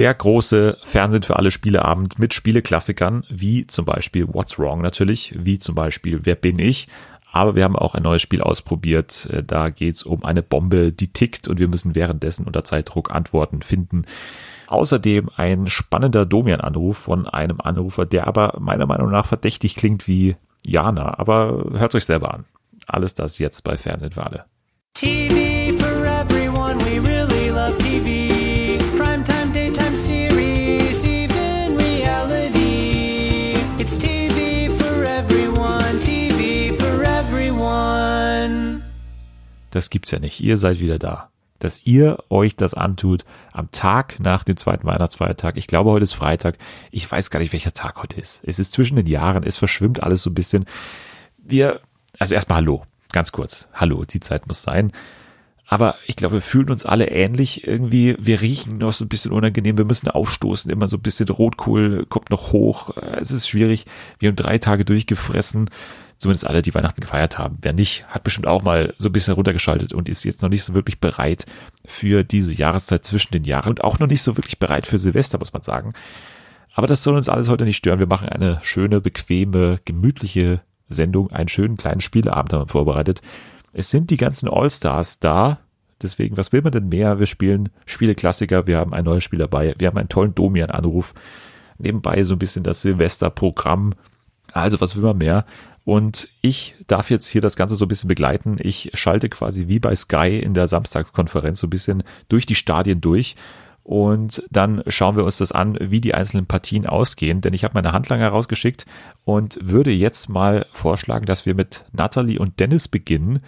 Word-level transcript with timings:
Der 0.00 0.14
große 0.14 0.78
Fernsehen 0.82 1.24
für 1.24 1.36
alle 1.36 1.50
Spieleabend 1.50 2.18
mit 2.18 2.32
Spieleklassikern, 2.32 3.26
wie 3.28 3.66
zum 3.66 3.84
Beispiel 3.84 4.26
What's 4.32 4.58
Wrong 4.58 4.80
natürlich, 4.80 5.34
wie 5.36 5.58
zum 5.58 5.74
Beispiel 5.74 6.20
Wer 6.24 6.36
bin 6.36 6.58
ich? 6.58 6.88
Aber 7.30 7.54
wir 7.54 7.64
haben 7.64 7.76
auch 7.76 7.94
ein 7.94 8.04
neues 8.04 8.22
Spiel 8.22 8.40
ausprobiert. 8.40 9.28
Äh, 9.30 9.42
da 9.44 9.68
geht 9.68 9.96
es 9.96 10.02
um 10.04 10.24
eine 10.24 10.42
Bombe, 10.42 10.90
die 10.90 11.12
tickt 11.12 11.48
und 11.48 11.58
wir 11.58 11.68
müssen 11.68 11.94
währenddessen 11.94 12.46
unter 12.46 12.64
Zeitdruck 12.64 13.10
Antworten 13.10 13.60
finden. 13.60 14.06
Außerdem 14.68 15.28
ein 15.36 15.66
spannender 15.66 16.24
Domian-Anruf 16.24 16.96
von 16.96 17.26
einem 17.26 17.60
Anrufer, 17.60 18.06
der 18.06 18.26
aber 18.26 18.56
meiner 18.58 18.86
Meinung 18.86 19.10
nach 19.10 19.26
verdächtig 19.26 19.76
klingt 19.76 20.08
wie 20.08 20.34
Jana. 20.64 21.18
Aber 21.18 21.72
hört 21.74 21.94
euch 21.94 22.06
selber 22.06 22.32
an. 22.32 22.46
Alles 22.86 23.14
das 23.14 23.38
jetzt 23.38 23.64
bei 23.64 23.76
Fernsehen 23.76 24.12
für 24.12 24.24
alle. 24.24 24.46
TV 24.94 25.49
Das 39.70 39.90
gibt's 39.90 40.10
ja 40.10 40.18
nicht. 40.18 40.40
Ihr 40.40 40.56
seid 40.56 40.80
wieder 40.80 40.98
da 40.98 41.30
dass 41.60 41.80
ihr 41.84 42.18
euch 42.28 42.56
das 42.56 42.74
antut 42.74 43.24
am 43.52 43.70
Tag 43.70 44.18
nach 44.18 44.42
dem 44.42 44.56
zweiten 44.56 44.86
Weihnachtsfeiertag. 44.86 45.56
Ich 45.56 45.68
glaube, 45.68 45.90
heute 45.90 46.04
ist 46.04 46.14
Freitag. 46.14 46.56
Ich 46.90 47.10
weiß 47.10 47.30
gar 47.30 47.38
nicht, 47.38 47.52
welcher 47.52 47.72
Tag 47.72 48.02
heute 48.02 48.18
ist. 48.18 48.40
Es 48.44 48.58
ist 48.58 48.72
zwischen 48.72 48.96
den 48.96 49.06
Jahren. 49.06 49.44
Es 49.44 49.58
verschwimmt 49.58 50.02
alles 50.02 50.22
so 50.22 50.30
ein 50.30 50.34
bisschen. 50.34 50.64
Wir, 51.38 51.80
also 52.18 52.34
erstmal 52.34 52.56
Hallo. 52.56 52.82
Ganz 53.12 53.30
kurz. 53.30 53.68
Hallo. 53.74 54.04
Die 54.04 54.20
Zeit 54.20 54.48
muss 54.48 54.62
sein. 54.62 54.92
Aber 55.66 55.96
ich 56.06 56.16
glaube, 56.16 56.36
wir 56.36 56.42
fühlen 56.42 56.70
uns 56.70 56.84
alle 56.84 57.10
ähnlich. 57.10 57.66
Irgendwie, 57.66 58.16
wir 58.18 58.40
riechen 58.40 58.78
noch 58.78 58.92
so 58.92 59.04
ein 59.04 59.08
bisschen 59.08 59.30
unangenehm. 59.30 59.78
Wir 59.78 59.84
müssen 59.84 60.08
aufstoßen. 60.08 60.70
Immer 60.70 60.88
so 60.88 60.96
ein 60.96 61.02
bisschen 61.02 61.28
Rotkohl 61.28 62.06
kommt 62.06 62.30
noch 62.30 62.52
hoch. 62.52 62.96
Es 62.96 63.30
ist 63.30 63.48
schwierig. 63.48 63.84
Wir 64.18 64.30
haben 64.30 64.36
drei 64.36 64.58
Tage 64.58 64.84
durchgefressen 64.84 65.70
zumindest 66.20 66.46
alle, 66.46 66.62
die 66.62 66.74
Weihnachten 66.74 67.00
gefeiert 67.00 67.38
haben. 67.38 67.58
Wer 67.62 67.72
nicht, 67.72 68.06
hat 68.08 68.22
bestimmt 68.22 68.46
auch 68.46 68.62
mal 68.62 68.94
so 68.98 69.08
ein 69.08 69.12
bisschen 69.12 69.34
runtergeschaltet 69.34 69.94
und 69.94 70.08
ist 70.08 70.24
jetzt 70.24 70.42
noch 70.42 70.50
nicht 70.50 70.62
so 70.62 70.74
wirklich 70.74 71.00
bereit 71.00 71.46
für 71.86 72.24
diese 72.24 72.52
Jahreszeit 72.52 73.04
zwischen 73.04 73.32
den 73.32 73.44
Jahren 73.44 73.70
und 73.70 73.82
auch 73.82 73.98
noch 73.98 74.06
nicht 74.06 74.22
so 74.22 74.36
wirklich 74.36 74.58
bereit 74.58 74.86
für 74.86 74.98
Silvester, 74.98 75.38
muss 75.38 75.54
man 75.54 75.62
sagen. 75.62 75.94
Aber 76.74 76.86
das 76.86 77.02
soll 77.02 77.16
uns 77.16 77.30
alles 77.30 77.48
heute 77.48 77.64
nicht 77.64 77.78
stören. 77.78 77.98
Wir 77.98 78.06
machen 78.06 78.28
eine 78.28 78.60
schöne, 78.62 79.00
bequeme, 79.00 79.80
gemütliche 79.86 80.60
Sendung, 80.88 81.30
einen 81.30 81.48
schönen 81.48 81.78
kleinen 81.78 82.02
Spieleabend 82.02 82.52
haben 82.52 82.62
wir 82.62 82.68
vorbereitet. 82.68 83.22
Es 83.72 83.90
sind 83.90 84.10
die 84.10 84.16
ganzen 84.18 84.48
All-Stars 84.48 85.20
da. 85.20 85.58
Deswegen, 86.02 86.36
was 86.36 86.52
will 86.52 86.62
man 86.62 86.72
denn 86.72 86.88
mehr? 86.88 87.18
Wir 87.18 87.26
spielen 87.26 87.70
Spieleklassiker, 87.86 88.66
wir 88.66 88.78
haben 88.78 88.92
ein 88.92 89.04
neues 89.04 89.24
Spiel 89.24 89.38
dabei, 89.38 89.74
wir 89.78 89.88
haben 89.88 89.98
einen 89.98 90.08
tollen 90.08 90.34
Domian-Anruf. 90.34 91.14
Nebenbei 91.78 92.22
so 92.24 92.34
ein 92.34 92.38
bisschen 92.38 92.62
das 92.62 92.82
Silvester-Programm. 92.82 93.94
Also, 94.52 94.80
was 94.80 94.96
will 94.96 95.02
man 95.02 95.18
mehr? 95.18 95.44
Und 95.84 96.28
ich 96.42 96.74
darf 96.86 97.10
jetzt 97.10 97.26
hier 97.26 97.40
das 97.40 97.56
Ganze 97.56 97.74
so 97.74 97.84
ein 97.84 97.88
bisschen 97.88 98.08
begleiten. 98.08 98.56
Ich 98.60 98.90
schalte 98.94 99.28
quasi 99.28 99.68
wie 99.68 99.78
bei 99.78 99.94
Sky 99.94 100.38
in 100.38 100.54
der 100.54 100.68
Samstagskonferenz 100.68 101.60
so 101.60 101.66
ein 101.66 101.70
bisschen 101.70 102.02
durch 102.28 102.46
die 102.46 102.54
Stadien 102.54 103.00
durch. 103.00 103.36
Und 103.82 104.44
dann 104.50 104.82
schauen 104.86 105.16
wir 105.16 105.24
uns 105.24 105.38
das 105.38 105.52
an, 105.52 105.76
wie 105.80 106.00
die 106.00 106.14
einzelnen 106.14 106.46
Partien 106.46 106.86
ausgehen. 106.86 107.40
Denn 107.40 107.54
ich 107.54 107.64
habe 107.64 107.74
meine 107.74 107.92
Handlanger 107.92 108.28
rausgeschickt 108.28 108.86
und 109.24 109.58
würde 109.62 109.90
jetzt 109.90 110.28
mal 110.28 110.66
vorschlagen, 110.70 111.26
dass 111.26 111.46
wir 111.46 111.54
mit 111.54 111.84
Natalie 111.92 112.38
und 112.38 112.60
Dennis 112.60 112.88
beginnen, 112.88 113.40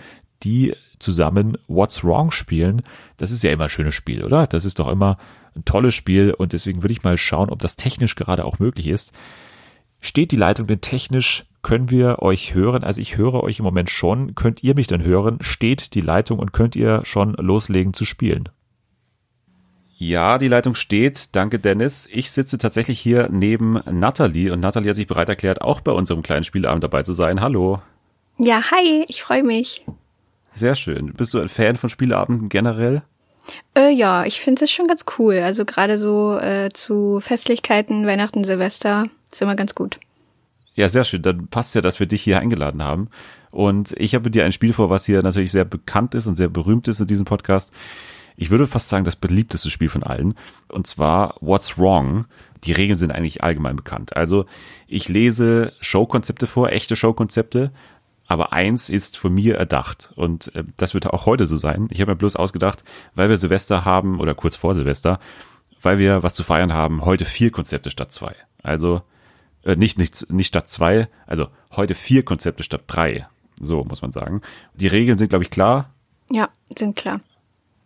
die 0.42 0.74
zusammen 0.98 1.58
What's 1.68 2.02
Wrong 2.02 2.32
spielen. 2.32 2.82
Das 3.18 3.30
ist 3.30 3.42
ja 3.42 3.50
immer 3.50 3.64
ein 3.64 3.70
schönes 3.70 3.94
Spiel, 3.94 4.24
oder? 4.24 4.46
Das 4.46 4.64
ist 4.64 4.78
doch 4.78 4.88
immer 4.88 5.18
ein 5.54 5.64
tolles 5.64 5.94
Spiel 5.94 6.32
und 6.32 6.52
deswegen 6.52 6.82
würde 6.82 6.92
ich 6.92 7.02
mal 7.02 7.18
schauen, 7.18 7.50
ob 7.50 7.60
das 7.60 7.76
technisch 7.76 8.14
gerade 8.14 8.44
auch 8.44 8.58
möglich 8.58 8.88
ist. 8.88 9.12
Steht 10.00 10.32
die 10.32 10.36
Leitung 10.36 10.66
denn 10.66 10.80
technisch 10.80 11.44
können 11.62 11.90
wir 11.90 12.20
euch 12.20 12.54
hören? 12.54 12.84
Also 12.84 13.00
ich 13.00 13.16
höre 13.16 13.42
euch 13.42 13.60
im 13.60 13.64
Moment 13.64 13.90
schon. 13.90 14.34
Könnt 14.34 14.62
ihr 14.62 14.74
mich 14.74 14.88
denn 14.88 15.02
hören? 15.02 15.38
Steht 15.40 15.94
die 15.94 16.00
Leitung 16.00 16.38
und 16.38 16.52
könnt 16.52 16.76
ihr 16.76 17.04
schon 17.04 17.34
loslegen 17.34 17.94
zu 17.94 18.04
spielen? 18.04 18.48
Ja, 19.96 20.38
die 20.38 20.48
Leitung 20.48 20.74
steht. 20.74 21.36
Danke, 21.36 21.60
Dennis. 21.60 22.08
Ich 22.10 22.32
sitze 22.32 22.58
tatsächlich 22.58 22.98
hier 22.98 23.28
neben 23.30 23.80
Natalie 23.88 24.52
und 24.52 24.58
Natalie 24.58 24.90
hat 24.90 24.96
sich 24.96 25.06
bereit 25.06 25.28
erklärt, 25.28 25.62
auch 25.62 25.80
bei 25.80 25.92
unserem 25.92 26.22
kleinen 26.22 26.42
Spielabend 26.42 26.82
dabei 26.82 27.04
zu 27.04 27.12
sein. 27.12 27.40
Hallo. 27.40 27.80
Ja, 28.36 28.72
hi, 28.72 29.04
ich 29.06 29.22
freue 29.22 29.44
mich. 29.44 29.84
Sehr 30.52 30.74
schön. 30.74 31.12
Bist 31.14 31.32
du 31.34 31.38
ein 31.38 31.48
Fan 31.48 31.76
von 31.76 31.88
Spielabenden 31.88 32.48
generell? 32.48 33.02
Äh, 33.76 33.90
ja, 33.90 34.24
ich 34.24 34.40
finde 34.40 34.64
es 34.64 34.72
schon 34.72 34.88
ganz 34.88 35.04
cool. 35.18 35.38
Also 35.38 35.64
gerade 35.64 35.98
so 35.98 36.36
äh, 36.36 36.70
zu 36.72 37.20
Festlichkeiten, 37.20 38.04
Weihnachten, 38.04 38.42
Silvester 38.42 39.06
ist 39.30 39.40
immer 39.40 39.54
ganz 39.54 39.76
gut. 39.76 40.00
Ja, 40.74 40.88
sehr 40.88 41.04
schön. 41.04 41.22
Dann 41.22 41.48
passt 41.48 41.74
ja, 41.74 41.80
dass 41.80 42.00
wir 42.00 42.06
dich 42.06 42.22
hier 42.22 42.38
eingeladen 42.38 42.82
haben. 42.82 43.08
Und 43.50 43.94
ich 43.98 44.14
habe 44.14 44.30
dir 44.30 44.44
ein 44.44 44.52
Spiel 44.52 44.72
vor, 44.72 44.88
was 44.88 45.04
hier 45.04 45.22
natürlich 45.22 45.52
sehr 45.52 45.66
bekannt 45.66 46.14
ist 46.14 46.26
und 46.26 46.36
sehr 46.36 46.48
berühmt 46.48 46.88
ist 46.88 47.00
in 47.00 47.06
diesem 47.06 47.26
Podcast. 47.26 47.72
Ich 48.36 48.50
würde 48.50 48.66
fast 48.66 48.88
sagen, 48.88 49.04
das 49.04 49.16
beliebteste 49.16 49.70
Spiel 49.70 49.90
von 49.90 50.02
allen. 50.02 50.34
Und 50.68 50.86
zwar 50.86 51.36
What's 51.40 51.78
Wrong. 51.78 52.24
Die 52.64 52.72
Regeln 52.72 52.98
sind 52.98 53.12
eigentlich 53.12 53.42
allgemein 53.42 53.76
bekannt. 53.76 54.16
Also 54.16 54.46
ich 54.86 55.08
lese 55.08 55.72
Showkonzepte 55.80 56.46
vor, 56.46 56.70
echte 56.70 56.96
Showkonzepte. 56.96 57.72
Aber 58.26 58.54
eins 58.54 58.88
ist 58.88 59.18
von 59.18 59.34
mir 59.34 59.56
erdacht. 59.56 60.12
Und 60.16 60.54
äh, 60.54 60.64
das 60.78 60.94
wird 60.94 61.06
auch 61.06 61.26
heute 61.26 61.44
so 61.44 61.58
sein. 61.58 61.88
Ich 61.90 62.00
habe 62.00 62.12
mir 62.12 62.16
bloß 62.16 62.36
ausgedacht, 62.36 62.82
weil 63.14 63.28
wir 63.28 63.36
Silvester 63.36 63.84
haben 63.84 64.20
oder 64.20 64.34
kurz 64.34 64.56
vor 64.56 64.74
Silvester, 64.74 65.20
weil 65.82 65.98
wir 65.98 66.22
was 66.22 66.34
zu 66.34 66.42
feiern 66.42 66.72
haben, 66.72 67.04
heute 67.04 67.26
vier 67.26 67.50
Konzepte 67.50 67.90
statt 67.90 68.12
zwei. 68.12 68.34
Also 68.62 69.02
äh, 69.64 69.76
nicht, 69.76 69.98
nicht, 69.98 70.30
nicht 70.30 70.48
statt 70.48 70.68
zwei, 70.68 71.08
also 71.26 71.48
heute 71.74 71.94
vier 71.94 72.24
Konzepte 72.24 72.62
statt 72.62 72.84
drei. 72.86 73.26
So 73.60 73.84
muss 73.84 74.02
man 74.02 74.12
sagen. 74.12 74.42
Die 74.74 74.88
Regeln 74.88 75.18
sind, 75.18 75.28
glaube 75.28 75.44
ich, 75.44 75.50
klar. 75.50 75.90
Ja, 76.30 76.48
sind 76.76 76.96
klar. 76.96 77.20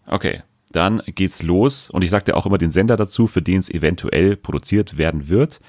Okay, 0.06 0.42
dann 0.70 1.02
geht's 1.06 1.42
los. 1.42 1.90
Und 1.90 2.02
ich 2.02 2.10
sagte 2.10 2.36
auch 2.36 2.46
immer 2.46 2.58
den 2.58 2.70
Sender 2.70 2.96
dazu, 2.96 3.26
für 3.26 3.42
den 3.42 3.58
es 3.58 3.70
eventuell 3.70 4.36
produziert 4.36 4.98
werden 4.98 5.28
wird. 5.28 5.60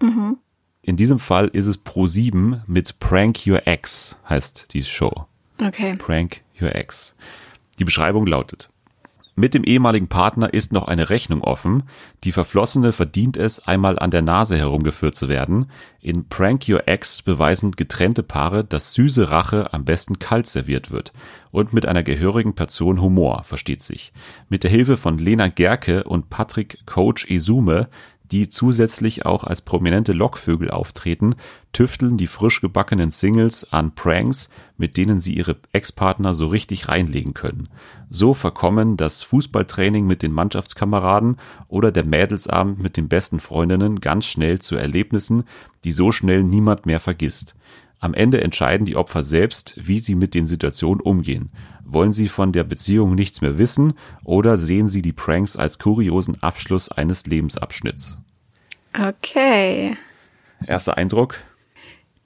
Mhm. 0.00 0.38
In 0.82 0.96
diesem 0.96 1.18
Fall 1.18 1.48
ist 1.48 1.66
es 1.66 1.84
Pro7 1.84 2.60
mit 2.66 3.00
Prank 3.00 3.46
Your 3.46 3.66
Ex, 3.66 4.18
heißt 4.28 4.72
die 4.72 4.84
Show. 4.84 5.26
Okay. 5.58 5.96
Prank 5.96 6.42
Your 6.60 6.74
Ex. 6.74 7.16
Die 7.78 7.84
Beschreibung 7.84 8.26
lautet. 8.26 8.70
Mit 9.38 9.52
dem 9.52 9.64
ehemaligen 9.64 10.08
Partner 10.08 10.54
ist 10.54 10.72
noch 10.72 10.88
eine 10.88 11.10
Rechnung 11.10 11.42
offen. 11.42 11.82
Die 12.24 12.32
Verflossene 12.32 12.92
verdient 12.92 13.36
es, 13.36 13.60
einmal 13.60 13.98
an 13.98 14.10
der 14.10 14.22
Nase 14.22 14.56
herumgeführt 14.56 15.14
zu 15.14 15.28
werden. 15.28 15.70
In 16.00 16.26
Prank 16.30 16.66
Your 16.66 16.88
Ex 16.88 17.20
beweisen 17.20 17.72
getrennte 17.72 18.22
Paare, 18.22 18.64
dass 18.64 18.94
süße 18.94 19.30
Rache 19.30 19.74
am 19.74 19.84
besten 19.84 20.18
kalt 20.18 20.46
serviert 20.46 20.90
wird. 20.90 21.12
Und 21.50 21.74
mit 21.74 21.84
einer 21.84 22.02
gehörigen 22.02 22.54
Portion 22.54 23.02
Humor, 23.02 23.42
versteht 23.42 23.82
sich. 23.82 24.14
Mit 24.48 24.64
der 24.64 24.70
Hilfe 24.70 24.96
von 24.96 25.18
Lena 25.18 25.48
Gerke 25.48 26.04
und 26.04 26.30
Patrick 26.30 26.78
Coach 26.86 27.26
Esume 27.28 27.90
die 28.30 28.48
zusätzlich 28.48 29.24
auch 29.24 29.44
als 29.44 29.60
prominente 29.60 30.12
Lockvögel 30.12 30.70
auftreten, 30.70 31.34
tüfteln 31.72 32.16
die 32.16 32.26
frisch 32.26 32.60
gebackenen 32.60 33.10
Singles 33.10 33.70
an 33.72 33.94
Pranks, 33.94 34.48
mit 34.76 34.96
denen 34.96 35.20
sie 35.20 35.34
ihre 35.34 35.56
Ex-Partner 35.72 36.34
so 36.34 36.48
richtig 36.48 36.88
reinlegen 36.88 37.34
können. 37.34 37.68
So 38.10 38.34
verkommen 38.34 38.96
das 38.96 39.22
Fußballtraining 39.22 40.06
mit 40.06 40.22
den 40.22 40.32
Mannschaftskameraden 40.32 41.36
oder 41.68 41.92
der 41.92 42.06
Mädelsabend 42.06 42.82
mit 42.82 42.96
den 42.96 43.08
besten 43.08 43.40
Freundinnen 43.40 44.00
ganz 44.00 44.26
schnell 44.26 44.58
zu 44.58 44.76
Erlebnissen, 44.76 45.44
die 45.84 45.92
so 45.92 46.12
schnell 46.12 46.42
niemand 46.42 46.86
mehr 46.86 47.00
vergisst. 47.00 47.54
Am 47.98 48.14
Ende 48.14 48.40
entscheiden 48.40 48.84
die 48.84 48.96
Opfer 48.96 49.22
selbst, 49.22 49.74
wie 49.76 49.98
sie 49.98 50.14
mit 50.14 50.34
den 50.34 50.46
Situationen 50.46 51.00
umgehen. 51.00 51.50
Wollen 51.84 52.12
sie 52.12 52.28
von 52.28 52.52
der 52.52 52.64
Beziehung 52.64 53.14
nichts 53.14 53.40
mehr 53.40 53.58
wissen 53.58 53.94
oder 54.24 54.56
sehen 54.56 54.88
sie 54.88 55.02
die 55.02 55.12
Pranks 55.12 55.56
als 55.56 55.78
kuriosen 55.78 56.42
Abschluss 56.42 56.90
eines 56.90 57.26
Lebensabschnitts? 57.26 58.18
Okay. 58.92 59.96
Erster 60.66 60.96
Eindruck? 60.96 61.38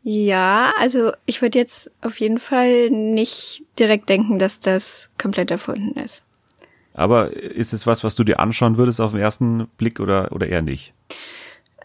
Ja, 0.03 0.73
also 0.79 1.13
ich 1.27 1.43
würde 1.43 1.59
jetzt 1.59 1.91
auf 2.01 2.19
jeden 2.21 2.39
Fall 2.39 2.91
nicht 2.91 3.63
direkt 3.79 4.09
denken, 4.09 4.39
dass 4.39 4.61
das 4.61 5.11
komplett 5.19 5.51
erfunden 5.51 5.99
ist. 6.01 6.23
Aber 6.95 7.33
ist 7.33 7.73
es 7.73 7.87
was, 7.87 8.03
was 8.03 8.17
du 8.17 8.25
dir 8.25 8.41
anschauen 8.41 8.77
würdest 8.77 9.01
auf 9.01 9.13
den 9.13 9.21
ersten 9.21 9.69
Blick 9.77 10.01
oder, 10.01 10.33
oder 10.33 10.49
eher 10.49 10.63
nicht? 10.63 10.95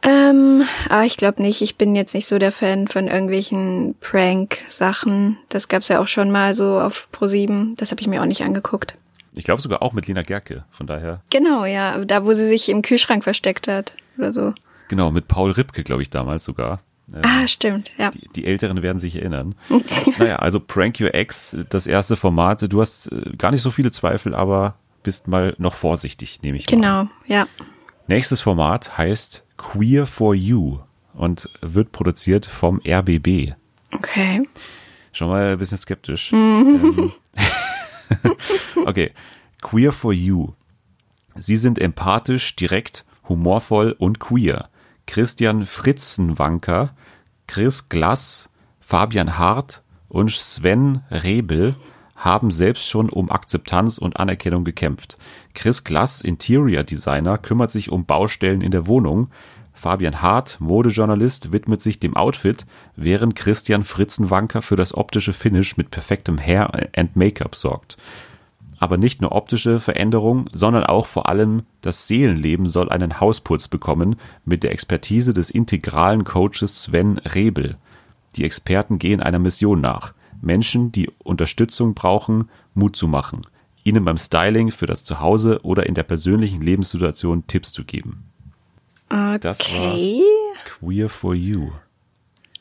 Ähm, 0.05 0.63
aber 0.87 1.05
ich 1.05 1.17
glaube 1.17 1.41
nicht. 1.41 1.61
Ich 1.61 1.77
bin 1.77 1.95
jetzt 1.95 2.13
nicht 2.13 2.27
so 2.27 2.37
der 2.37 2.51
Fan 2.51 2.87
von 2.87 3.07
irgendwelchen 3.07 3.95
Prank-Sachen. 3.99 5.37
Das 5.49 5.67
gab's 5.67 5.87
ja 5.87 5.99
auch 5.99 6.07
schon 6.07 6.31
mal 6.31 6.53
so 6.53 6.79
auf 6.79 7.09
Pro7. 7.11 7.75
Das 7.77 7.91
habe 7.91 8.01
ich 8.01 8.07
mir 8.07 8.21
auch 8.21 8.27
nicht 8.27 8.43
angeguckt. 8.43 8.95
Ich 9.33 9.43
glaube 9.43 9.61
sogar 9.61 9.81
auch 9.81 9.93
mit 9.93 10.07
Lena 10.07 10.21
Gerke, 10.21 10.63
von 10.71 10.87
daher. 10.87 11.21
Genau, 11.31 11.65
ja. 11.65 11.97
Da, 12.05 12.23
wo 12.23 12.33
sie 12.33 12.47
sich 12.47 12.69
im 12.69 12.83
Kühlschrank 12.83 13.23
versteckt 13.23 13.67
hat 13.67 13.93
oder 14.17 14.31
so. 14.31 14.53
Genau, 14.87 15.09
mit 15.11 15.27
Paul 15.27 15.51
Ripke, 15.51 15.83
glaube 15.83 16.03
ich, 16.03 16.11
damals 16.11 16.45
sogar. 16.45 16.81
Ähm, 17.13 17.21
ah, 17.23 17.47
stimmt, 17.47 17.91
ja. 17.97 18.11
Die, 18.11 18.29
die, 18.35 18.45
Älteren 18.45 18.81
werden 18.81 18.97
sich 18.97 19.15
erinnern. 19.15 19.55
naja, 20.17 20.37
also 20.37 20.59
Prank 20.59 20.99
Your 21.01 21.13
Ex, 21.13 21.55
das 21.69 21.87
erste 21.87 22.15
Format. 22.15 22.71
Du 22.71 22.81
hast 22.81 23.11
äh, 23.11 23.31
gar 23.37 23.51
nicht 23.51 23.61
so 23.61 23.71
viele 23.71 23.91
Zweifel, 23.91 24.33
aber 24.33 24.75
bist 25.03 25.27
mal 25.27 25.55
noch 25.57 25.73
vorsichtig, 25.73 26.41
nehme 26.41 26.57
ich 26.57 26.65
genau, 26.65 26.81
mal. 26.81 27.09
Genau, 27.27 27.35
ja. 27.39 27.47
Nächstes 28.07 28.39
Format 28.39 28.99
heißt 28.99 29.45
Queer 29.57 30.05
for 30.05 30.35
You 30.35 30.79
und 31.15 31.49
wird 31.61 31.91
produziert 31.91 32.45
vom 32.45 32.79
RBB. 32.85 33.53
Okay. 33.91 34.47
Schon 35.11 35.29
mal 35.29 35.53
ein 35.53 35.57
bisschen 35.57 35.79
skeptisch. 35.79 36.31
ähm, 36.31 37.11
okay. 38.85 39.11
Queer 39.61 39.91
for 39.91 40.13
You. 40.13 40.53
Sie 41.35 41.55
sind 41.55 41.79
empathisch, 41.79 42.55
direkt, 42.55 43.05
humorvoll 43.27 43.95
und 43.97 44.19
queer. 44.19 44.69
Christian 45.07 45.65
Fritzenwanker, 45.65 46.95
Chris 47.47 47.89
Glass, 47.89 48.49
Fabian 48.79 49.39
Hart 49.39 49.81
und 50.09 50.29
Sven 50.31 51.01
Rebel 51.09 51.75
haben 52.15 52.51
selbst 52.51 52.87
schon 52.87 53.09
um 53.09 53.31
Akzeptanz 53.31 53.97
und 53.97 54.17
Anerkennung 54.17 54.63
gekämpft. 54.63 55.17
Chris 55.55 55.83
Glass, 55.83 56.21
Interior 56.21 56.83
Designer, 56.83 57.37
kümmert 57.37 57.71
sich 57.71 57.91
um 57.91 58.05
Baustellen 58.05 58.61
in 58.61 58.71
der 58.71 58.85
Wohnung. 58.85 59.29
Fabian 59.73 60.21
Hart, 60.21 60.61
Modejournalist, 60.61 61.51
widmet 61.51 61.81
sich 61.81 61.99
dem 61.99 62.15
Outfit, 62.15 62.65
während 62.95 63.35
Christian 63.35 63.83
Fritzenwanker 63.83 64.61
für 64.61 64.75
das 64.75 64.95
optische 64.95 65.33
Finish 65.33 65.75
mit 65.75 65.91
perfektem 65.91 66.37
Hair 66.37 66.89
and 66.95 67.15
Make-up 67.15 67.55
sorgt. 67.55 67.97
Aber 68.77 68.97
nicht 68.97 69.21
nur 69.21 69.31
optische 69.31 69.79
Veränderung, 69.79 70.47
sondern 70.51 70.83
auch 70.83 71.07
vor 71.07 71.29
allem 71.29 71.63
das 71.81 72.07
Seelenleben 72.07 72.67
soll 72.67 72.89
einen 72.89 73.19
Hausputz 73.19 73.67
bekommen 73.67 74.17
mit 74.43 74.63
der 74.63 74.71
Expertise 74.71 75.33
des 75.33 75.49
integralen 75.49 76.23
Coaches 76.23 76.83
Sven 76.83 77.17
Rebel. 77.19 77.77
Die 78.35 78.43
Experten 78.43 78.99
gehen 78.99 79.21
einer 79.21 79.39
Mission 79.39 79.81
nach. 79.81 80.13
Menschen, 80.41 80.91
die 80.91 81.09
Unterstützung 81.23 81.93
brauchen, 81.93 82.49
Mut 82.73 82.95
zu 82.95 83.07
machen, 83.07 83.41
ihnen 83.85 84.03
beim 84.03 84.17
Styling 84.17 84.71
für 84.71 84.87
das 84.87 85.05
Zuhause 85.05 85.59
oder 85.63 85.85
in 85.85 85.93
der 85.93 86.03
persönlichen 86.03 86.61
Lebenssituation 86.61 87.47
Tipps 87.47 87.71
zu 87.71 87.85
geben. 87.85 88.25
Okay. 89.09 89.39
Das 89.39 89.59
war 89.71 89.97
Queer 90.65 91.07
for 91.07 91.33
You. 91.33 91.69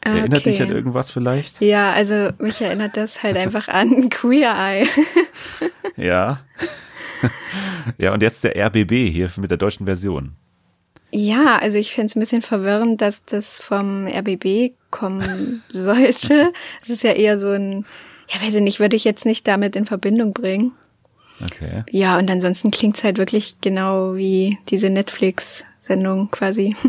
Erinnert 0.02 0.40
okay. 0.40 0.50
dich 0.50 0.62
an 0.62 0.70
irgendwas 0.70 1.10
vielleicht? 1.10 1.62
Ja, 1.62 1.92
also 1.92 2.30
mich 2.38 2.60
erinnert 2.60 2.98
das 2.98 3.22
halt 3.22 3.38
einfach 3.38 3.68
an 3.68 4.08
Queer 4.10 4.54
Eye. 4.56 4.86
Ja. 5.96 6.40
ja, 7.98 8.12
und 8.12 8.20
jetzt 8.20 8.42
der 8.42 8.56
RBB 8.56 9.08
hier 9.08 9.30
mit 9.36 9.52
der 9.52 9.58
deutschen 9.58 9.86
Version. 9.86 10.32
Ja, 11.12 11.56
also 11.60 11.78
ich 11.78 11.92
finde 11.92 12.06
es 12.06 12.16
ein 12.16 12.20
bisschen 12.20 12.42
verwirrend, 12.42 13.00
dass 13.00 13.24
das 13.24 13.58
vom 13.58 14.08
RBB 14.08 14.72
kommen 14.90 15.62
sollte. 15.68 16.52
Es 16.82 16.90
ist 16.90 17.04
ja 17.04 17.12
eher 17.12 17.38
so 17.38 17.50
ein, 17.50 17.86
ja, 18.28 18.42
weiß 18.42 18.56
ich 18.56 18.60
nicht, 18.60 18.80
würde 18.80 18.96
ich 18.96 19.04
jetzt 19.04 19.24
nicht 19.24 19.46
damit 19.46 19.76
in 19.76 19.86
Verbindung 19.86 20.32
bringen. 20.32 20.72
Okay. 21.42 21.84
Ja, 21.90 22.18
und 22.18 22.30
ansonsten 22.30 22.70
klingt's 22.70 23.02
halt 23.02 23.18
wirklich 23.18 23.56
genau 23.60 24.14
wie 24.14 24.58
diese 24.68 24.90
Netflix-Sendung 24.90 26.30
quasi. 26.30 26.76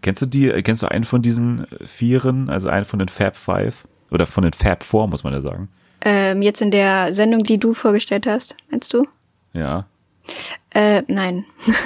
Kennst 0.00 0.22
du 0.22 0.26
die, 0.26 0.48
kennst 0.62 0.84
du 0.84 0.86
einen 0.86 1.02
von 1.02 1.22
diesen 1.22 1.66
Vieren, 1.84 2.48
also 2.50 2.68
einen 2.68 2.84
von 2.84 3.00
den 3.00 3.08
Fab 3.08 3.36
Five? 3.36 3.84
Oder 4.12 4.26
von 4.26 4.44
den 4.44 4.52
Fab 4.52 4.84
Four, 4.84 5.08
muss 5.08 5.24
man 5.24 5.32
ja 5.32 5.40
sagen. 5.40 5.68
Ähm, 6.02 6.40
jetzt 6.40 6.62
in 6.62 6.70
der 6.70 7.12
Sendung, 7.12 7.42
die 7.42 7.58
du 7.58 7.74
vorgestellt 7.74 8.24
hast, 8.24 8.56
meinst 8.70 8.94
du? 8.94 9.06
Ja. 9.52 9.86
Äh, 10.70 11.02
nein. 11.08 11.44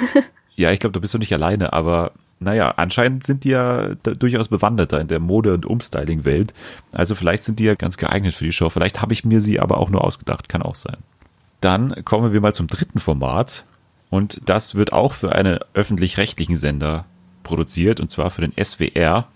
Ja, 0.55 0.71
ich 0.71 0.79
glaube, 0.79 0.93
da 0.93 0.99
bist 0.99 1.13
du 1.13 1.17
nicht 1.17 1.33
alleine, 1.33 1.73
aber 1.73 2.11
naja, 2.39 2.73
anscheinend 2.77 3.23
sind 3.23 3.43
die 3.43 3.49
ja 3.49 3.95
durchaus 3.95 4.49
bewanderter 4.49 4.99
in 4.99 5.07
der 5.07 5.19
Mode- 5.19 5.53
und 5.53 5.65
Umstyling-Welt. 5.65 6.53
Also 6.91 7.15
vielleicht 7.15 7.43
sind 7.43 7.59
die 7.59 7.63
ja 7.63 7.75
ganz 7.75 7.97
geeignet 7.97 8.33
für 8.33 8.45
die 8.45 8.51
Show. 8.51 8.69
Vielleicht 8.69 9.01
habe 9.01 9.13
ich 9.13 9.25
mir 9.25 9.41
sie 9.41 9.59
aber 9.59 9.77
auch 9.77 9.89
nur 9.89 10.03
ausgedacht, 10.03 10.49
kann 10.49 10.61
auch 10.61 10.75
sein. 10.75 10.97
Dann 11.63 12.03
kommen 12.03 12.33
wir 12.33 12.41
mal 12.41 12.53
zum 12.53 12.67
dritten 12.67 12.99
Format. 12.99 13.63
Und 14.09 14.41
das 14.45 14.75
wird 14.75 14.91
auch 14.91 15.13
für 15.13 15.33
einen 15.33 15.59
öffentlich-rechtlichen 15.73 16.57
Sender 16.57 17.05
produziert, 17.43 18.01
und 18.01 18.11
zwar 18.11 18.31
für 18.31 18.41
den 18.41 18.53
SWR. 18.61 19.27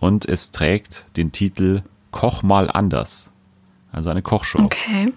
Und 0.00 0.28
es 0.28 0.50
trägt 0.50 1.06
den 1.16 1.30
Titel 1.30 1.82
Koch 2.10 2.42
mal 2.42 2.68
anders. 2.68 3.30
Also 3.92 4.10
eine 4.10 4.20
Kochshow. 4.20 4.58
Okay. 4.58 5.12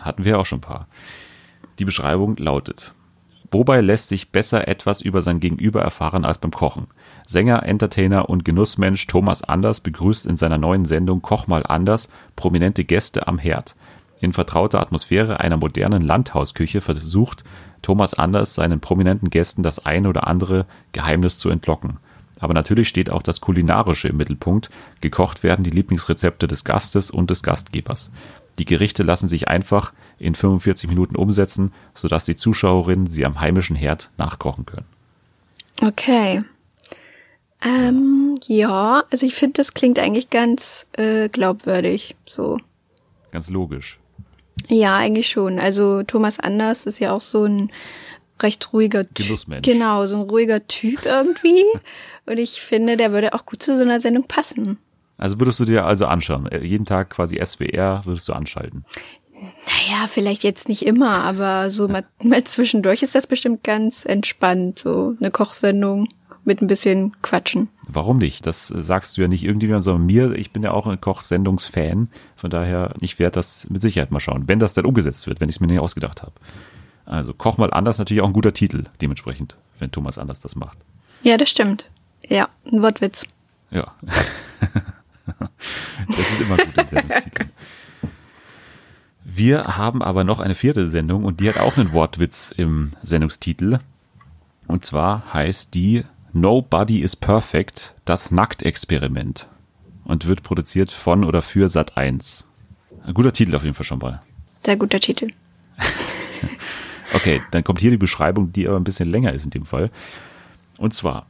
Hatten 0.00 0.24
wir 0.24 0.38
auch 0.38 0.46
schon 0.46 0.58
ein 0.58 0.62
paar. 0.62 0.88
Die 1.78 1.84
Beschreibung 1.84 2.36
lautet. 2.36 2.94
Wobei 3.50 3.82
lässt 3.82 4.08
sich 4.08 4.32
besser 4.32 4.68
etwas 4.68 5.02
über 5.02 5.20
sein 5.20 5.40
Gegenüber 5.40 5.82
erfahren 5.82 6.24
als 6.24 6.38
beim 6.38 6.52
Kochen. 6.52 6.86
Sänger, 7.26 7.64
Entertainer 7.64 8.30
und 8.30 8.44
Genussmensch 8.44 9.06
Thomas 9.06 9.42
Anders 9.44 9.80
begrüßt 9.80 10.24
in 10.24 10.38
seiner 10.38 10.58
neuen 10.58 10.86
Sendung 10.86 11.20
Koch 11.20 11.46
mal 11.46 11.64
anders 11.64 12.10
prominente 12.34 12.84
Gäste 12.84 13.28
am 13.28 13.38
Herd. 13.38 13.76
In 14.20 14.32
vertrauter 14.32 14.80
Atmosphäre 14.80 15.40
einer 15.40 15.56
modernen 15.56 16.02
Landhausküche 16.02 16.80
versucht 16.80 17.44
Thomas 17.82 18.14
Anders 18.14 18.54
seinen 18.54 18.80
prominenten 18.80 19.30
Gästen 19.30 19.62
das 19.62 19.84
ein 19.84 20.06
oder 20.06 20.26
andere 20.26 20.66
Geheimnis 20.92 21.38
zu 21.38 21.50
entlocken. 21.50 21.98
Aber 22.38 22.52
natürlich 22.52 22.88
steht 22.88 23.10
auch 23.10 23.22
das 23.22 23.40
Kulinarische 23.40 24.08
im 24.08 24.16
Mittelpunkt. 24.16 24.70
Gekocht 25.00 25.42
werden 25.42 25.62
die 25.62 25.70
Lieblingsrezepte 25.70 26.46
des 26.46 26.64
Gastes 26.64 27.10
und 27.10 27.30
des 27.30 27.42
Gastgebers. 27.42 28.12
Die 28.58 28.64
Gerichte 28.64 29.02
lassen 29.02 29.28
sich 29.28 29.48
einfach 29.48 29.92
in 30.18 30.34
45 30.34 30.88
Minuten 30.88 31.16
umsetzen, 31.16 31.72
sodass 31.94 32.24
die 32.24 32.36
Zuschauerinnen 32.36 33.06
sie 33.06 33.24
am 33.24 33.40
heimischen 33.40 33.76
Herd 33.76 34.10
nachkochen 34.18 34.66
können. 34.66 34.86
Okay. 35.82 36.42
Ähm, 37.62 38.34
ja, 38.46 39.04
also 39.10 39.26
ich 39.26 39.34
finde, 39.34 39.54
das 39.54 39.74
klingt 39.74 39.98
eigentlich 39.98 40.30
ganz 40.30 40.86
äh, 40.92 41.28
glaubwürdig. 41.28 42.16
So. 42.26 42.58
Ganz 43.30 43.50
logisch. 43.50 43.98
Ja, 44.68 44.96
eigentlich 44.96 45.28
schon. 45.28 45.58
Also 45.58 46.02
Thomas 46.02 46.40
Anders 46.40 46.86
ist 46.86 46.98
ja 46.98 47.12
auch 47.12 47.20
so 47.20 47.44
ein 47.44 47.70
recht 48.42 48.72
ruhiger 48.72 49.08
Typ. 49.08 49.38
Genau, 49.62 50.06
so 50.06 50.16
ein 50.16 50.22
ruhiger 50.22 50.66
Typ 50.66 51.04
irgendwie. 51.04 51.64
Und 52.26 52.38
ich 52.38 52.60
finde, 52.60 52.96
der 52.96 53.12
würde 53.12 53.34
auch 53.34 53.46
gut 53.46 53.62
zu 53.62 53.76
so 53.76 53.82
einer 53.82 54.00
Sendung 54.00 54.24
passen. 54.24 54.78
Also 55.18 55.40
würdest 55.40 55.60
du 55.60 55.64
dir 55.64 55.86
also 55.86 56.06
anschauen, 56.06 56.46
äh, 56.46 56.62
jeden 56.62 56.84
Tag 56.84 57.10
quasi 57.10 57.40
SWR 57.42 58.02
würdest 58.04 58.28
du 58.28 58.32
anschalten. 58.32 58.84
Naja, 59.32 60.08
vielleicht 60.08 60.42
jetzt 60.42 60.68
nicht 60.68 60.84
immer, 60.84 61.24
aber 61.24 61.70
so 61.70 61.88
mal, 61.88 62.04
mal 62.22 62.44
zwischendurch 62.44 63.02
ist 63.02 63.14
das 63.14 63.26
bestimmt 63.26 63.64
ganz 63.64 64.04
entspannt. 64.04 64.78
So 64.78 65.14
eine 65.18 65.30
Kochsendung 65.30 66.08
mit 66.46 66.62
ein 66.62 66.66
bisschen 66.66 67.20
Quatschen. 67.22 67.68
Warum 67.88 68.18
nicht? 68.18 68.46
Das 68.46 68.68
sagst 68.68 69.16
du 69.16 69.22
ja 69.22 69.28
nicht 69.28 69.44
irgendjemand, 69.44 69.82
sondern 69.82 70.06
mir. 70.06 70.32
Ich 70.32 70.52
bin 70.52 70.62
ja 70.62 70.70
auch 70.70 70.86
ein 70.86 71.00
Kochsendungsfan. 71.00 72.08
Von 72.36 72.50
daher, 72.50 72.94
ich 73.00 73.18
werde 73.18 73.34
das 73.34 73.68
mit 73.68 73.82
Sicherheit 73.82 74.10
mal 74.10 74.20
schauen, 74.20 74.48
wenn 74.48 74.58
das 74.58 74.74
dann 74.74 74.86
umgesetzt 74.86 75.26
wird, 75.26 75.40
wenn 75.40 75.48
ich 75.48 75.56
es 75.56 75.60
mir 75.60 75.66
nicht 75.66 75.80
ausgedacht 75.80 76.22
habe. 76.22 76.32
Also 77.04 77.34
Koch 77.34 77.58
mal 77.58 77.72
anders 77.72 77.98
natürlich 77.98 78.22
auch 78.22 78.28
ein 78.28 78.32
guter 78.32 78.52
Titel, 78.52 78.84
dementsprechend, 79.00 79.56
wenn 79.78 79.92
Thomas 79.92 80.18
anders 80.18 80.40
das 80.40 80.56
macht. 80.56 80.78
Ja, 81.22 81.36
das 81.36 81.50
stimmt. 81.50 81.88
Ja, 82.28 82.48
ein 82.70 82.82
Wortwitz. 82.82 83.26
Ja. 83.70 83.94
das 85.30 86.28
sind 86.30 86.40
immer 86.40 86.56
gute 86.56 86.88
Sendungstitel. 86.88 87.46
Wir 89.24 89.76
haben 89.76 90.02
aber 90.02 90.24
noch 90.24 90.40
eine 90.40 90.54
vierte 90.54 90.88
Sendung 90.88 91.24
und 91.24 91.40
die 91.40 91.48
hat 91.48 91.58
auch 91.58 91.76
einen 91.76 91.92
Wortwitz 91.92 92.52
im 92.56 92.92
Sendungstitel. 93.02 93.80
Und 94.66 94.84
zwar 94.84 95.32
heißt 95.32 95.74
die 95.74 96.04
Nobody 96.38 97.00
is 97.00 97.16
Perfect, 97.16 97.94
das 98.04 98.30
Nacktexperiment. 98.30 99.48
Und 100.04 100.26
wird 100.26 100.42
produziert 100.42 100.90
von 100.90 101.24
oder 101.24 101.40
für 101.40 101.70
Sat 101.70 101.96
1. 101.96 102.46
Ein 103.06 103.14
guter 103.14 103.32
Titel 103.32 103.56
auf 103.56 103.62
jeden 103.64 103.74
Fall 103.74 103.86
schon 103.86 104.00
mal. 104.00 104.20
Sehr 104.62 104.76
guter 104.76 105.00
Titel. 105.00 105.28
Okay, 107.14 107.40
dann 107.52 107.64
kommt 107.64 107.80
hier 107.80 107.92
die 107.92 107.96
Beschreibung, 107.96 108.52
die 108.52 108.68
aber 108.68 108.76
ein 108.76 108.84
bisschen 108.84 109.08
länger 109.08 109.32
ist 109.32 109.44
in 109.44 109.50
dem 109.50 109.64
Fall. 109.64 109.90
Und 110.76 110.92
zwar, 110.92 111.26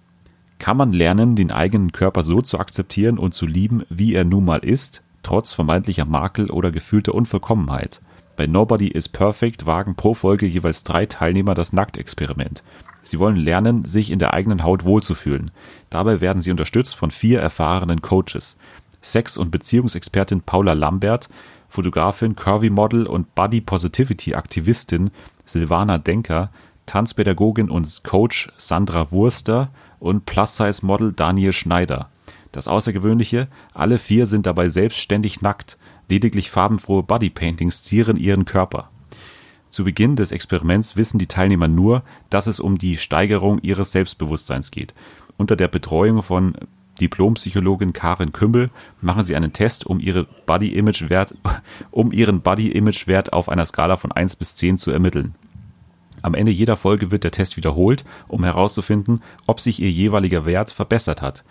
kann 0.59 0.77
man 0.77 0.93
lernen, 0.93 1.37
den 1.37 1.53
eigenen 1.53 1.93
Körper 1.93 2.23
so 2.23 2.41
zu 2.41 2.59
akzeptieren 2.59 3.19
und 3.19 3.35
zu 3.35 3.47
lieben, 3.47 3.85
wie 3.91 4.15
er 4.15 4.25
nun 4.25 4.47
mal 4.47 4.65
ist, 4.65 5.05
trotz 5.23 5.53
vermeintlicher 5.53 6.07
Makel 6.07 6.51
oder 6.51 6.73
gefühlter 6.73 7.15
Unvollkommenheit. 7.15 8.01
Bei 8.37 8.47
Nobody 8.47 8.89
is 8.89 9.09
Perfect 9.09 9.67
wagen 9.67 9.95
pro 9.95 10.15
Folge 10.15 10.47
jeweils 10.47 10.83
drei 10.83 11.07
Teilnehmer 11.07 11.55
das 11.55 11.73
Nacktexperiment. 11.73 12.65
Sie 13.07 13.21
wollen 13.21 13.37
lernen, 13.37 13.85
sich 13.85 14.11
in 14.11 14.19
der 14.19 14.35
eigenen 14.35 14.65
Haut 14.65 14.85
wohlzufühlen. 14.85 15.53
Dabei 15.91 16.21
werden 16.21 16.43
sie 16.43 16.51
unterstützt 16.51 16.97
von 16.97 17.13
vier 17.13 17.41
erfahrenen 17.41 18.03
Coaches. 18.03 18.57
Sex- 19.01 19.39
und 19.39 19.53
Beziehungsexpertin 19.53 20.41
Paula 20.41 20.73
Lambert, 20.73 21.29
Fotografin, 21.69 22.35
Curvy-Model 22.35 23.07
und 23.07 23.35
Body 23.37 23.61
Positivity-Aktivistin 23.61 25.11
Silvana 25.45 25.99
Denker, 25.99 26.51
Tanzpädagogin 26.87 27.71
und 27.71 28.03
Coach 28.03 28.51
Sandra 28.59 29.13
Wurster 29.13 29.71
und 30.01 30.27
Plus-Size-Model 30.27 31.13
Daniel 31.13 31.53
Schneider. 31.53 32.11
Das 32.51 32.67
Außergewöhnliche, 32.67 33.49
alle 33.73 33.99
vier 33.99 34.27
sind 34.27 34.47
dabei 34.47 34.69
selbstständig 34.69 35.43
nackt, 35.43 35.79
lediglich 36.09 36.51
farbenfrohe 36.51 37.05
Bodypaintings 37.05 37.85
zieren 37.85 38.17
ihren 38.17 38.47
Körper. 38.47 38.91
Zu 39.77 39.85
Beginn 39.85 40.17
des 40.17 40.33
Experiments 40.33 40.97
wissen 40.97 41.19
die 41.19 41.27
Teilnehmer 41.27 41.69
nur, 41.69 42.03
dass 42.31 42.47
es 42.47 42.61
um 42.61 42.79
die 42.79 42.97
Steigerung 42.97 43.59
ihres 43.59 43.93
Selbstbewusstseins 43.93 44.71
geht. 44.71 44.95
Unter 45.37 45.55
der 45.55 45.69
Betreuung 45.69 46.23
von 46.23 46.55
Diplompsychologin 46.99 47.93
Karin 47.93 48.33
Kümmel 48.33 48.71
machen 49.03 49.23
sie 49.23 49.37
einen 49.37 49.53
Test, 49.53 49.85
um, 49.85 50.01
ihre 50.01 50.25
Body 50.47 50.71
-Image 50.71 51.11
-Wert, 51.11 51.35
um 51.91 52.11
ihren 52.11 52.41
Body-Image-Wert 52.41 53.35
auf 53.35 53.51
einer 53.51 53.67
Skala 53.67 53.99
von 53.99 54.13
1 54.13 54.37
bis 54.37 54.55
10 54.55 54.79
zu 54.79 54.93
ermitteln. 54.93 55.35
Am 56.23 56.33
Ende 56.33 56.53
jeder 56.53 56.79
Folge 56.79 57.11
wird 57.11 57.25
der 57.25 57.31
Test 57.31 57.59
wiederholt, 57.59 58.07
um 58.29 58.45
herauszufinden, 58.45 59.23
ob 59.47 59.61
sich 59.61 59.83
ihr 59.83 59.91
jeweiliger 59.91 60.47
Wert 60.47 60.71
verbessert 60.71 61.21
hat. 61.21 61.45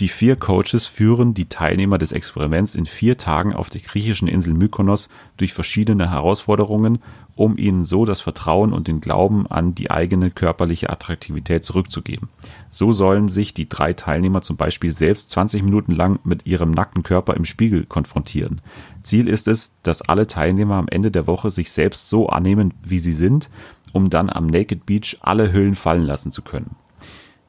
Die 0.00 0.08
vier 0.08 0.36
Coaches 0.36 0.86
führen 0.86 1.34
die 1.34 1.48
Teilnehmer 1.48 1.98
des 1.98 2.12
Experiments 2.12 2.76
in 2.76 2.86
vier 2.86 3.16
Tagen 3.16 3.52
auf 3.52 3.68
der 3.68 3.80
griechischen 3.80 4.28
Insel 4.28 4.54
Mykonos 4.54 5.08
durch 5.36 5.52
verschiedene 5.52 6.08
Herausforderungen, 6.08 7.00
um 7.34 7.58
ihnen 7.58 7.84
so 7.84 8.04
das 8.04 8.20
Vertrauen 8.20 8.72
und 8.72 8.86
den 8.86 9.00
Glauben 9.00 9.48
an 9.48 9.74
die 9.74 9.90
eigene 9.90 10.30
körperliche 10.30 10.90
Attraktivität 10.90 11.64
zurückzugeben. 11.64 12.28
So 12.70 12.92
sollen 12.92 13.26
sich 13.26 13.54
die 13.54 13.68
drei 13.68 13.92
Teilnehmer 13.92 14.42
zum 14.42 14.56
Beispiel 14.56 14.92
selbst 14.92 15.30
20 15.30 15.64
Minuten 15.64 15.90
lang 15.90 16.20
mit 16.22 16.46
ihrem 16.46 16.70
nackten 16.70 17.02
Körper 17.02 17.34
im 17.34 17.44
Spiegel 17.44 17.84
konfrontieren. 17.84 18.60
Ziel 19.02 19.26
ist 19.26 19.48
es, 19.48 19.74
dass 19.82 20.02
alle 20.02 20.28
Teilnehmer 20.28 20.76
am 20.76 20.86
Ende 20.86 21.10
der 21.10 21.26
Woche 21.26 21.50
sich 21.50 21.72
selbst 21.72 22.08
so 22.08 22.28
annehmen, 22.28 22.72
wie 22.84 23.00
sie 23.00 23.12
sind, 23.12 23.50
um 23.92 24.10
dann 24.10 24.30
am 24.30 24.46
Naked 24.46 24.86
Beach 24.86 25.18
alle 25.22 25.52
Hüllen 25.52 25.74
fallen 25.74 26.04
lassen 26.04 26.30
zu 26.30 26.42
können 26.42 26.76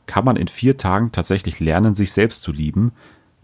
kann 0.09 0.25
man 0.25 0.37
in 0.37 0.47
vier 0.47 0.75
Tagen 0.75 1.11
tatsächlich 1.11 1.59
lernen, 1.59 1.93
sich 1.93 2.11
selbst 2.13 2.41
zu 2.41 2.51
lieben, 2.51 2.93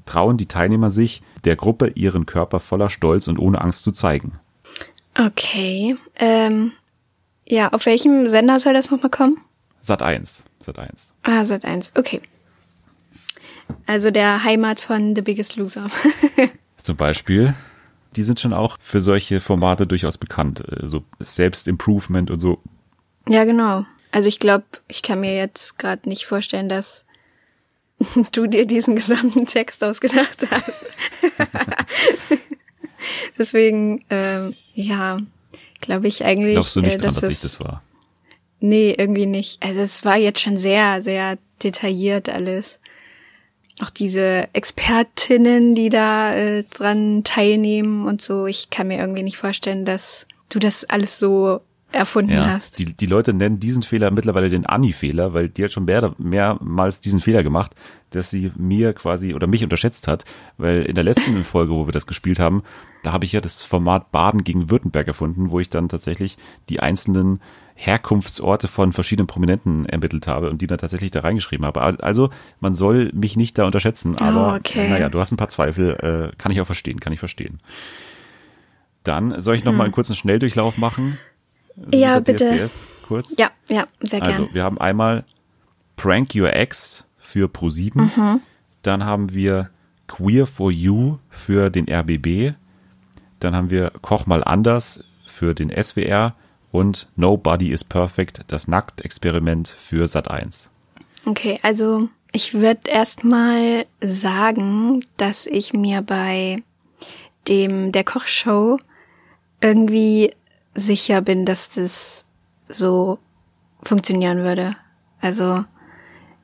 trauen 0.07 0.37
die 0.37 0.47
Teilnehmer 0.47 0.89
sich, 0.89 1.21
der 1.43 1.55
Gruppe 1.55 1.89
ihren 1.89 2.25
Körper 2.25 2.59
voller 2.59 2.89
Stolz 2.89 3.27
und 3.27 3.37
ohne 3.37 3.61
Angst 3.61 3.83
zu 3.83 3.91
zeigen. 3.91 4.39
Okay. 5.15 5.95
Ähm, 6.17 6.71
ja, 7.47 7.71
auf 7.71 7.85
welchem 7.85 8.27
Sender 8.29 8.59
soll 8.59 8.73
das 8.73 8.89
nochmal 8.89 9.11
kommen? 9.11 9.35
Sat 9.79 10.01
1. 10.01 10.43
Sat 10.57 10.79
1. 10.79 11.13
Ah, 11.21 11.45
Sat 11.45 11.65
1, 11.65 11.91
okay. 11.95 12.19
Also 13.85 14.09
der 14.09 14.43
Heimat 14.43 14.81
von 14.81 15.13
The 15.13 15.21
Biggest 15.21 15.57
Loser. 15.57 15.91
Zum 16.77 16.97
Beispiel. 16.97 17.53
Die 18.15 18.23
sind 18.23 18.39
schon 18.39 18.53
auch 18.53 18.77
für 18.81 19.01
solche 19.01 19.39
Formate 19.39 19.85
durchaus 19.85 20.17
bekannt. 20.17 20.63
Äh, 20.67 20.87
so 20.87 21.03
Selbstimprovement 21.19 22.31
und 22.31 22.39
so. 22.39 22.59
Ja, 23.27 23.43
genau. 23.43 23.85
Also 24.15 24.29
ich 24.29 24.39
glaube, 24.39 24.63
ich 24.87 25.01
kann 25.01 25.19
mir 25.19 25.35
jetzt 25.35 25.77
gerade 25.77 26.07
nicht 26.07 26.25
vorstellen, 26.25 26.69
dass 26.69 27.03
du 28.31 28.47
dir 28.47 28.65
diesen 28.65 28.95
gesamten 28.95 29.45
Text 29.45 29.83
ausgedacht 29.83 30.37
hast. 30.49 30.85
Deswegen, 33.37 34.05
ähm, 34.09 34.55
ja, 34.73 35.17
glaube 35.81 36.07
ich 36.07 36.23
eigentlich. 36.23 36.53
Glaubst 36.53 36.77
du 36.77 36.81
nicht 36.81 36.95
äh, 36.95 36.99
dran, 36.99 37.13
dass, 37.13 37.19
dass 37.19 37.29
ich 37.29 37.41
das 37.41 37.59
war? 37.59 37.83
Nee, 38.61 38.95
irgendwie 38.97 39.25
nicht. 39.25 39.61
Also 39.61 39.81
es 39.81 40.05
war 40.05 40.15
jetzt 40.15 40.39
schon 40.39 40.57
sehr, 40.57 41.01
sehr 41.01 41.37
detailliert 41.61 42.29
alles. 42.29 42.79
Auch 43.81 43.89
diese 43.89 44.47
Expertinnen, 44.53 45.75
die 45.75 45.89
da 45.89 46.33
äh, 46.33 46.63
dran 46.63 47.25
teilnehmen 47.25 48.07
und 48.07 48.21
so. 48.21 48.45
Ich 48.45 48.69
kann 48.69 48.87
mir 48.87 48.99
irgendwie 48.99 49.23
nicht 49.23 49.37
vorstellen, 49.37 49.83
dass 49.83 50.25
du 50.47 50.59
das 50.59 50.85
alles 50.85 51.19
so 51.19 51.59
erfunden 51.91 52.33
ja, 52.33 52.53
hast. 52.53 52.77
Die, 52.77 52.85
die 52.85 53.05
Leute 53.05 53.33
nennen 53.33 53.59
diesen 53.59 53.83
Fehler 53.83 54.11
mittlerweile 54.11 54.49
den 54.49 54.65
Anni-Fehler, 54.65 55.33
weil 55.33 55.49
die 55.49 55.63
hat 55.63 55.71
schon 55.71 55.85
mehr, 55.85 56.13
mehrmals 56.17 56.99
diesen 56.99 57.21
Fehler 57.21 57.43
gemacht, 57.43 57.73
dass 58.09 58.29
sie 58.29 58.51
mir 58.57 58.93
quasi 58.93 59.33
oder 59.33 59.47
mich 59.47 59.63
unterschätzt 59.63 60.07
hat, 60.07 60.25
weil 60.57 60.83
in 60.83 60.95
der 60.95 61.03
letzten 61.03 61.43
Folge, 61.43 61.73
wo 61.73 61.87
wir 61.87 61.93
das 61.93 62.07
gespielt 62.07 62.39
haben, 62.39 62.63
da 63.03 63.13
habe 63.13 63.25
ich 63.25 63.31
ja 63.31 63.41
das 63.41 63.63
Format 63.63 64.11
Baden 64.11 64.43
gegen 64.43 64.69
Württemberg 64.69 65.07
erfunden, 65.07 65.51
wo 65.51 65.59
ich 65.59 65.69
dann 65.69 65.89
tatsächlich 65.89 66.37
die 66.69 66.79
einzelnen 66.79 67.39
Herkunftsorte 67.75 68.69
von 68.69 68.93
verschiedenen 68.93 69.27
Prominenten 69.27 69.85
ermittelt 69.85 70.27
habe 70.27 70.49
und 70.49 70.61
die 70.61 70.67
dann 70.67 70.77
tatsächlich 70.77 71.11
da 71.11 71.19
reingeschrieben 71.19 71.65
habe. 71.65 71.81
Also 71.81 72.29
man 72.61 72.73
soll 72.73 73.11
mich 73.13 73.35
nicht 73.35 73.57
da 73.57 73.65
unterschätzen, 73.65 74.17
aber 74.19 74.53
oh, 74.53 74.55
okay. 74.57 74.89
naja, 74.89 75.09
du 75.09 75.19
hast 75.19 75.31
ein 75.31 75.37
paar 75.37 75.49
Zweifel, 75.49 76.31
äh, 76.31 76.35
kann 76.37 76.53
ich 76.53 76.61
auch 76.61 76.65
verstehen, 76.65 77.01
kann 77.01 77.11
ich 77.11 77.19
verstehen. 77.19 77.59
Dann 79.03 79.39
soll 79.39 79.55
ich 79.55 79.65
noch 79.65 79.73
hm. 79.73 79.77
mal 79.77 79.83
einen 79.83 79.93
kurzen 79.93 80.15
Schnelldurchlauf 80.15 80.77
machen. 80.77 81.19
Ja, 81.93 82.19
bitte. 82.19 82.49
DSDS, 82.49 82.87
kurz? 83.07 83.37
Ja, 83.37 83.51
ja, 83.69 83.87
sehr 83.99 84.19
gerne. 84.19 84.35
Also, 84.35 84.53
wir 84.53 84.63
haben 84.63 84.79
einmal 84.79 85.25
Prank 85.95 86.35
Your 86.35 86.53
Ex 86.53 87.05
für 87.17 87.47
Pro7. 87.47 88.01
Mhm. 88.01 88.41
Dann 88.81 89.05
haben 89.05 89.33
wir 89.33 89.69
Queer 90.07 90.47
for 90.47 90.71
You 90.71 91.17
für 91.29 91.69
den 91.69 91.89
RBB. 91.89 92.55
Dann 93.39 93.55
haben 93.55 93.69
wir 93.69 93.91
Koch 94.01 94.25
mal 94.25 94.43
anders 94.43 95.03
für 95.25 95.53
den 95.53 95.69
SWR 95.69 96.35
und 96.71 97.07
Nobody 97.15 97.71
is 97.71 97.83
Perfect, 97.83 98.43
das 98.47 98.67
Nacktexperiment 98.67 99.67
für 99.67 100.07
Sat 100.07 100.29
1. 100.29 100.69
Okay, 101.25 101.59
also 101.63 102.09
ich 102.31 102.53
würde 102.53 102.81
erstmal 102.89 103.85
sagen, 104.01 105.05
dass 105.17 105.45
ich 105.45 105.73
mir 105.73 106.01
bei 106.01 106.61
dem 107.47 107.91
der 107.91 108.03
Kochshow 108.03 108.77
irgendwie 109.61 110.31
sicher 110.75 111.21
bin, 111.21 111.45
dass 111.45 111.69
das 111.69 112.25
so 112.67 113.19
funktionieren 113.83 114.39
würde. 114.39 114.75
Also 115.21 115.65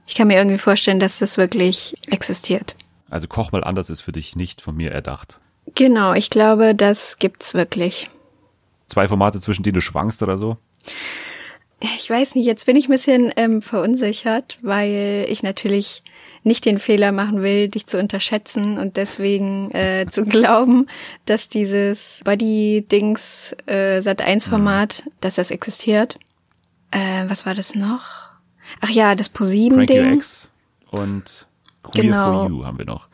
ich 0.07 0.15
kann 0.15 0.27
mir 0.27 0.37
irgendwie 0.37 0.57
vorstellen, 0.57 0.99
dass 0.99 1.19
das 1.19 1.37
wirklich 1.37 1.95
existiert. 2.07 2.75
Also 3.09 3.27
Koch 3.27 3.51
mal 3.51 3.63
anders 3.63 3.89
ist 3.89 4.01
für 4.01 4.11
dich 4.11 4.35
nicht 4.35 4.61
von 4.61 4.75
mir 4.75 4.91
erdacht. 4.91 5.39
Genau, 5.75 6.13
ich 6.13 6.29
glaube, 6.29 6.73
das 6.73 7.17
gibt's 7.19 7.53
wirklich. 7.53 8.09
Zwei 8.87 9.07
Formate, 9.07 9.39
zwischen 9.39 9.63
denen 9.63 9.75
du 9.75 9.81
schwankst 9.81 10.23
oder 10.23 10.37
so? 10.37 10.57
Ich 11.95 12.09
weiß 12.09 12.35
nicht, 12.35 12.45
jetzt 12.45 12.65
bin 12.65 12.75
ich 12.75 12.87
ein 12.87 12.91
bisschen 12.91 13.33
ähm, 13.35 13.61
verunsichert, 13.61 14.57
weil 14.61 15.25
ich 15.29 15.43
natürlich 15.43 16.03
nicht 16.43 16.65
den 16.65 16.79
Fehler 16.79 17.11
machen 17.11 17.41
will, 17.41 17.67
dich 17.67 17.87
zu 17.87 17.99
unterschätzen 17.99 18.77
und 18.77 18.97
deswegen 18.97 19.71
äh, 19.71 20.07
zu 20.09 20.25
glauben, 20.25 20.87
dass 21.25 21.49
dieses 21.49 22.21
Body-Dings 22.25 23.55
äh, 23.67 23.99
Sat1-Format, 23.99 25.03
mhm. 25.05 25.11
dass 25.21 25.35
das 25.35 25.51
existiert. 25.51 26.17
Äh, 26.91 27.25
was 27.27 27.45
war 27.45 27.53
das 27.53 27.75
noch? 27.75 28.29
Ach 28.79 28.89
ja, 28.89 29.15
das 29.15 29.29
ProSieben-Ding. 29.29 30.23
und 30.91 31.47
Queer 31.83 32.03
genau. 32.03 32.41
for 32.41 32.49
You 32.49 32.65
haben 32.65 32.77
wir 32.77 32.85
noch. 32.85 33.07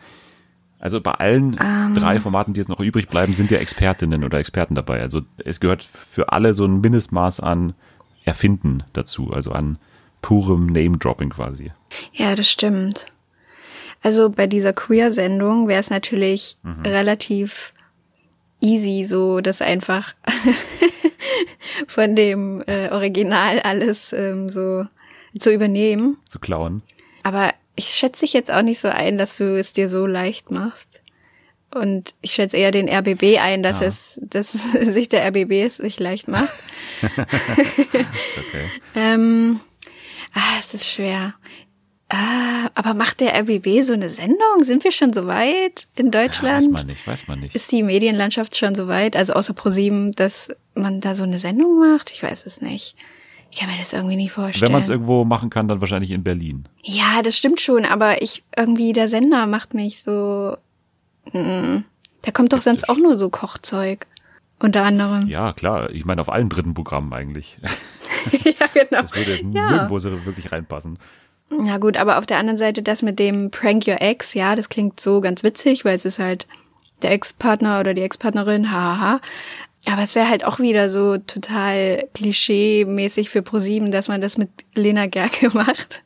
Also 0.80 1.02
bei 1.02 1.12
allen 1.12 1.56
um, 1.56 1.60
ähm. 1.60 1.94
drei 1.96 2.20
Formaten, 2.20 2.54
die 2.54 2.60
jetzt 2.60 2.70
noch 2.70 2.80
übrig 2.80 3.08
bleiben, 3.08 3.34
sind 3.34 3.50
ja 3.52 3.58
Expertinnen 3.58 4.24
oder 4.24 4.38
Experten 4.38 4.76
dabei. 4.76 5.02
Also 5.02 5.22
es 5.44 5.60
gehört 5.60 5.84
für 5.84 6.32
alle 6.32 6.54
so 6.54 6.66
ein 6.66 6.82
Mindestmaß 6.82 7.40
an 7.40 7.74
Erfinden 8.26 8.84
dazu, 8.94 9.32
also 9.34 9.52
an 9.54 9.80
purem 10.22 10.68
Name-Dropping 10.68 11.30
quasi. 11.30 11.72
Ja, 12.14 12.36
das 12.36 12.50
stimmt. 12.50 13.08
Also 14.02 14.30
bei 14.30 14.48
dieser 14.48 14.74
Queer-Sendung 14.74 15.68
wäre 15.68 15.80
es 15.80 15.90
natürlich 15.90 16.58
mhm. 16.64 16.82
relativ 16.82 17.74
easy, 18.62 19.06
so 19.06 19.42
das 19.42 19.62
einfach 19.62 20.14
von 21.88 22.16
dem 22.16 22.64
äh, 22.68 22.90
Original 22.90 23.60
alles 23.60 24.14
ähm, 24.14 24.50
so 24.50 24.86
zu 25.38 25.52
übernehmen. 25.52 26.18
Zu 26.28 26.40
klauen. 26.40 26.82
Aber 27.24 27.54
ich 27.76 27.90
schätze 27.90 28.22
dich 28.22 28.34
jetzt 28.34 28.52
auch 28.52 28.62
nicht 28.62 28.80
so 28.80 28.88
ein, 28.88 29.18
dass 29.18 29.38
du 29.38 29.58
es 29.58 29.74
dir 29.74 29.90
so 29.90 30.06
leicht 30.06 30.52
machst. 30.52 31.02
Und 31.74 32.16
ich 32.22 32.32
schätze 32.32 32.58
eher 32.58 32.72
den 32.72 32.90
RBB 32.90 33.40
ein, 33.40 33.62
dass 33.62 33.82
ja. 33.82 33.88
es, 33.88 34.20
dass 34.24 34.52
sich 34.82 35.10
der 35.10 35.28
RBB 35.28 35.52
es 35.66 35.78
sich 35.78 36.00
leicht 36.00 36.28
macht. 36.28 36.54
okay. 37.02 38.70
ähm, 38.96 39.60
ah, 40.34 40.60
es 40.60 40.74
ist 40.74 40.88
schwer. 40.88 41.36
Ah, 42.10 42.70
aber 42.74 42.94
macht 42.94 43.20
der 43.20 43.38
RBB 43.38 43.82
so 43.82 43.94
eine 43.94 44.08
Sendung? 44.08 44.64
Sind 44.64 44.84
wir 44.86 44.94
schon 44.94 45.12
so 45.12 45.28
weit 45.28 45.88
in 45.96 46.10
Deutschland? 46.10 46.44
Ja, 46.44 46.56
weiß 46.56 46.68
man 46.70 46.88
nicht, 46.88 47.06
weiß 47.06 47.28
man 47.28 47.40
nicht. 47.42 47.54
Ist 47.56 47.72
die 47.72 47.84
Medienlandschaft 47.84 48.56
schon 48.56 48.76
so 48.76 48.88
weit, 48.88 49.18
also 49.18 49.34
außer 49.34 49.54
ProSieben, 49.54 50.14
dass 50.14 50.50
man 50.74 51.02
da 51.02 51.16
so 51.16 51.24
eine 51.24 51.38
Sendung 51.38 51.80
macht? 51.80 52.12
Ich 52.12 52.24
weiß 52.24 52.46
es 52.46 52.62
nicht. 52.62 52.96
Ich 53.52 53.60
kann 53.60 53.70
mir 53.70 53.78
das 53.78 53.92
irgendwie 53.92 54.16
nicht 54.16 54.32
vorstellen. 54.32 54.68
Wenn 54.68 54.72
man 54.74 54.82
es 54.82 54.90
irgendwo 54.90 55.26
machen 55.26 55.50
kann, 55.50 55.68
dann 55.68 55.82
wahrscheinlich 55.82 56.12
in 56.12 56.24
Berlin. 56.24 56.68
Ja, 56.84 57.22
das 57.22 57.38
stimmt 57.38 57.60
schon, 57.60 57.86
aber 57.86 58.22
ich 58.22 58.44
irgendwie 58.56 58.94
der 58.94 59.10
Sender 59.10 59.46
macht 59.46 59.74
mich 59.74 60.04
so. 60.04 60.58
Mm, 61.34 61.80
da 62.22 62.32
kommt 62.32 62.54
doch 62.54 62.62
sonst 62.62 62.88
auch 62.88 62.98
nur 62.98 63.18
so 63.18 63.30
Kochzeug. 63.30 64.08
Unter 64.60 64.84
anderem. 64.84 65.28
Ja, 65.28 65.54
klar. 65.54 65.92
Ich 65.92 66.06
meine, 66.06 66.20
auf 66.20 66.30
allen 66.30 66.50
dritten 66.50 66.74
Programmen 66.74 67.14
eigentlich. 67.14 67.60
ja, 68.32 68.68
genau. 68.74 69.02
Das 69.02 69.16
würde 69.16 69.34
jetzt 69.34 69.46
ja. 69.54 69.70
nirgendwo 69.70 70.00
so 70.00 70.26
wirklich 70.26 70.52
reinpassen. 70.52 70.98
Ja 71.50 71.78
gut, 71.78 71.98
aber 71.98 72.18
auf 72.18 72.26
der 72.26 72.38
anderen 72.38 72.58
Seite 72.58 72.84
das 72.84 73.02
mit 73.02 73.20
dem 73.20 73.52
Prank 73.52 73.88
Your 73.88 74.02
Ex, 74.02 74.34
ja, 74.34 74.56
das 74.56 74.70
klingt 74.70 75.00
so 75.00 75.22
ganz 75.22 75.44
witzig, 75.44 75.86
weil 75.86 75.96
es 75.96 76.06
ist 76.06 76.20
halt 76.20 76.46
der 77.02 77.12
Ex-Partner 77.12 77.80
oder 77.80 77.94
die 77.94 78.02
Ex-Partnerin, 78.02 78.72
haha. 78.72 79.22
Aber 79.86 80.02
es 80.04 80.16
wäre 80.16 80.30
halt 80.30 80.44
auch 80.44 80.60
wieder 80.60 80.90
so 80.90 81.18
total 81.18 82.08
klischee-mäßig 82.14 83.30
für 83.30 83.42
ProSieben, 83.42 83.92
dass 83.92 84.10
man 84.10 84.20
das 84.20 84.38
mit 84.38 84.50
Lena 84.76 85.06
Gerke 85.06 85.50
macht, 85.54 86.02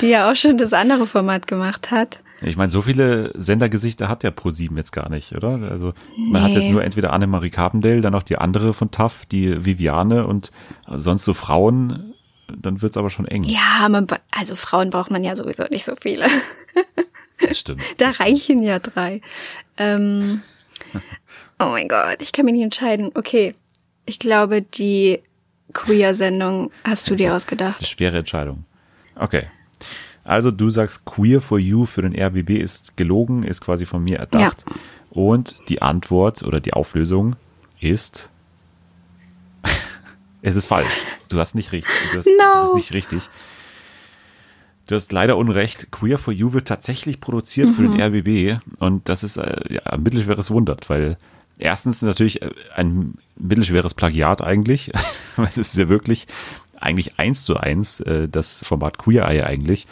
die 0.00 0.08
ja 0.08 0.30
auch 0.30 0.36
schon 0.36 0.58
das 0.58 0.72
andere 0.72 1.06
Format 1.06 1.46
gemacht 1.46 1.90
hat. 1.90 2.20
Ich 2.40 2.56
meine, 2.56 2.68
so 2.68 2.82
viele 2.82 3.32
Sendergesichter 3.36 4.08
hat 4.08 4.22
ja 4.22 4.30
ProSieben 4.30 4.76
jetzt 4.76 4.92
gar 4.92 5.08
nicht, 5.08 5.34
oder? 5.34 5.60
Also 5.68 5.92
man 6.16 6.42
nee. 6.42 6.48
hat 6.48 6.62
jetzt 6.62 6.70
nur 6.70 6.84
entweder 6.84 7.12
Annemarie 7.12 7.50
Carpendale, 7.50 8.00
dann 8.00 8.12
noch 8.12 8.22
die 8.22 8.38
andere 8.38 8.72
von 8.72 8.92
TAF, 8.92 9.26
die 9.26 9.64
Viviane 9.66 10.24
und 10.24 10.52
sonst 10.86 11.24
so 11.24 11.34
Frauen 11.34 12.14
dann 12.56 12.82
wird's 12.82 12.96
aber 12.96 13.10
schon 13.10 13.26
eng. 13.26 13.44
Ja, 13.44 13.88
man, 13.88 14.06
also 14.32 14.56
Frauen 14.56 14.90
braucht 14.90 15.10
man 15.10 15.24
ja 15.24 15.36
sowieso 15.36 15.64
nicht 15.64 15.84
so 15.84 15.94
viele. 16.00 16.26
Das 17.40 17.58
stimmt. 17.58 17.82
da 17.98 18.10
reichen 18.10 18.62
ja 18.62 18.78
drei. 18.78 19.20
Ähm, 19.76 20.42
oh 21.58 21.66
mein 21.66 21.88
Gott, 21.88 22.16
ich 22.20 22.32
kann 22.32 22.44
mich 22.46 22.54
nicht 22.54 22.64
entscheiden. 22.64 23.10
Okay, 23.14 23.54
ich 24.06 24.18
glaube, 24.18 24.62
die 24.62 25.20
Queer-Sendung 25.72 26.70
hast 26.84 27.10
du 27.10 27.14
dir 27.14 27.28
Das 27.28 27.42
ausgedacht? 27.44 27.76
ist 27.76 27.82
eine 27.82 27.86
schwere 27.88 28.18
Entscheidung. 28.18 28.64
Okay. 29.14 29.48
Also 30.24 30.50
du 30.50 30.68
sagst, 30.70 31.04
Queer 31.04 31.40
for 31.40 31.58
You 31.58 31.86
für 31.86 32.02
den 32.02 32.18
RBB 32.18 32.50
ist 32.58 32.96
gelogen, 32.96 33.44
ist 33.44 33.60
quasi 33.60 33.86
von 33.86 34.04
mir 34.04 34.18
erdacht. 34.18 34.64
Und 35.10 35.56
die 35.68 35.80
Antwort 35.80 36.42
oder 36.42 36.60
die 36.60 36.74
Auflösung 36.74 37.36
ist, 37.80 38.30
es 40.42 40.56
ist 40.56 40.66
falsch. 40.66 40.86
Du 41.28 41.38
hast 41.38 41.54
nicht 41.54 41.72
richtig. 41.72 41.92
Du 42.12 42.18
hast, 42.18 42.26
No. 42.26 42.54
du 42.54 42.62
bist 42.62 42.74
nicht 42.74 42.92
richtig. 42.94 43.28
Du 44.86 44.94
hast 44.94 45.12
leider 45.12 45.36
Unrecht. 45.36 45.90
Queer 45.90 46.16
for 46.18 46.32
You 46.32 46.52
wird 46.54 46.66
tatsächlich 46.68 47.20
produziert 47.20 47.68
für 47.70 47.82
den 47.82 48.00
RBB 48.00 48.60
und 48.78 49.08
das 49.08 49.22
ist 49.22 49.36
äh, 49.36 49.74
ja, 49.74 49.82
ein 49.82 50.02
mittelschweres 50.02 50.50
Wunder, 50.50 50.76
weil 50.86 51.18
erstens 51.58 52.00
natürlich 52.00 52.40
äh, 52.40 52.50
ein 52.74 53.14
mittelschweres 53.36 53.92
Plagiat 53.94 54.40
eigentlich, 54.42 54.90
weil 55.36 55.48
es 55.50 55.58
ist 55.58 55.76
ja 55.76 55.88
wirklich 55.90 56.26
eigentlich 56.80 57.18
eins 57.18 57.44
zu 57.44 57.56
eins 57.58 58.00
äh, 58.00 58.28
das 58.28 58.64
Format 58.64 58.96
Queer 58.98 59.28
Eye 59.28 59.42
eigentlich. 59.44 59.86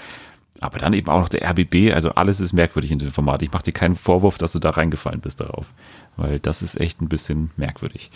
Aber 0.61 0.79
dann 0.79 0.95
eben 0.95 1.09
auch 1.11 1.21
noch 1.21 1.29
der 1.29 1.43
RBB, 1.51 1.93
also 1.93 2.13
alles 2.13 2.41
ist 2.41 2.55
merkwürdig 2.55 2.91
in 2.91 2.99
dem 2.99 3.13
Format. 3.13 3.43
Ich 3.43 3.53
mache 3.53 3.65
dir 3.65 3.73
keinen 3.73 3.97
Vorwurf, 3.97 4.39
dass 4.39 4.53
du 4.53 4.59
da 4.61 4.71
reingefallen 4.71 5.21
bist 5.21 5.43
darauf, 5.43 5.67
weil 6.17 6.39
das 6.41 6.63
ist 6.63 6.81
echt 6.81 7.03
ein 7.03 7.11
bisschen 7.11 7.51
merkwürdig. 7.59 8.11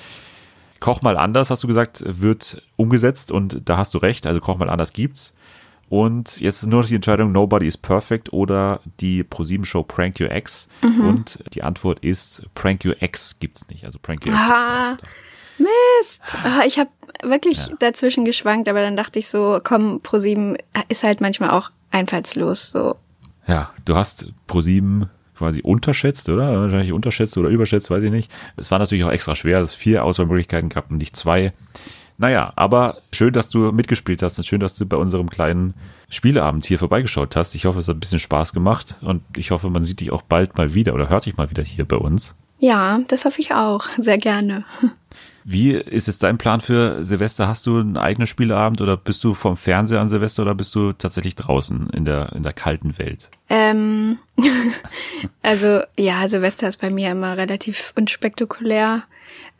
Koch 0.80 1.02
mal 1.02 1.16
anders, 1.16 1.50
hast 1.50 1.62
du 1.62 1.68
gesagt, 1.68 2.02
wird 2.06 2.62
umgesetzt 2.76 3.30
und 3.30 3.62
da 3.64 3.76
hast 3.76 3.94
du 3.94 3.98
recht, 3.98 4.26
also 4.26 4.40
Koch 4.40 4.58
mal 4.58 4.70
anders 4.70 4.92
gibt's. 4.92 5.34
Und 5.88 6.40
jetzt 6.40 6.62
ist 6.62 6.68
nur 6.68 6.82
noch 6.82 6.88
die 6.88 6.94
Entscheidung, 6.94 7.32
Nobody 7.32 7.66
is 7.66 7.76
Perfect 7.76 8.32
oder 8.32 8.80
die 9.00 9.24
ProSieben-Show 9.24 9.82
Prank 9.82 10.20
Your 10.20 10.30
Ex. 10.30 10.68
Und 10.82 11.40
die 11.52 11.64
Antwort 11.64 11.98
ist, 12.00 12.44
Prank 12.54 12.84
Your 12.84 13.02
Ex 13.02 13.40
gibt's 13.40 13.68
nicht. 13.68 13.84
Also 13.84 13.98
Prank 14.00 14.24
Your 14.24 14.32
Ex. 14.34 14.40
Ah. 14.40 14.98
Mist! 15.58 16.22
Ah, 16.44 16.62
ich 16.64 16.78
habe 16.78 16.90
wirklich 17.22 17.58
dazwischen 17.80 18.24
geschwankt, 18.24 18.68
aber 18.68 18.80
dann 18.80 18.96
dachte 18.96 19.18
ich 19.18 19.28
so, 19.28 19.60
komm, 19.62 20.00
ProSieben 20.00 20.56
ist 20.88 21.02
halt 21.02 21.20
manchmal 21.20 21.50
auch 21.50 21.70
einfallslos. 21.90 22.70
So. 22.70 22.96
Ja, 23.46 23.72
du 23.84 23.96
hast 23.96 24.32
ProSieben 24.46 25.10
quasi 25.40 25.62
unterschätzt, 25.62 26.28
oder? 26.28 26.60
Wahrscheinlich 26.60 26.92
unterschätzt 26.92 27.36
oder 27.38 27.48
überschätzt, 27.48 27.90
weiß 27.90 28.02
ich 28.04 28.10
nicht. 28.10 28.30
Es 28.56 28.70
war 28.70 28.78
natürlich 28.78 29.04
auch 29.04 29.10
extra 29.10 29.34
schwer, 29.34 29.60
dass 29.60 29.70
es 29.70 29.76
vier 29.76 30.04
Auswahlmöglichkeiten 30.04 30.68
gab 30.68 30.90
und 30.90 30.98
nicht 30.98 31.16
zwei. 31.16 31.54
Naja, 32.18 32.52
aber 32.56 32.98
schön, 33.14 33.32
dass 33.32 33.48
du 33.48 33.72
mitgespielt 33.72 34.22
hast 34.22 34.36
und 34.36 34.44
schön, 34.44 34.60
dass 34.60 34.74
du 34.74 34.84
bei 34.84 34.98
unserem 34.98 35.30
kleinen 35.30 35.72
Spieleabend 36.10 36.66
hier 36.66 36.78
vorbeigeschaut 36.78 37.34
hast. 37.36 37.54
Ich 37.54 37.64
hoffe, 37.64 37.78
es 37.78 37.88
hat 37.88 37.96
ein 37.96 38.00
bisschen 38.00 38.18
Spaß 38.18 38.52
gemacht 38.52 38.96
und 39.00 39.22
ich 39.34 39.50
hoffe, 39.50 39.70
man 39.70 39.82
sieht 39.82 40.00
dich 40.00 40.12
auch 40.12 40.20
bald 40.20 40.58
mal 40.58 40.74
wieder 40.74 40.92
oder 40.92 41.08
hört 41.08 41.24
dich 41.24 41.38
mal 41.38 41.48
wieder 41.48 41.62
hier 41.62 41.86
bei 41.86 41.96
uns. 41.96 42.36
Ja, 42.58 43.00
das 43.08 43.24
hoffe 43.24 43.40
ich 43.40 43.54
auch. 43.54 43.86
Sehr 43.96 44.18
gerne. 44.18 44.66
Wie 45.52 45.72
ist 45.72 46.06
es 46.06 46.18
dein 46.18 46.38
Plan 46.38 46.60
für 46.60 47.04
Silvester? 47.04 47.48
Hast 47.48 47.66
du 47.66 47.80
einen 47.80 47.96
eigenen 47.96 48.28
Spieleabend 48.28 48.80
oder 48.80 48.96
bist 48.96 49.24
du 49.24 49.34
vom 49.34 49.56
Fernseher 49.56 50.00
an 50.00 50.08
Silvester 50.08 50.42
oder 50.42 50.54
bist 50.54 50.76
du 50.76 50.92
tatsächlich 50.92 51.34
draußen 51.34 51.90
in 51.90 52.04
der, 52.04 52.32
in 52.36 52.44
der 52.44 52.52
kalten 52.52 52.98
Welt? 52.98 53.30
Ähm, 53.48 54.18
also 55.42 55.80
ja, 55.98 56.28
Silvester 56.28 56.68
ist 56.68 56.80
bei 56.80 56.90
mir 56.90 57.10
immer 57.10 57.36
relativ 57.36 57.92
unspektakulär. 57.96 59.02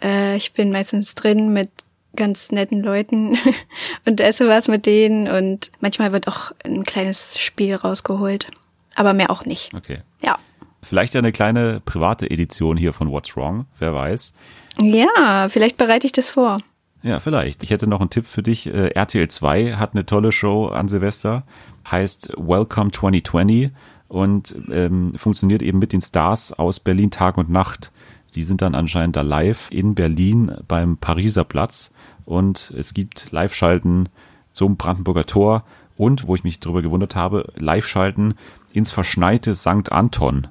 Äh, 0.00 0.36
ich 0.36 0.52
bin 0.52 0.70
meistens 0.70 1.16
drin 1.16 1.52
mit 1.52 1.70
ganz 2.14 2.52
netten 2.52 2.84
Leuten 2.84 3.36
und 4.06 4.20
esse 4.20 4.46
was 4.46 4.68
mit 4.68 4.86
denen 4.86 5.26
und 5.26 5.72
manchmal 5.80 6.12
wird 6.12 6.28
auch 6.28 6.52
ein 6.64 6.84
kleines 6.84 7.36
Spiel 7.36 7.74
rausgeholt. 7.74 8.46
Aber 8.94 9.12
mehr 9.12 9.32
auch 9.32 9.44
nicht. 9.44 9.74
Okay. 9.74 10.02
Ja. 10.22 10.38
Vielleicht 10.84 11.16
eine 11.16 11.32
kleine 11.32 11.80
private 11.84 12.30
Edition 12.30 12.76
hier 12.76 12.92
von 12.92 13.10
What's 13.10 13.36
Wrong, 13.36 13.66
wer 13.80 13.92
weiß. 13.92 14.34
Ja, 14.78 15.48
vielleicht 15.48 15.76
bereite 15.76 16.06
ich 16.06 16.12
das 16.12 16.30
vor. 16.30 16.60
Ja, 17.02 17.18
vielleicht. 17.18 17.62
Ich 17.62 17.70
hätte 17.70 17.86
noch 17.86 18.00
einen 18.00 18.10
Tipp 18.10 18.26
für 18.26 18.42
dich. 18.42 18.66
Äh, 18.66 18.88
RTL 18.88 19.28
2 19.28 19.76
hat 19.76 19.94
eine 19.94 20.04
tolle 20.04 20.32
Show 20.32 20.66
an 20.66 20.88
Silvester, 20.88 21.44
heißt 21.90 22.34
Welcome 22.36 22.90
2020 22.90 23.70
und 24.08 24.54
ähm, 24.70 25.12
funktioniert 25.16 25.62
eben 25.62 25.78
mit 25.78 25.92
den 25.92 26.02
Stars 26.02 26.52
aus 26.52 26.80
Berlin 26.80 27.10
Tag 27.10 27.38
und 27.38 27.48
Nacht. 27.48 27.92
Die 28.34 28.42
sind 28.42 28.60
dann 28.60 28.74
anscheinend 28.74 29.16
da 29.16 29.22
live 29.22 29.70
in 29.70 29.94
Berlin 29.94 30.52
beim 30.68 30.98
Pariser 30.98 31.44
Platz 31.44 31.92
und 32.26 32.72
es 32.76 32.92
gibt 32.94 33.32
Live-Schalten 33.32 34.08
zum 34.52 34.76
Brandenburger 34.76 35.26
Tor 35.26 35.64
und, 35.96 36.26
wo 36.26 36.34
ich 36.34 36.44
mich 36.44 36.60
darüber 36.60 36.82
gewundert 36.82 37.16
habe, 37.16 37.52
Live-Schalten 37.56 38.34
ins 38.72 38.90
verschneite 38.90 39.54
St. 39.54 39.90
Anton. 39.90 40.48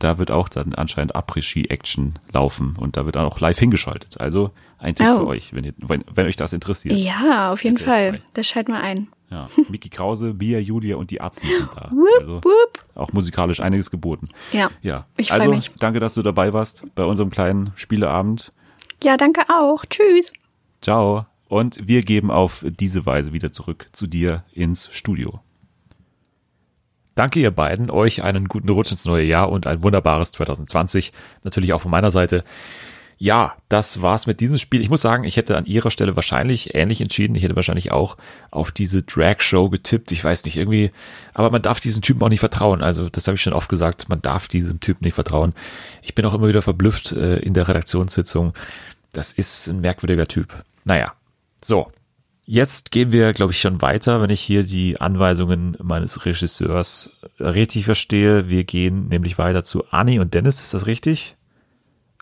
Da 0.00 0.18
wird 0.18 0.30
auch 0.32 0.48
dann 0.48 0.74
anscheinend 0.74 1.14
Après-Ski-Action 1.14 2.18
laufen 2.32 2.74
und 2.78 2.96
da 2.96 3.04
wird 3.06 3.14
dann 3.16 3.24
auch 3.26 3.38
live 3.38 3.58
hingeschaltet. 3.58 4.18
Also 4.20 4.50
ein 4.78 4.94
Tipp 4.94 5.06
Oh. 5.08 5.18
für 5.20 5.26
euch, 5.28 5.52
wenn, 5.54 5.62
ihr, 5.64 5.74
wenn, 5.78 6.02
wenn 6.12 6.26
euch 6.26 6.36
das 6.36 6.52
interessiert. 6.52 6.94
Ja, 6.96 7.52
auf 7.52 7.62
jeden 7.62 7.78
Fall. 7.78 8.12
2. 8.14 8.22
Das 8.34 8.48
schalten 8.48 8.72
wir 8.72 8.80
ein. 8.80 9.08
Ja, 9.30 9.48
Miki 9.68 9.90
Krause, 9.90 10.34
Bia, 10.34 10.58
Julia 10.58 10.96
und 10.96 11.10
die 11.12 11.20
Atzen 11.20 11.48
sind 11.48 11.68
da. 11.74 11.90
Wupp, 11.92 12.18
Also 12.20 12.34
wupp. 12.42 12.84
auch 12.96 13.12
musikalisch 13.12 13.60
einiges 13.60 13.90
geboten. 13.90 14.26
Ja. 14.52 14.70
Ja, 14.82 15.06
Ich 15.16 15.32
also 15.32 15.50
mich. 15.50 15.70
danke, 15.78 16.00
dass 16.00 16.14
du 16.14 16.22
dabei 16.22 16.52
warst 16.52 16.82
bei 16.96 17.04
unserem 17.04 17.30
kleinen 17.30 17.70
Spieleabend. 17.76 18.52
Ja, 19.04 19.16
danke 19.16 19.42
auch. 19.48 19.84
Tschüss. 19.86 20.32
Ciao. 20.82 21.26
Und 21.48 21.86
wir 21.86 22.02
geben 22.02 22.30
auf 22.30 22.64
diese 22.68 23.04
Weise 23.06 23.32
wieder 23.32 23.52
zurück 23.52 23.88
zu 23.92 24.06
dir 24.06 24.44
ins 24.52 24.88
Studio. 24.92 25.40
Danke 27.14 27.40
ihr 27.40 27.50
beiden, 27.50 27.90
euch 27.90 28.22
einen 28.22 28.48
guten 28.48 28.68
Rutsch 28.68 28.92
ins 28.92 29.04
neue 29.04 29.24
Jahr 29.24 29.50
und 29.50 29.66
ein 29.66 29.82
wunderbares 29.82 30.32
2020. 30.32 31.12
Natürlich 31.44 31.72
auch 31.72 31.80
von 31.80 31.90
meiner 31.90 32.10
Seite. 32.10 32.44
Ja, 33.22 33.54
das 33.68 34.00
war's 34.00 34.26
mit 34.26 34.40
diesem 34.40 34.56
Spiel. 34.56 34.80
Ich 34.80 34.88
muss 34.88 35.02
sagen, 35.02 35.24
ich 35.24 35.36
hätte 35.36 35.58
an 35.58 35.66
ihrer 35.66 35.90
Stelle 35.90 36.16
wahrscheinlich 36.16 36.74
ähnlich 36.74 37.02
entschieden. 37.02 37.34
Ich 37.34 37.42
hätte 37.42 37.54
wahrscheinlich 37.54 37.92
auch 37.92 38.16
auf 38.50 38.72
diese 38.72 39.02
Drag-Show 39.02 39.68
getippt. 39.68 40.10
Ich 40.10 40.24
weiß 40.24 40.46
nicht, 40.46 40.56
irgendwie, 40.56 40.90
aber 41.34 41.50
man 41.50 41.60
darf 41.60 41.80
diesem 41.80 42.00
Typen 42.00 42.22
auch 42.22 42.30
nicht 42.30 42.40
vertrauen. 42.40 42.82
Also, 42.82 43.10
das 43.10 43.26
habe 43.26 43.34
ich 43.34 43.42
schon 43.42 43.52
oft 43.52 43.68
gesagt, 43.68 44.08
man 44.08 44.22
darf 44.22 44.48
diesem 44.48 44.80
Typen 44.80 45.04
nicht 45.04 45.12
vertrauen. 45.12 45.52
Ich 46.00 46.14
bin 46.14 46.24
auch 46.24 46.32
immer 46.32 46.48
wieder 46.48 46.62
verblüfft 46.62 47.12
äh, 47.12 47.36
in 47.40 47.52
der 47.52 47.68
Redaktionssitzung. 47.68 48.54
Das 49.12 49.34
ist 49.34 49.68
ein 49.68 49.82
merkwürdiger 49.82 50.26
Typ. 50.26 50.64
Naja, 50.84 51.12
so. 51.62 51.92
Jetzt 52.52 52.90
gehen 52.90 53.12
wir, 53.12 53.32
glaube 53.32 53.52
ich, 53.52 53.60
schon 53.60 53.80
weiter, 53.80 54.20
wenn 54.20 54.30
ich 54.30 54.40
hier 54.40 54.64
die 54.64 55.00
Anweisungen 55.00 55.76
meines 55.80 56.26
Regisseurs 56.26 57.12
richtig 57.38 57.84
verstehe. 57.84 58.48
Wir 58.48 58.64
gehen 58.64 59.06
nämlich 59.06 59.38
weiter 59.38 59.62
zu 59.62 59.84
Anni 59.92 60.18
und 60.18 60.34
Dennis. 60.34 60.60
Ist 60.60 60.74
das 60.74 60.86
richtig? 60.86 61.36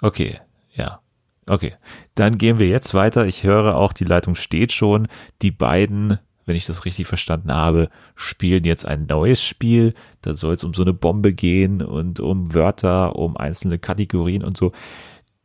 Okay, 0.03 0.39
ja. 0.75 1.01
Okay. 1.47 1.77
Dann 2.15 2.37
gehen 2.37 2.59
wir 2.59 2.69
jetzt 2.69 2.93
weiter. 2.93 3.25
Ich 3.25 3.43
höre 3.43 3.75
auch, 3.75 3.95
die 3.95 4.05
Leitung 4.05 4.35
steht 4.35 4.73
schon. 4.73 5.09
Die 5.41 5.51
beiden, 5.51 6.19
wenn 6.45 6.57
ich 6.57 6.67
das 6.67 6.85
richtig 6.85 7.07
verstanden 7.07 7.51
habe, 7.51 7.89
spielen 8.15 8.65
jetzt 8.65 8.85
ein 8.85 9.07
neues 9.07 9.43
Spiel. 9.43 9.95
Da 10.21 10.35
soll 10.35 10.53
es 10.53 10.63
um 10.63 10.75
so 10.75 10.83
eine 10.83 10.93
Bombe 10.93 11.33
gehen 11.33 11.81
und 11.81 12.21
um 12.21 12.53
Wörter, 12.53 13.17
um 13.17 13.39
einzelne 13.39 13.79
Kategorien 13.79 14.45
und 14.45 14.59
so. 14.59 14.73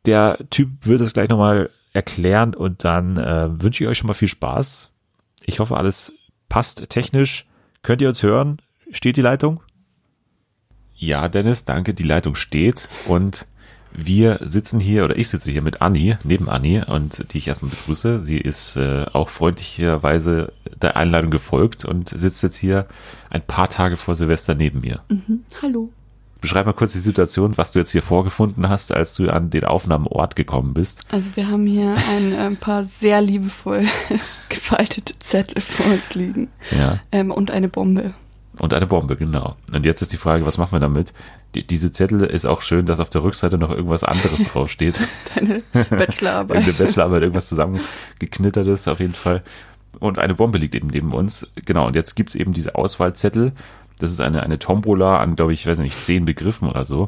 Der 0.05 0.39
Typ 0.49 0.71
wird 0.81 0.99
es 0.99 1.13
gleich 1.13 1.29
nochmal 1.29 1.69
erklären 1.93 2.53
und 2.55 2.83
dann 2.83 3.17
äh, 3.17 3.61
wünsche 3.61 3.83
ich 3.83 3.89
euch 3.89 3.97
schon 3.99 4.07
mal 4.07 4.13
viel 4.13 4.27
Spaß. 4.27 4.91
Ich 5.45 5.59
hoffe, 5.59 5.77
alles 5.77 6.13
passt 6.49 6.89
technisch. 6.89 7.47
Könnt 7.83 8.01
ihr 8.01 8.07
uns 8.07 8.23
hören? 8.23 8.57
Steht 8.91 9.17
die 9.17 9.21
Leitung? 9.21 9.61
Ja, 10.95 11.27
Dennis, 11.27 11.65
danke. 11.65 11.93
Die 11.93 12.03
Leitung 12.03 12.35
steht 12.35 12.89
und 13.07 13.47
wir 13.91 14.39
sitzen 14.41 14.79
hier, 14.79 15.03
oder 15.03 15.17
ich 15.17 15.27
sitze 15.27 15.51
hier 15.51 15.61
mit 15.61 15.81
Anni, 15.81 16.17
neben 16.23 16.49
Anni, 16.49 16.81
und 16.81 17.31
die 17.31 17.37
ich 17.37 17.47
erstmal 17.47 17.71
begrüße. 17.71 18.19
Sie 18.19 18.37
ist 18.37 18.75
äh, 18.75 19.05
auch 19.13 19.29
freundlicherweise 19.29 20.51
der 20.81 20.97
Einladung 20.97 21.29
gefolgt 21.29 21.85
und 21.85 22.09
sitzt 22.09 22.41
jetzt 22.41 22.57
hier 22.57 22.87
ein 23.29 23.43
paar 23.45 23.69
Tage 23.69 23.97
vor 23.97 24.15
Silvester 24.15 24.55
neben 24.55 24.81
mir. 24.81 25.01
Hallo. 25.61 25.91
Beschreib 26.43 26.65
mal 26.65 26.73
kurz 26.73 26.91
die 26.91 26.99
Situation, 26.99 27.53
was 27.57 27.71
du 27.71 27.79
jetzt 27.79 27.91
hier 27.91 28.01
vorgefunden 28.01 28.67
hast, 28.67 28.91
als 28.91 29.15
du 29.15 29.29
an 29.29 29.49
den 29.49 29.63
Aufnahmeort 29.63 30.35
gekommen 30.35 30.73
bist. 30.73 31.05
Also 31.09 31.29
wir 31.35 31.47
haben 31.49 31.65
hier 31.65 31.95
ein 32.11 32.33
äh, 32.33 32.55
paar 32.57 32.83
sehr 32.83 33.21
liebevoll 33.21 33.85
gefaltete 34.49 35.17
Zettel 35.19 35.61
vor 35.61 35.85
uns 35.85 36.15
liegen 36.15 36.49
Ja. 36.77 36.99
ähm, 37.13 37.31
und 37.31 37.49
eine 37.49 37.69
Bombe. 37.69 38.13
Und 38.59 38.73
eine 38.73 38.85
Bombe, 38.87 39.15
genau. 39.15 39.55
Und 39.71 39.85
jetzt 39.85 40.01
ist 40.01 40.11
die 40.11 40.17
Frage, 40.17 40.45
was 40.45 40.57
machen 40.57 40.73
wir 40.73 40.81
damit? 40.81 41.13
Die, 41.55 41.65
diese 41.65 41.91
Zettel 41.93 42.21
ist 42.23 42.45
auch 42.45 42.61
schön, 42.61 42.85
dass 42.85 42.99
auf 42.99 43.09
der 43.09 43.23
Rückseite 43.23 43.57
noch 43.57 43.71
irgendwas 43.71 44.03
anderes 44.03 44.43
draufsteht. 44.51 44.99
Deine 45.33 45.63
Bachelorarbeit. 45.89 46.57
Irgendeine 46.57 46.85
Bachelorarbeit, 46.85 47.21
irgendwas 47.21 47.47
zusammengeknittertes 47.47 48.87
auf 48.89 48.99
jeden 48.99 49.15
Fall. 49.15 49.43
Und 49.99 50.19
eine 50.19 50.35
Bombe 50.35 50.57
liegt 50.57 50.75
eben 50.75 50.87
neben 50.87 51.13
uns. 51.13 51.47
Genau, 51.65 51.87
und 51.87 51.95
jetzt 51.95 52.15
gibt's 52.15 52.35
eben 52.35 52.51
diese 52.53 52.75
Auswahlzettel. 52.75 53.53
Das 54.03 54.11
ist 54.11 54.19
eine, 54.19 54.43
eine 54.43 54.59
Tombola 54.59 55.21
an, 55.21 55.37
glaube 55.37 55.53
ich, 55.53 55.61
ich 55.61 55.65
weiß 55.67 55.77
nicht, 55.77 55.97
zehn 55.97 56.25
Begriffen 56.25 56.67
oder 56.67 56.83
so. 56.83 57.07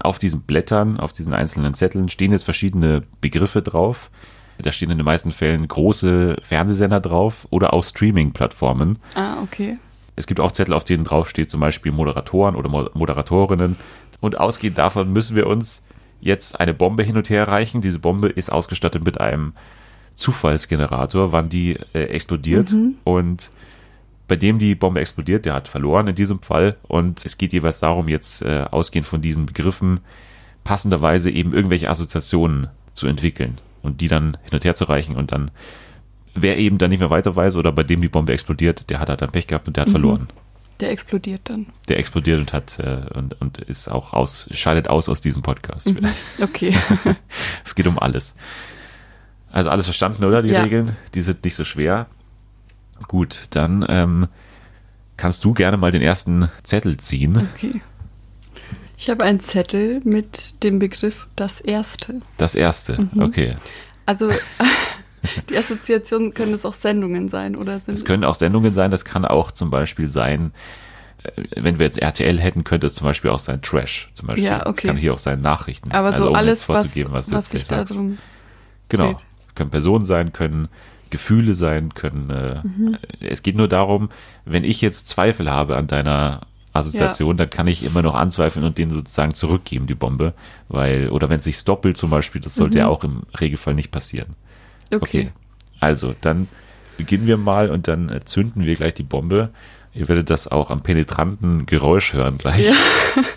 Auf 0.00 0.18
diesen 0.18 0.40
Blättern, 0.40 0.98
auf 0.98 1.12
diesen 1.12 1.32
einzelnen 1.32 1.74
Zetteln 1.74 2.08
stehen 2.08 2.32
jetzt 2.32 2.42
verschiedene 2.42 3.02
Begriffe 3.20 3.62
drauf. 3.62 4.10
Da 4.60 4.72
stehen 4.72 4.90
in 4.90 4.98
den 4.98 5.04
meisten 5.04 5.30
Fällen 5.30 5.68
große 5.68 6.38
Fernsehsender 6.42 6.98
drauf 6.98 7.46
oder 7.50 7.72
auch 7.72 7.84
Streaming-Plattformen. 7.84 8.98
ah, 9.14 9.40
okay. 9.44 9.78
Es 10.16 10.26
gibt 10.26 10.40
auch 10.40 10.50
Zettel, 10.50 10.74
auf 10.74 10.82
denen 10.82 11.04
draufsteht 11.04 11.50
zum 11.52 11.60
Beispiel 11.60 11.92
Moderatoren 11.92 12.56
oder 12.56 12.68
Mo- 12.68 12.90
Moderatorinnen. 12.94 13.76
Und 14.20 14.40
ausgehend 14.40 14.78
davon 14.78 15.12
müssen 15.12 15.36
wir 15.36 15.46
uns 15.46 15.84
jetzt 16.20 16.58
eine 16.58 16.74
Bombe 16.74 17.04
hin 17.04 17.16
und 17.16 17.30
her 17.30 17.46
reichen. 17.46 17.80
Diese 17.80 18.00
Bombe 18.00 18.28
ist 18.28 18.50
ausgestattet 18.50 19.04
mit 19.04 19.20
einem 19.20 19.52
Zufallsgenerator, 20.16 21.30
wann 21.30 21.48
die 21.48 21.78
äh, 21.94 22.06
explodiert 22.06 22.74
und 23.04 23.52
bei 24.32 24.36
dem 24.36 24.58
die 24.58 24.74
Bombe 24.74 24.98
explodiert, 24.98 25.44
der 25.44 25.52
hat 25.52 25.68
verloren 25.68 26.08
in 26.08 26.14
diesem 26.14 26.40
Fall 26.40 26.76
und 26.88 27.22
es 27.22 27.36
geht 27.36 27.52
jeweils 27.52 27.80
darum, 27.80 28.08
jetzt 28.08 28.40
äh, 28.40 28.64
ausgehend 28.70 29.06
von 29.06 29.20
diesen 29.20 29.44
Begriffen 29.44 30.00
passenderweise 30.64 31.30
eben 31.30 31.52
irgendwelche 31.52 31.90
Assoziationen 31.90 32.68
zu 32.94 33.08
entwickeln 33.08 33.58
und 33.82 34.00
die 34.00 34.08
dann 34.08 34.38
hin 34.44 34.54
und 34.54 34.64
her 34.64 34.74
zu 34.74 34.84
reichen 34.84 35.16
und 35.16 35.32
dann 35.32 35.50
wer 36.34 36.56
eben 36.56 36.78
dann 36.78 36.88
nicht 36.88 37.00
mehr 37.00 37.10
weiter 37.10 37.36
weiß 37.36 37.56
oder 37.56 37.72
bei 37.72 37.82
dem 37.82 38.00
die 38.00 38.08
Bombe 38.08 38.32
explodiert, 38.32 38.88
der 38.88 39.00
hat 39.00 39.10
halt 39.10 39.20
dann 39.20 39.32
Pech 39.32 39.48
gehabt 39.48 39.68
und 39.68 39.76
der 39.76 39.82
hat 39.82 39.90
verloren. 39.90 40.28
Der 40.80 40.90
explodiert 40.92 41.42
dann. 41.50 41.66
Der 41.88 41.98
explodiert 41.98 42.40
und 42.40 42.54
hat 42.54 42.78
äh, 42.78 43.02
und, 43.12 43.38
und 43.38 43.58
ist 43.58 43.86
auch 43.88 44.14
aus, 44.14 44.48
scheidet 44.52 44.88
aus 44.88 45.10
aus 45.10 45.20
diesem 45.20 45.42
Podcast. 45.42 45.92
Okay. 46.42 46.74
Es 47.66 47.74
geht 47.74 47.86
um 47.86 47.98
alles. 47.98 48.34
Also 49.50 49.68
alles 49.68 49.84
verstanden, 49.84 50.24
oder? 50.24 50.40
Die 50.40 50.48
Ja. 50.48 50.62
Regeln? 50.62 50.96
Die 51.12 51.20
sind 51.20 51.44
nicht 51.44 51.54
so 51.54 51.64
schwer. 51.64 52.06
Gut, 53.08 53.46
dann 53.50 53.84
ähm, 53.88 54.28
kannst 55.16 55.44
du 55.44 55.54
gerne 55.54 55.76
mal 55.76 55.90
den 55.90 56.02
ersten 56.02 56.48
Zettel 56.62 56.96
ziehen. 56.96 57.48
Okay. 57.54 57.80
Ich 58.96 59.10
habe 59.10 59.24
einen 59.24 59.40
Zettel 59.40 60.00
mit 60.04 60.62
dem 60.62 60.78
Begriff 60.78 61.26
das 61.34 61.60
Erste. 61.60 62.20
Das 62.36 62.54
erste. 62.54 63.08
Okay. 63.18 63.54
Also 64.06 64.30
die 65.50 65.56
Assoziationen 65.56 66.34
können 66.34 66.54
es 66.54 66.64
auch 66.64 66.74
Sendungen 66.74 67.28
sein, 67.28 67.56
oder 67.56 67.80
sind 67.80 67.98
Das 67.98 68.04
können 68.04 68.24
auch 68.24 68.34
Sendungen 68.34 68.74
sein. 68.74 68.90
Das 68.90 69.04
kann 69.04 69.24
auch 69.24 69.50
zum 69.52 69.70
Beispiel 69.70 70.06
sein, 70.08 70.52
äh, 71.22 71.42
wenn 71.56 71.78
wir 71.78 71.86
jetzt 71.86 71.98
RTL 71.98 72.38
hätten, 72.40 72.64
könnte 72.64 72.86
es 72.86 72.94
zum 72.94 73.06
Beispiel 73.06 73.30
auch 73.30 73.38
sein 73.38 73.62
Trash. 73.62 74.10
Zum 74.14 74.28
Beispiel. 74.28 74.44
Ja, 74.44 74.58
Das 74.60 74.68
okay. 74.68 74.88
kann 74.88 74.96
hier 74.96 75.14
auch 75.14 75.18
sein 75.18 75.40
Nachrichten. 75.40 75.92
aber 75.92 76.08
Also, 76.08 76.24
so 76.24 76.30
um 76.30 76.36
alles, 76.36 76.68
was, 76.68 76.82
vorzugeben, 76.82 77.12
was, 77.12 77.30
was, 77.30 77.46
du 77.46 77.50
sich 77.52 77.60
jetzt 77.60 77.68
gleich 77.68 77.78
da 77.80 77.86
sagst. 77.86 77.94
drum 77.98 78.18
Genau. 78.88 79.12
dreht. 79.12 79.24
Können 79.54 79.70
Personen 79.70 80.04
sein, 80.04 80.32
können 80.32 80.68
Gefühle 81.12 81.54
sein, 81.54 81.94
können. 81.94 82.30
Äh, 82.30 82.60
Mhm. 82.64 82.96
Es 83.20 83.42
geht 83.42 83.56
nur 83.56 83.68
darum, 83.68 84.08
wenn 84.44 84.64
ich 84.64 84.80
jetzt 84.80 85.08
Zweifel 85.08 85.50
habe 85.50 85.76
an 85.76 85.86
deiner 85.86 86.40
Assoziation, 86.72 87.36
dann 87.36 87.50
kann 87.50 87.66
ich 87.66 87.84
immer 87.84 88.02
noch 88.02 88.14
anzweifeln 88.14 88.64
und 88.64 88.78
den 88.78 88.90
sozusagen 88.90 89.34
zurückgeben, 89.34 89.86
die 89.86 89.94
Bombe. 89.94 90.32
Weil, 90.68 91.10
oder 91.10 91.28
wenn 91.28 91.38
es 91.38 91.44
sich 91.44 91.62
doppelt 91.64 91.96
zum 91.96 92.10
Beispiel, 92.10 92.40
das 92.40 92.54
sollte 92.54 92.78
ja 92.78 92.88
auch 92.88 93.04
im 93.04 93.22
Regelfall 93.38 93.74
nicht 93.74 93.90
passieren. 93.90 94.34
Mhm. 94.90 94.96
Okay. 94.96 95.32
Also, 95.80 96.14
dann 96.20 96.48
beginnen 96.96 97.26
wir 97.26 97.36
mal 97.36 97.70
und 97.70 97.88
dann 97.88 98.08
äh, 98.08 98.20
zünden 98.24 98.64
wir 98.64 98.74
gleich 98.76 98.94
die 98.94 99.02
Bombe. 99.02 99.50
Ihr 99.94 100.08
werdet 100.08 100.30
das 100.30 100.48
auch 100.48 100.70
am 100.70 100.82
penetranten 100.82 101.66
Geräusch 101.66 102.14
hören 102.14 102.38
gleich. 102.38 102.66
Ja. 102.66 102.74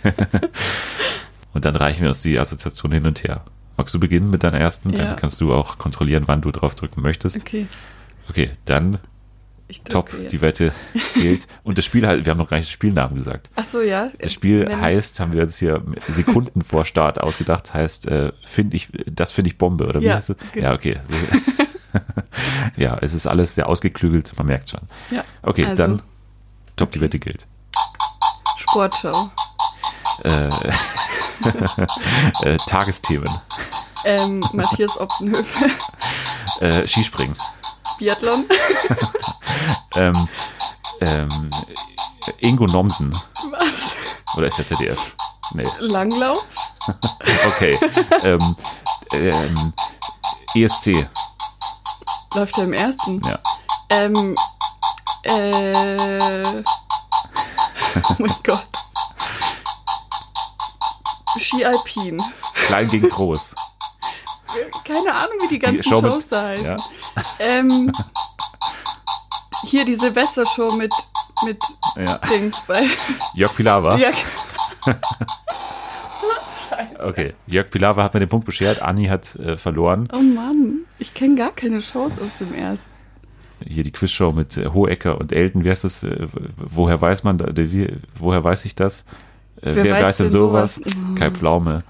und 1.54 1.66
dann 1.66 1.76
reichen 1.76 2.02
wir 2.04 2.10
uns 2.10 2.22
die 2.22 2.40
Assoziation 2.40 2.94
hin 2.94 3.06
und 3.06 3.24
her. 3.24 3.44
Magst 3.78 3.94
du 3.94 4.00
beginnen 4.00 4.30
mit 4.30 4.44
deiner 4.44 4.60
ersten? 4.60 4.90
Ja. 4.92 4.98
Dann 5.06 5.16
kannst 5.18 5.42
du 5.42 5.54
auch 5.54 5.78
kontrollieren, 5.78 6.24
wann 6.28 6.42
du 6.42 6.52
drauf 6.52 6.76
drücken 6.76 7.02
möchtest. 7.02 7.38
Okay. 7.38 7.68
Okay, 8.30 8.52
dann 8.66 9.00
Ich 9.68 9.82
top, 9.84 10.12
jetzt. 10.14 10.32
die 10.32 10.42
Wette 10.42 10.72
gilt. 11.14 11.48
Und 11.64 11.78
das 11.78 11.86
Spiel, 11.86 12.08
halt- 12.08 12.26
wir 12.26 12.32
haben 12.32 12.38
noch 12.38 12.50
gar 12.50 12.58
nicht 12.58 12.70
den 12.70 12.74
Spielnamen 12.74 13.16
gesagt. 13.16 13.50
Ach 13.56 13.64
so, 13.64 13.82
ja. 13.82 14.10
Das 14.20 14.32
Spiel 14.34 14.66
Nenn- 14.66 14.80
heißt, 14.80 15.20
haben 15.20 15.34
wir 15.34 15.42
uns 15.44 15.58
hier 15.58 15.84
Sekunden 16.08 16.62
vor 16.64 16.86
Start 16.86 17.20
ausgedacht, 17.22 17.74
heißt, 17.74 18.08
äh, 18.08 18.32
finde 18.46 18.78
ich, 18.78 18.90
das 19.06 19.32
finde 19.32 19.50
ich 19.50 19.58
Bombe, 19.58 19.86
oder 19.88 20.00
wie 20.02 20.06
Ja, 20.06 20.16
heißt 20.16 20.30
es? 20.32 20.38
genau. 20.54 20.68
Ja, 20.68 20.74
okay. 20.74 21.00
So. 21.06 21.16
ja, 22.82 22.98
es 23.02 23.14
ist 23.14 23.28
alles 23.28 23.56
sehr 23.56 23.68
ausgeklügelt, 23.70 24.34
man 24.38 24.48
merkt 24.48 24.70
schon. 24.70 24.82
Ja. 25.12 25.24
Okay, 25.42 25.66
Also, 25.66 25.76
dann 25.76 26.02
top, 26.76 26.92
die 26.92 27.02
Wette 27.02 27.20
gilt. 27.20 27.46
Sportschau. 28.58 29.30
Äh, 30.24 30.50
äh, 32.44 32.58
Tagesthemen. 32.68 33.42
Ähm, 34.04 34.46
Matthias 34.54 35.00
Optenhöfe. 35.00 35.70
Äh, 36.60 36.88
Skispringen. 36.88 37.36
Biathlon. 37.98 38.46
Ähm, 39.96 40.28
ähm, 41.02 41.50
Ingo 42.40 42.68
Nomsen. 42.68 43.18
Was? 43.52 43.96
Oder 44.36 44.48
ist 44.48 44.58
der 44.58 44.68
ZDF? 44.68 45.16
Nee. 45.54 45.68
Langlauf. 45.80 46.46
Okay. 47.48 47.80
ähm, 48.24 48.56
ähm, 49.12 49.74
ESC. 50.54 51.08
Läuft 52.36 52.58
ja 52.58 52.64
im 52.64 52.74
ersten. 52.74 53.22
Ja. 53.24 53.40
Ähm, 53.90 54.38
äh, 55.24 56.64
oh 58.10 58.16
mein 58.20 58.36
Gott. 58.44 58.68
Ski 61.56 61.66
Alpin. 61.66 62.22
Klein 62.68 62.88
gegen 62.90 63.10
groß. 63.10 63.56
Keine 64.86 65.14
Ahnung, 65.14 65.36
wie 65.44 65.48
die 65.50 65.60
ganzen 65.60 65.84
Show 65.84 66.02
mit- 66.02 66.12
Shows 66.12 66.28
da 66.28 66.44
heißen. 66.44 66.66
Ja. 66.66 66.78
Ähm, 67.40 67.92
hier 69.66 69.84
die 69.86 69.96
Silvestershow 69.96 70.72
mit, 70.76 70.94
mit 71.44 71.58
ja. 71.98 72.18
Ding 72.20 72.54
bei. 72.68 72.86
Jörg 73.34 73.56
Pilawa. 73.56 73.98
Ja, 73.98 74.12
Okay. 77.00 77.34
Jörg 77.48 77.70
Pilawa 77.70 78.04
hat 78.04 78.14
mir 78.14 78.20
den 78.20 78.30
Punkt 78.30 78.46
beschert. 78.46 78.82
Anni 78.82 79.06
hat 79.06 79.36
äh, 79.36 79.58
verloren. 79.58 80.10
oh 80.14 80.20
Mann. 80.20 80.80
Ich 81.00 81.14
kenne 81.14 81.36
gar 81.36 81.52
keine 81.52 81.82
Shows 81.82 82.14
aus 82.20 82.38
dem 82.40 82.54
ersten. 82.54 82.90
Hier 83.66 83.84
die 83.84 83.92
Quizshow 83.92 84.32
mit 84.32 84.58
äh, 84.58 84.68
Hohecker 84.68 85.18
und 85.20 85.32
Elton. 85.32 85.64
Wie 85.64 85.70
heißt 85.70 85.84
das? 85.84 86.04
Äh, 86.04 86.28
woher 86.58 87.00
weiß 87.02 87.24
man, 87.24 87.40
woher 88.20 88.44
weiß 88.44 88.66
ich 88.66 88.76
das? 88.76 89.06
Äh, 89.66 89.76
Wer 89.76 90.04
weiß 90.04 90.18
denn 90.18 90.30
sowas? 90.30 90.80
Kai 91.16 91.32
Pflaume. 91.32 91.84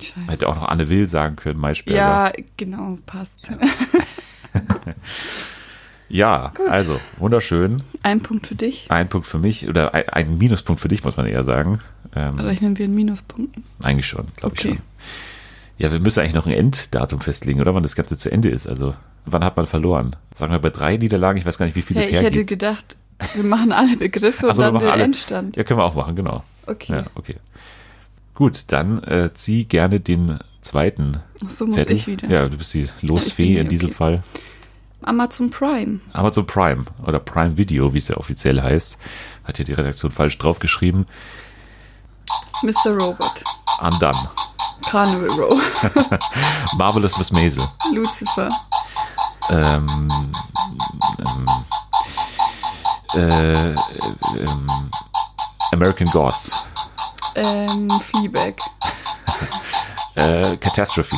Scheiße. 0.00 0.26
Hätte 0.30 0.48
auch 0.48 0.56
noch 0.56 0.68
Anne 0.68 0.88
Will 0.90 1.06
sagen 1.08 1.36
können, 1.36 1.58
Maischberger. 1.60 1.98
Ja, 2.00 2.32
genau, 2.56 2.98
passt. 3.06 3.52
Ja, 6.08 6.52
Gut. 6.54 6.68
also 6.68 7.00
wunderschön. 7.18 7.82
Ein 8.02 8.20
Punkt 8.20 8.46
für 8.46 8.54
dich. 8.54 8.86
Ein 8.88 9.08
Punkt 9.08 9.26
für 9.26 9.38
mich 9.38 9.68
oder 9.68 9.94
ein, 9.94 10.08
ein 10.10 10.38
Minuspunkt 10.38 10.80
für 10.80 10.88
dich, 10.88 11.02
muss 11.02 11.16
man 11.16 11.26
eher 11.26 11.42
sagen. 11.42 11.80
Ähm, 12.14 12.38
Rechnen 12.38 12.78
wir 12.78 12.84
in 12.84 12.94
Minuspunkten. 12.94 13.64
eigentlich 13.82 14.06
schon, 14.06 14.26
glaube 14.36 14.54
ich 14.54 14.60
Okay. 14.64 14.74
schon. 14.76 14.82
Ja, 15.78 15.90
wir 15.90 15.98
müssen 16.00 16.20
eigentlich 16.20 16.34
noch 16.34 16.46
ein 16.46 16.52
Enddatum 16.52 17.20
festlegen, 17.20 17.60
oder? 17.60 17.74
Wann 17.74 17.82
das 17.82 17.96
Ganze 17.96 18.16
zu 18.16 18.30
Ende 18.30 18.48
ist. 18.50 18.68
Also, 18.68 18.94
wann 19.24 19.42
hat 19.42 19.56
man 19.56 19.66
verloren? 19.66 20.14
Sagen 20.34 20.52
wir 20.52 20.60
bei 20.60 20.70
drei 20.70 20.98
Niederlagen, 20.98 21.36
ich 21.38 21.46
weiß 21.46 21.58
gar 21.58 21.66
nicht, 21.66 21.74
wie 21.74 21.82
viel 21.82 21.96
Hey, 21.96 22.04
es 22.04 22.10
ich 22.10 22.14
hätte 22.16 22.24
hergibt. 22.26 22.48
gedacht, 22.48 22.96
wir 23.34 23.44
machen 23.44 23.72
alle 23.72 23.96
Begriffe 23.96 24.48
Ach 24.48 24.54
und 24.54 24.58
dann 24.58 24.78
den 24.78 24.88
alle. 24.88 25.02
Endstand. 25.04 25.56
Ja, 25.56 25.64
können 25.64 25.80
wir 25.80 25.84
auch 25.84 25.94
machen, 25.94 26.16
genau. 26.16 26.42
Okay. 26.66 26.92
Ja, 26.92 27.04
okay. 27.14 27.36
Gut, 28.34 28.64
dann 28.68 29.02
äh, 29.04 29.30
zieh 29.34 29.64
gerne 29.64 30.00
den 30.00 30.38
zweiten 30.60 31.18
Ach 31.44 31.50
so 31.50 31.66
muss 31.66 31.74
Zettel. 31.76 31.96
ich 31.96 32.06
wieder. 32.06 32.28
Ja, 32.28 32.48
du 32.48 32.56
bist 32.56 32.74
die 32.74 32.82
Ja, 32.82 32.88
Losfee 33.02 33.46
die, 33.46 33.56
in 33.58 33.68
diesem 33.68 33.88
okay. 33.90 33.94
Fall. 33.96 34.22
Amazon 35.02 35.50
Prime. 35.50 36.00
Amazon 36.12 36.46
Prime 36.46 36.84
oder 37.06 37.20
Prime 37.20 37.56
Video, 37.58 37.92
wie 37.92 37.98
es 37.98 38.08
ja 38.08 38.16
offiziell 38.16 38.60
heißt, 38.62 38.98
hat 39.44 39.56
hier 39.58 39.66
die 39.66 39.74
Redaktion 39.74 40.10
falsch 40.10 40.38
draufgeschrieben. 40.38 41.04
Mr. 42.62 42.92
Robot. 42.96 43.44
Undone. 43.82 44.30
Carnival 44.90 45.28
Row. 45.30 45.60
Marvelous 46.78 47.16
Miss 47.18 47.30
Maisel. 47.32 47.66
Lucifer. 47.94 48.48
Ähm, 49.50 50.32
ähm, 51.18 51.46
äh, 53.16 53.70
ähm, 53.70 54.70
American 55.72 56.08
Gods. 56.08 56.52
Ähm, 57.34 57.90
Fleabag. 58.02 58.56
Äh, 60.16 60.56
Catastrophe. 60.58 61.16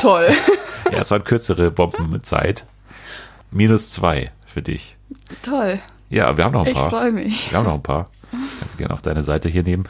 Toll. 0.00 0.28
Ja, 0.92 0.98
es 1.00 1.10
waren 1.10 1.24
kürzere 1.24 1.70
Bombenzeit. 1.70 2.66
Minus 3.50 3.90
zwei 3.90 4.30
für 4.44 4.60
dich. 4.60 4.96
Toll. 5.42 5.80
Ja, 6.10 6.36
wir 6.36 6.44
haben 6.44 6.52
noch 6.52 6.60
ein 6.66 6.72
Ich 6.72 6.74
paar. 6.74 6.90
freue 6.90 7.10
mich. 7.10 7.50
Wir 7.50 7.58
haben 7.58 7.64
noch 7.64 7.74
ein 7.74 7.82
paar. 7.82 8.10
Kannst 8.60 8.74
du 8.74 8.78
gerne 8.78 8.92
auf 8.92 9.00
deine 9.00 9.22
Seite 9.22 9.48
hier 9.48 9.62
nehmen. 9.62 9.88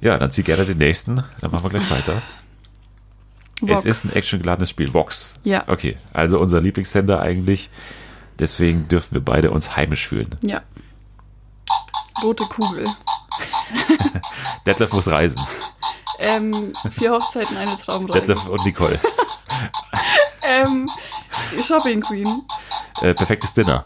Ja, 0.00 0.16
dann 0.16 0.30
zieh 0.30 0.42
gerne 0.42 0.64
den 0.64 0.78
nächsten. 0.78 1.22
Dann 1.40 1.50
machen 1.50 1.62
wir 1.62 1.70
gleich 1.70 1.90
weiter. 1.90 2.22
Vox. 3.60 3.80
Es 3.80 3.84
ist 3.84 4.04
ein 4.06 4.16
actiongeladenes 4.16 4.70
Spiel. 4.70 4.92
Vox. 4.94 5.36
Ja. 5.44 5.64
Okay, 5.68 5.98
also 6.14 6.40
unser 6.40 6.60
Lieblingssender 6.62 7.20
eigentlich. 7.20 7.68
Deswegen 8.38 8.88
dürfen 8.88 9.14
wir 9.14 9.24
beide 9.24 9.50
uns 9.50 9.76
heimisch 9.76 10.08
fühlen. 10.08 10.36
Ja. 10.42 10.62
Rote 12.22 12.44
Kugel. 12.44 12.88
Detlef 14.66 14.92
muss 14.92 15.08
reisen. 15.08 15.44
Ähm, 16.18 16.74
vier 16.90 17.12
Hochzeiten, 17.12 17.56
eine 17.56 17.76
Traumreise. 17.76 18.20
Detlef 18.20 18.46
und 18.46 18.64
Nicole. 18.64 19.00
Ähm, 20.42 20.90
Shopping 21.62 22.00
Queen. 22.00 22.42
Äh, 23.00 23.14
perfektes 23.14 23.54
Dinner. 23.54 23.84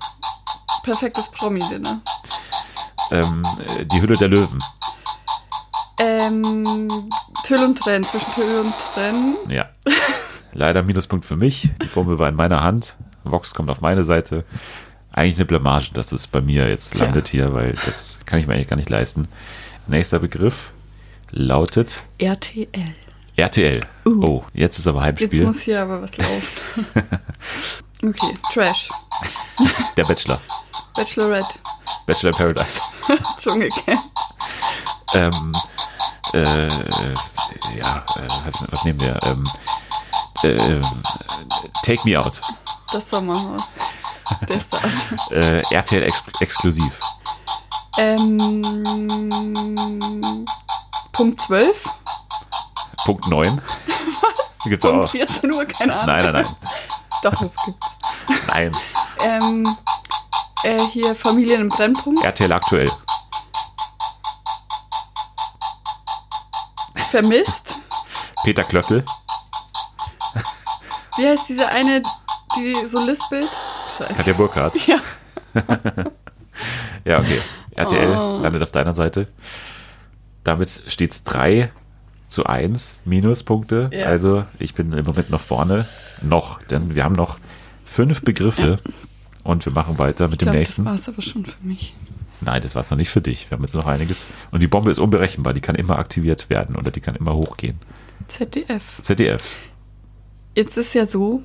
Perfektes 0.83 1.31
Promi-Dinner. 1.31 2.01
Ähm, 3.11 3.47
äh, 3.67 3.85
die 3.85 4.01
Hülle 4.01 4.17
der 4.17 4.29
Löwen. 4.29 4.63
Ähm, 5.99 7.11
Tüll 7.45 7.63
und 7.63 7.79
Trenn. 7.79 8.05
Zwischen 8.05 8.33
Tüll 8.33 8.61
und 8.61 8.75
Trenn. 8.79 9.37
Ja. 9.49 9.69
Leider 10.53 10.83
Minuspunkt 10.83 11.25
für 11.27 11.37
mich. 11.37 11.69
Die 11.83 11.87
Bombe 11.87 12.19
war 12.19 12.29
in 12.29 12.37
meiner 12.37 12.63
Hand. 12.63 12.97
Vox 13.31 13.55
kommt 13.55 13.71
auf 13.71 13.81
meine 13.81 14.03
Seite. 14.05 14.45
Eigentlich 15.13 15.37
eine 15.37 15.47
Blamage, 15.47 15.91
dass 15.93 16.13
es 16.13 16.27
bei 16.27 16.41
mir 16.41 16.69
jetzt 16.69 16.93
Tja. 16.95 17.05
landet 17.05 17.29
hier, 17.29 17.55
weil 17.55 17.75
das 17.85 18.19
kann 18.27 18.39
ich 18.39 18.47
mir 18.47 18.55
eigentlich 18.55 18.69
gar 18.69 18.77
nicht 18.77 18.91
leisten. 18.91 19.29
Nächster 19.87 20.19
Begriff 20.19 20.73
lautet 21.31 22.03
RTL. 22.19 22.69
RTL. 23.37 23.81
Uh. 24.05 24.25
Oh, 24.25 24.45
jetzt 24.55 24.79
ist 24.79 24.87
aber 24.87 25.07
Jetzt 25.07 25.21
Halbspiel. 25.21 25.45
muss 25.45 25.61
hier 25.63 25.83
aber 25.83 26.03
was 26.03 26.17
laufen. 26.17 26.87
okay, 28.03 28.35
Trash. 28.53 28.89
Der 29.97 30.05
Bachelor. 30.05 30.41
Bachelorette. 30.95 31.59
Bachelor 32.07 32.31
in 32.31 32.37
Paradise. 32.37 32.81
Dschungelcamp. 33.39 34.01
ähm, 35.15 35.55
äh, 36.33 36.69
ja, 37.79 38.05
äh, 38.17 38.29
was, 38.45 38.55
was 38.71 38.85
nehmen 38.85 39.01
wir? 39.01 39.19
Ähm, 39.23 39.47
äh, 40.45 40.81
Take 41.83 42.01
Me 42.05 42.19
Out. 42.19 42.41
Das 42.93 43.09
Sommerhaus. 43.11 43.65
Der 44.49 44.61
Stars. 44.61 44.83
Äh, 45.31 45.63
RTL 45.75 46.03
ex 46.03 46.23
exklusiv. 46.41 47.01
Ähm, 47.99 48.63
Punkt 51.13 51.41
12. 51.41 51.85
Punkt 53.05 53.27
9. 53.29 53.61
Gibt's 54.65 54.85
auch. 54.85 54.93
Punkt 54.93 55.11
14 55.11 55.53
Uhr, 55.53 55.65
keine 55.65 55.95
Ahnung. 55.95 56.07
Nein, 56.07 56.25
nein, 56.25 56.45
nein. 56.45 56.57
Doch, 57.23 57.41
das 57.41 57.53
gibt's. 57.65 57.99
Nein. 58.49 58.77
Ähm, 59.21 59.77
äh, 60.65 60.85
hier 60.87 61.15
Familien 61.15 61.63
im 61.63 61.69
Brennpunkt. 61.69 62.25
RTL 62.25 62.53
aktuell. 62.53 62.91
Vermisst. 67.11 67.77
Peter 68.43 68.65
Klöppel. 68.65 69.05
Wie 71.19 71.27
heißt 71.27 71.49
diese 71.49 71.69
eine, 71.69 72.03
die 72.57 72.87
so 72.87 73.05
lispelt? 73.05 73.51
Scheiße. 73.99 74.15
Katja 74.15 74.33
Burkhardt. 74.35 74.77
Ja. 74.87 74.99
Ja, 77.05 77.19
okay. 77.21 77.41
RTL 77.75 78.09
Oh. 78.17 78.39
landet 78.43 78.63
auf 78.63 78.73
deiner 78.73 78.93
Seite. 78.93 79.29
Damit 80.45 80.83
steht's 80.87 81.23
3 81.25 81.71
zu 82.29 82.47
1 82.47 83.03
Minuspunkte. 83.05 83.91
Ja. 83.93 84.07
Also 84.07 84.45
ich 84.59 84.75
bin 84.75 84.93
im 84.93 85.05
Moment 85.05 85.31
noch 85.31 85.41
vorne. 85.41 85.87
Noch, 86.23 86.63
denn 86.63 86.95
wir 86.95 87.05
haben 87.05 87.15
noch 87.15 87.39
fünf 87.85 88.23
Begriffe 88.23 88.79
und 89.45 89.65
wir 89.67 89.73
machen 89.73 89.99
weiter 89.99 90.29
mit 90.29 90.35
Ich 90.35 90.39
dem 90.41 90.45
glaube, 90.47 90.59
das 90.59 90.69
nächsten. 90.79 90.85
war's 90.87 91.09
aber 91.09 91.23
schon 91.23 91.45
für 91.47 91.63
mich. 91.63 91.95
Nein, 92.41 92.61
das 92.63 92.75
war's 92.75 92.91
noch 92.91 92.99
nicht 92.99 93.11
für 93.11 93.21
dich. 93.21 93.49
Wir 93.51 93.57
haben 93.57 93.63
jetzt 93.65 93.75
noch 93.75 93.87
einiges. 93.87 94.25
Und 94.51 94.61
die 94.63 94.67
Bombe 94.67 94.91
ist 94.91 94.99
unberechenbar. 94.99 95.53
Die 95.53 95.61
kann 95.61 95.75
immer 95.75 95.99
aktiviert 95.99 96.51
werden 96.51 96.75
oder 96.77 96.91
die 96.91 97.01
kann 97.01 97.15
immer 97.17 97.35
hochgehen. 97.35 97.79
ZDF. 98.29 98.83
ZDF. 99.01 99.55
Jetzt 100.57 100.77
ist 100.79 100.95
ja 100.95 101.05
so, 101.07 101.43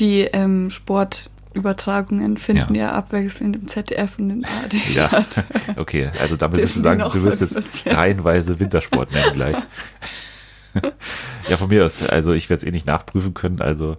die 0.00 0.22
ähm, 0.22 0.68
Sportübertragungen 0.68 2.36
finden 2.36 2.74
Ja. 2.74 2.86
ja. 2.88 2.92
abwechselnd 2.92 3.54
im 3.54 3.68
ZDF 3.68 4.18
und 4.18 4.30
in 4.30 4.44
ARD 4.44 4.74
Ja, 4.92 5.06
statt. 5.06 5.44
okay. 5.76 6.10
Also 6.20 6.36
damit 6.36 6.58
wirst 6.58 6.74
du 6.76 6.80
sagen, 6.80 7.00
du 7.00 7.22
wirst 7.22 7.40
jetzt 7.40 7.56
reihenweise 7.86 8.58
Wintersport 8.58 9.12
nennen 9.12 9.32
gleich. 9.32 9.56
ja, 11.48 11.56
von 11.56 11.68
mir 11.68 11.84
aus. 11.84 12.02
Also 12.02 12.32
ich 12.32 12.50
werde 12.50 12.58
es 12.58 12.64
eh 12.66 12.72
nicht 12.72 12.86
nachprüfen 12.86 13.32
können. 13.32 13.60
Also 13.60 13.96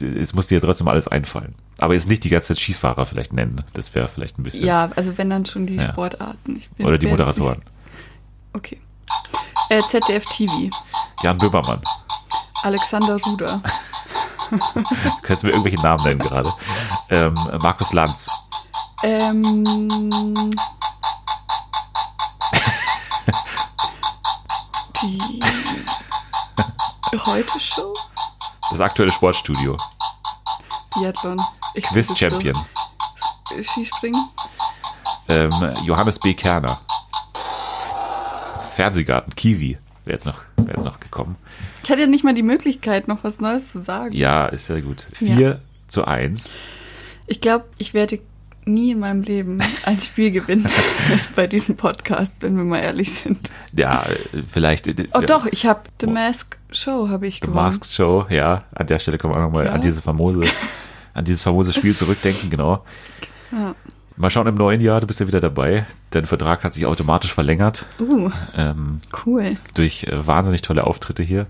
es 0.00 0.34
muss 0.34 0.48
dir 0.48 0.60
trotzdem 0.60 0.88
alles 0.88 1.06
einfallen. 1.06 1.54
Aber 1.78 1.94
jetzt 1.94 2.08
nicht 2.08 2.24
die 2.24 2.28
ganze 2.28 2.48
Zeit 2.48 2.58
Skifahrer 2.58 3.06
vielleicht 3.06 3.32
nennen. 3.32 3.56
Das 3.74 3.94
wäre 3.94 4.08
vielleicht 4.08 4.36
ein 4.38 4.42
bisschen. 4.42 4.64
Ja, 4.66 4.90
also 4.96 5.16
wenn 5.16 5.30
dann 5.30 5.46
schon 5.46 5.66
die 5.66 5.76
Ja. 5.76 5.92
Sportarten. 5.92 6.60
Bin, 6.76 6.86
Oder 6.86 6.98
die 6.98 7.06
Moderatoren. 7.06 7.60
Okay. 8.52 8.78
Äh, 9.68 9.80
ZDF 9.88 10.24
TV. 10.26 10.70
Jan 11.22 11.38
Böhmermann. 11.38 11.80
Alexander 12.62 13.16
Ruder. 13.24 13.62
Kannst 15.22 15.42
du 15.42 15.46
mir 15.46 15.52
irgendwelche 15.52 15.80
Namen 15.80 16.04
nennen 16.04 16.20
gerade? 16.20 16.52
Ähm, 17.08 17.34
Markus 17.60 17.92
Lanz. 17.92 18.28
Ähm, 19.02 20.50
die 25.02 25.40
Heute 27.24 27.58
Show? 27.60 27.94
Das 28.70 28.80
aktuelle 28.80 29.12
Sportstudio. 29.12 29.76
Biathlon. 30.94 31.40
Ich 31.74 31.84
Quiz 31.84 32.16
Champion. 32.16 32.54
so. 33.48 33.62
Skispringen? 33.62 34.28
Ähm, 35.28 35.74
Johannes 35.84 36.18
B. 36.18 36.34
Kerner. 36.34 36.80
Fernsehgarten. 38.72 39.34
Kiwi. 39.34 39.78
Wäre 40.10 40.16
jetzt, 40.16 40.26
noch- 40.26 40.40
wär 40.56 40.74
jetzt 40.74 40.84
noch 40.84 40.98
gekommen. 40.98 41.36
Ich 41.84 41.90
hatte 41.90 42.00
ja 42.00 42.06
nicht 42.08 42.24
mal 42.24 42.34
die 42.34 42.42
Möglichkeit, 42.42 43.06
noch 43.06 43.22
was 43.22 43.38
Neues 43.38 43.70
zu 43.70 43.80
sagen. 43.80 44.12
Ja, 44.12 44.46
ist 44.46 44.66
sehr 44.66 44.82
gut. 44.82 45.06
4 45.14 45.38
Ja. 45.38 45.56
zu 45.86 46.04
1. 46.04 46.58
Ich 47.28 47.40
glaube, 47.40 47.66
ich 47.78 47.94
werde 47.94 48.18
nie 48.64 48.90
in 48.90 48.98
meinem 48.98 49.22
Leben 49.22 49.60
ein 49.84 50.00
Spiel 50.00 50.30
gewinnen 50.32 50.68
bei 51.36 51.46
diesem 51.46 51.76
Podcast, 51.76 52.32
wenn 52.40 52.56
wir 52.56 52.64
mal 52.64 52.78
ehrlich 52.80 53.12
sind. 53.12 53.48
Ja, 53.72 54.04
vielleicht. 54.48 54.88
äh, 54.88 54.94
Oh 55.12 55.20
ja, 55.20 55.26
doch, 55.26 55.46
ich 55.46 55.64
habe 55.66 55.82
The 56.00 56.08
Mask 56.08 56.58
Show 56.72 57.08
habe 57.08 57.28
ich 57.28 57.36
The 57.36 57.40
gewonnen. 57.42 57.66
Masked 57.66 57.86
Show, 57.92 58.26
ja. 58.30 58.64
An 58.74 58.86
der 58.88 58.98
Stelle 58.98 59.16
können 59.16 59.32
wir 59.32 59.38
auch 59.38 59.44
nochmal 59.44 59.66
Ja. 59.66 59.72
an 59.72 59.80
diese 59.80 60.02
famose, 60.02 60.42
an 61.14 61.24
dieses 61.24 61.42
famose 61.42 61.72
Spiel 61.72 61.96
zurückdenken, 61.96 62.50
genau. 62.50 62.84
Ja. 63.52 63.76
Mal 64.20 64.28
schauen 64.28 64.46
im 64.48 64.54
neuen 64.54 64.82
Jahr, 64.82 65.00
du 65.00 65.06
bist 65.06 65.18
ja 65.20 65.26
wieder 65.26 65.40
dabei. 65.40 65.86
Dein 66.10 66.26
Vertrag 66.26 66.62
hat 66.62 66.74
sich 66.74 66.84
automatisch 66.84 67.32
verlängert 67.32 67.86
Uh, 67.98 68.30
ähm, 68.54 69.00
cool. 69.24 69.56
durch 69.72 70.04
äh, 70.04 70.26
wahnsinnig 70.26 70.60
tolle 70.60 70.86
Auftritte 70.86 71.22
hier. 71.22 71.44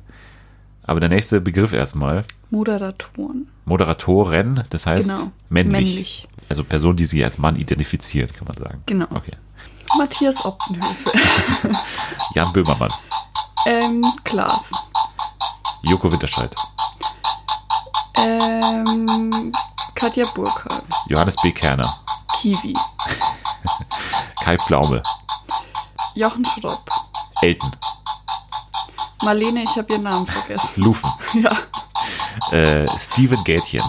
Aber 0.85 1.00
der 1.00 1.09
nächste 1.09 1.40
Begriff 1.40 1.72
erstmal. 1.72 2.24
Moderatoren. 2.50 3.48
Moderatoren, 3.64 4.62
das 4.70 4.87
heißt 4.87 5.09
Genau. 5.09 5.33
männlich. 5.48 5.72
Männlich. 5.88 6.28
Also 6.48 6.62
Person, 6.62 6.94
die 6.94 7.06
sich 7.06 7.24
als 7.24 7.38
Mann 7.38 7.56
identifizieren, 7.56 8.30
kann 8.33 8.46
man 8.46 8.56
sagen. 8.56 8.83
Genau. 8.87 9.06
Okay. 9.14 9.33
Matthias 9.98 10.44
Optenhöfe. 10.44 11.11
Jan 12.37 12.52
Böhmermann, 12.52 12.92
ähm, 13.66 14.04
Klaas. 14.22 14.70
Joko 15.83 16.12
Winterscheid, 16.12 16.54
Ähm, 18.16 19.52
Katja 19.94 20.26
Burkhardt. 20.35 20.85
Johannes 21.09 21.37
B. 21.42 21.53
Kerner, 21.53 21.94
Kiwi. 22.40 22.74
Kai 24.44 24.57
Pflaume, 24.59 25.03
Jochen 26.14 26.44
Schropp. 26.46 26.88
Elton, 27.42 27.70
Marlene, 29.22 29.62
ich 29.62 29.76
habe 29.76 29.92
ihren 29.92 30.03
Namen 30.05 30.26
vergessen. 30.26 30.83
Lufen, 30.83 31.11
Ja. 31.35 31.57
äh, 32.57 32.87
Steven 32.98 33.42
Gätchen, 33.44 33.85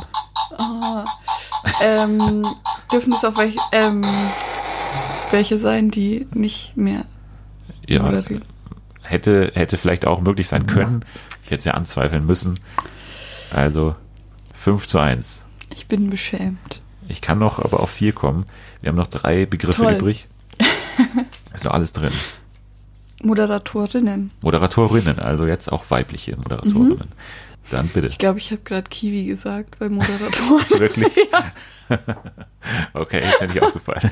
Ähm, 1.82 2.46
dürfen 2.92 3.14
es 3.14 3.24
auch 3.26 3.36
welche, 3.38 3.60
ähm, 3.72 4.06
welche 5.32 5.58
sein, 5.58 5.90
die 5.92 6.28
nicht 6.34 6.76
mehr 6.78 7.06
ja, 7.88 8.02
moderieren? 8.04 8.44
hätte, 9.04 9.52
hätte 9.56 9.78
vielleicht 9.78 10.06
auch 10.06 10.22
möglich 10.22 10.48
sein 10.48 10.66
können. 10.68 11.06
Ich 11.44 11.48
hätte 11.52 11.60
es 11.60 11.66
ja 11.66 11.74
anzweifeln 11.74 12.26
müssen. 12.26 12.60
Also 13.54 13.96
5 14.56 14.88
zu 14.88 15.00
1. 15.00 15.46
Ich 15.74 15.88
bin 15.88 16.10
beschämt. 16.10 16.82
Ich 17.08 17.22
kann 17.22 17.40
noch 17.40 17.60
aber 17.60 17.80
auf 17.82 17.90
4 17.90 18.14
kommen. 18.14 18.46
Wir 18.82 18.90
haben 18.90 18.98
noch 18.98 19.08
drei 19.08 19.46
Begriffe 19.46 19.84
Toll. 19.84 19.94
übrig. 19.94 20.28
Ist 21.54 21.66
noch 21.66 21.74
alles 21.74 21.92
drin. 21.94 22.14
Moderatorinnen. 23.24 24.32
Moderatorinnen, 24.42 25.20
also 25.20 25.46
jetzt 25.46 25.72
auch 25.72 25.90
weibliche 25.90 26.36
Moderatorinnen. 26.38 27.12
Dann 27.70 27.88
bitte. 27.88 28.08
Ich 28.08 28.18
glaube, 28.18 28.40
ich 28.40 28.52
habe 28.52 28.62
gerade 28.64 28.90
Kiwi 28.90 29.26
gesagt 29.26 29.78
bei 29.80 29.90
Moderatoren. 29.90 30.80
Wirklich? 30.80 31.16
okay, 32.94 33.20
ist 33.20 33.42
mir 33.42 33.48
nicht 33.48 33.62
aufgefallen. 33.62 34.12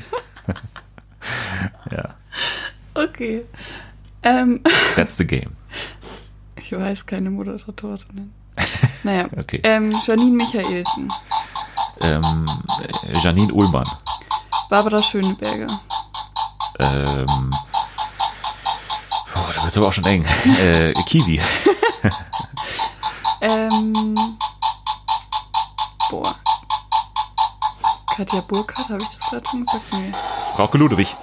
ja, 1.92 2.16
okay. 2.94 3.44
Ähm, 4.24 4.62
that's 4.96 5.18
the 5.18 5.26
game. 5.26 5.52
ich 6.58 6.72
weiß 6.72 7.06
keine 7.06 7.30
Moderatorinnen. 7.32 8.34
Naja. 9.04 9.28
Okay. 9.38 9.62
Ähm, 9.64 9.92
Janine 10.06 10.36
Michaelsen. 10.36 11.12
Ähm, 12.02 12.50
äh, 13.04 13.18
Janine 13.20 13.54
Ullmann. 13.54 13.90
Barbara 14.70 15.02
Schöneberger. 15.02 15.80
Ähm, 16.80 17.54
oh, 19.36 19.52
da 19.54 19.62
wird 19.62 19.72
es 19.72 19.78
aber 19.78 19.88
auch 19.88 19.94
schon 19.94 20.06
eng. 20.06 20.26
Äh, 20.46 20.94
Kiwi. 21.06 21.42
Ähm, 23.42 24.38
boah. 26.10 26.36
Katja 28.16 28.42
Burkhardt, 28.42 28.90
habe 28.90 29.02
ich 29.02 29.08
das 29.08 29.20
gerade 29.22 29.46
schon 29.50 29.66
gesagt? 29.66 29.86
Nee. 29.94 30.14
Frauke 30.56 30.78
Ludwig. 30.78 31.16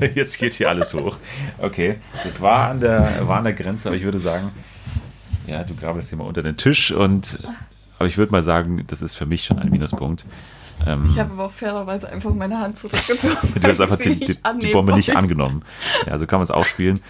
Jetzt 0.14 0.38
geht 0.38 0.54
hier 0.54 0.68
alles 0.68 0.92
hoch. 0.92 1.16
Okay, 1.58 2.00
das 2.22 2.40
war 2.40 2.68
an 2.68 2.80
der, 2.80 3.26
war 3.26 3.38
an 3.38 3.44
der 3.44 3.54
Grenze, 3.54 3.88
aber 3.88 3.96
ich 3.96 4.02
würde 4.02 4.18
sagen, 4.18 4.52
ja, 5.46 5.64
du 5.64 5.74
grabest 5.74 6.10
hier 6.10 6.18
mal 6.18 6.24
unter 6.24 6.42
den 6.42 6.58
Tisch 6.58 6.92
und, 6.92 7.38
aber 8.04 8.10
ich 8.10 8.18
würde 8.18 8.32
mal 8.32 8.42
sagen, 8.42 8.84
das 8.86 9.00
ist 9.00 9.14
für 9.14 9.24
mich 9.24 9.44
schon 9.46 9.58
ein 9.58 9.70
Minuspunkt. 9.70 10.26
Ähm, 10.86 11.08
Ich 11.10 11.18
habe 11.18 11.32
aber 11.32 11.46
auch 11.46 11.50
fairerweise 11.50 12.06
einfach 12.06 12.34
meine 12.34 12.58
Hand 12.58 12.76
zurückgezogen. 12.76 13.54
du 13.54 13.66
hast 13.66 13.80
einfach 13.80 13.96
die, 13.96 14.16
die, 14.20 14.36
die 14.60 14.72
Bombe 14.72 14.92
nicht 14.92 15.16
angenommen. 15.16 15.62
Ja, 16.04 16.12
also 16.12 16.26
kann 16.26 16.38
man 16.38 16.44
es 16.44 16.50
auch 16.50 16.66
spielen. 16.66 17.00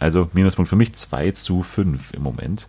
Also 0.00 0.28
Minuspunkt 0.32 0.68
für 0.68 0.74
mich 0.74 0.92
2 0.92 1.30
zu 1.30 1.62
5 1.62 2.14
im 2.14 2.24
Moment. 2.24 2.66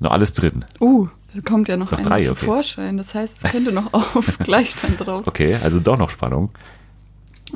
Noch 0.00 0.10
alles 0.10 0.34
drin. 0.34 0.66
Uh, 0.80 1.08
da 1.32 1.40
kommt 1.40 1.66
ja 1.68 1.78
noch, 1.78 1.92
Noch 1.92 2.00
drei, 2.02 2.24
zu 2.24 2.32
okay. 2.32 2.44
Vorschein. 2.44 2.98
Das 2.98 3.14
heißt, 3.14 3.42
es 3.42 3.50
könnte 3.50 3.72
noch 3.72 3.94
auf 3.94 4.38
Gleichstand 4.40 5.06
raus. 5.06 5.26
Okay, 5.26 5.54
also 5.62 5.80
doch 5.80 5.96
noch 5.96 6.10
Spannung. 6.10 6.50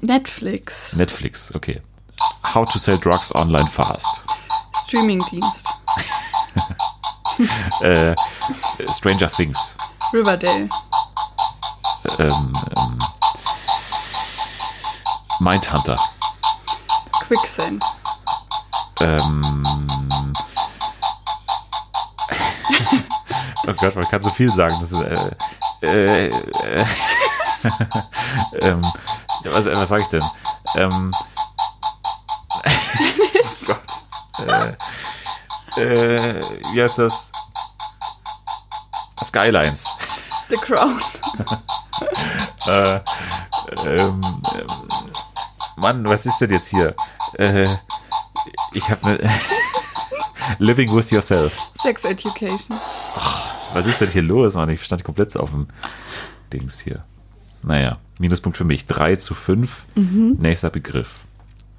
Netflix. 0.00 0.94
Netflix, 0.94 1.54
okay. 1.54 1.82
How 2.54 2.66
to 2.66 2.78
sell 2.78 2.98
drugs 2.98 3.34
online 3.34 3.68
fast. 3.68 4.22
Streamingdienst. 4.86 5.66
äh, 7.80 8.14
Stranger 8.90 9.28
Things. 9.28 9.76
Riverdale. 10.12 10.68
Ähm, 12.18 12.52
ähm, 12.76 12.98
Mindhunter. 15.40 16.02
Quicksand. 17.26 17.84
Ähm, 19.00 19.76
oh 23.66 23.72
Gott, 23.74 23.94
man 23.94 24.08
kann 24.08 24.22
so 24.22 24.30
viel 24.30 24.52
sagen. 24.52 24.78
Das 24.80 24.92
ist, 24.92 25.00
äh, 25.00 25.30
äh, 25.82 26.26
äh, 26.28 26.86
ähm, 28.60 28.92
was, 29.44 29.66
was 29.66 29.88
sage 29.88 30.02
ich 30.02 30.08
denn? 30.08 30.24
Ähm, 30.74 31.14
oh 33.34 33.66
Gott. 33.66 34.78
Äh, 35.78 35.80
äh, 35.80 36.60
wie 36.72 36.82
heißt 36.82 36.98
das? 36.98 37.27
Skylines. 39.22 39.86
The 40.48 40.56
Crown. 40.56 41.00
Äh, 42.66 43.00
ähm, 43.86 44.20
Mann, 45.76 46.04
was 46.04 46.26
ist 46.26 46.38
denn 46.38 46.50
jetzt 46.50 46.68
hier? 46.68 46.94
Äh, 47.34 47.76
ich 48.72 48.88
habe 48.90 49.08
ne 49.08 49.30
Living 50.58 50.94
with 50.94 51.10
Yourself. 51.10 51.56
Sex 51.80 52.04
Education. 52.04 52.78
Was 53.72 53.86
ist 53.86 54.00
denn 54.00 54.10
hier 54.10 54.22
los, 54.22 54.54
Mann? 54.54 54.68
Ich 54.68 54.84
stand 54.84 55.02
komplett 55.02 55.34
auf 55.36 55.50
dem 55.50 55.68
Dings 56.52 56.80
hier. 56.80 57.04
Naja, 57.62 57.98
Minuspunkt 58.18 58.58
für 58.58 58.64
mich. 58.64 58.86
3 58.86 59.16
zu 59.16 59.34
5. 59.34 59.86
Nächster 59.94 60.70
Begriff. 60.70 61.24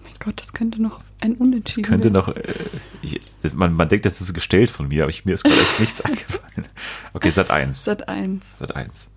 Mein 0.03 0.13
Gott, 0.19 0.41
das 0.41 0.53
könnte 0.53 0.81
noch 0.81 0.99
ein 1.21 1.35
Unentschieden 1.35 1.83
Könnte 1.83 2.13
werden. 2.13 2.25
noch. 2.25 2.35
Äh, 2.35 2.53
ich, 3.01 3.19
das, 3.41 3.53
man, 3.53 3.73
man 3.73 3.89
denkt, 3.89 4.05
das 4.05 4.21
ist 4.21 4.33
gestellt 4.33 4.69
von 4.69 4.87
mir, 4.87 5.03
aber 5.03 5.09
ich, 5.09 5.25
mir 5.25 5.33
ist 5.33 5.43
gerade 5.43 5.61
echt 5.61 5.79
nichts 5.79 6.01
eingefallen. 6.05 6.67
Okay, 7.13 7.29
Sat 7.29 7.51
1. 7.51 7.83
Sat 7.83 8.07
1. 8.07 8.59
Sat 8.59 8.75
1. 8.75 9.09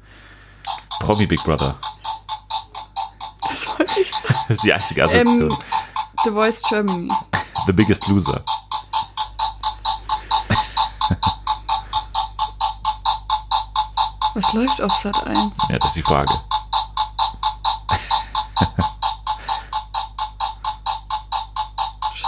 Promi 1.01 1.27
Big 1.27 1.43
Brother. 1.45 1.77
Das 3.49 3.67
wollte 3.67 4.01
ich 4.01 4.11
sagen. 4.11 4.23
Das 4.49 4.57
ist 4.57 4.65
die 4.65 4.73
einzige 4.73 5.05
Assoziation. 5.05 5.51
Ähm, 5.51 5.59
The 6.25 6.31
Voice 6.31 6.63
Germany. 6.69 7.11
The 7.67 7.73
Biggest 7.73 8.07
Loser. 8.09 8.45
Was 14.35 14.53
läuft 14.53 14.81
auf 14.81 14.95
Sat 14.97 15.27
1? 15.27 15.57
Ja, 15.69 15.79
das 15.79 15.91
ist 15.91 15.97
die 15.97 16.03
Frage. 16.03 16.33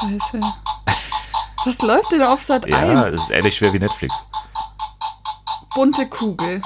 Scheiße. 0.05 0.41
Was 1.65 1.79
läuft 1.81 2.13
denn 2.13 2.23
auf 2.23 2.43
Sat 2.43 2.67
Ja, 2.67 2.79
1? 2.79 3.17
das 3.17 3.23
ist 3.25 3.31
ähnlich 3.31 3.57
schwer 3.57 3.73
wie 3.73 3.79
Netflix. 3.79 4.27
Bunte 5.75 6.07
Kugel. 6.09 6.61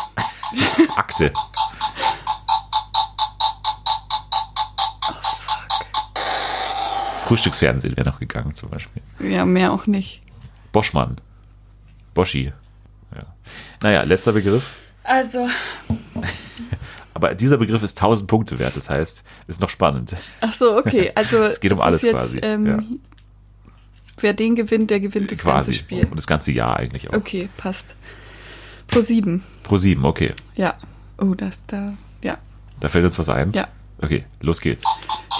Akte. 0.97 1.33
Frühstücksfernsehen 7.27 7.97
wäre 7.97 8.09
noch 8.09 8.21
gegangen 8.21 8.55
zum 8.55 8.71
Beispiel. 8.71 9.03
Ja, 9.21 9.45
mehr 9.45 9.73
auch 9.73 9.87
nicht. 9.87 10.23
Boschmann. 10.73 11.19
Boschi. 12.15 12.53
Ja. 13.15 13.23
Naja, 13.83 14.03
letzter 14.03 14.33
Begriff. 14.33 14.77
Also, 15.05 15.49
Aber 17.15 17.35
dieser 17.35 17.57
Begriff 17.59 17.83
ist 17.83 17.99
1000 17.99 18.29
Punkte 18.29 18.59
wert. 18.59 18.77
Das 18.77 18.89
heißt, 18.89 19.25
ist 19.47 19.61
noch 19.61 19.69
spannend. 19.69 20.15
ach 20.41 20.53
so, 20.53 20.77
okay. 20.77 21.11
Also, 21.15 21.39
Es 21.45 21.61
geht 21.61 21.73
um 21.73 21.81
alles 21.81 22.03
jetzt, 22.03 22.15
quasi, 22.15 22.39
Ähm, 22.39 22.67
ja. 22.67 22.79
Wer 24.21 24.33
den 24.33 24.55
gewinnt, 24.57 24.91
der 24.91 25.01
gewinnt 25.01 25.31
das 25.31 25.39
Quasi. 25.39 25.55
ganze 25.73 25.73
Spiel. 25.75 26.05
Und 26.07 26.17
das 26.17 26.27
ganze 26.27 26.53
Jahr 26.53 26.77
eigentlich 26.77 27.09
auch. 27.11 27.15
Okay, 27.15 27.49
passt. 27.57 27.97
Pro 28.87 29.01
7. 29.01 29.45
Pro 29.63 29.77
7, 29.77 30.05
okay. 30.05 30.35
Ja. 30.55 30.75
Oh, 31.19 31.35
das 31.35 31.61
da. 31.67 31.93
Ja. 32.23 32.39
Da 32.81 32.89
fällt 32.89 33.05
uns 33.05 33.19
was 33.19 33.29
ein. 33.29 33.53
Ja. 33.53 33.69
Okay, 34.01 34.25
los 34.41 34.61
geht's. 34.61 34.85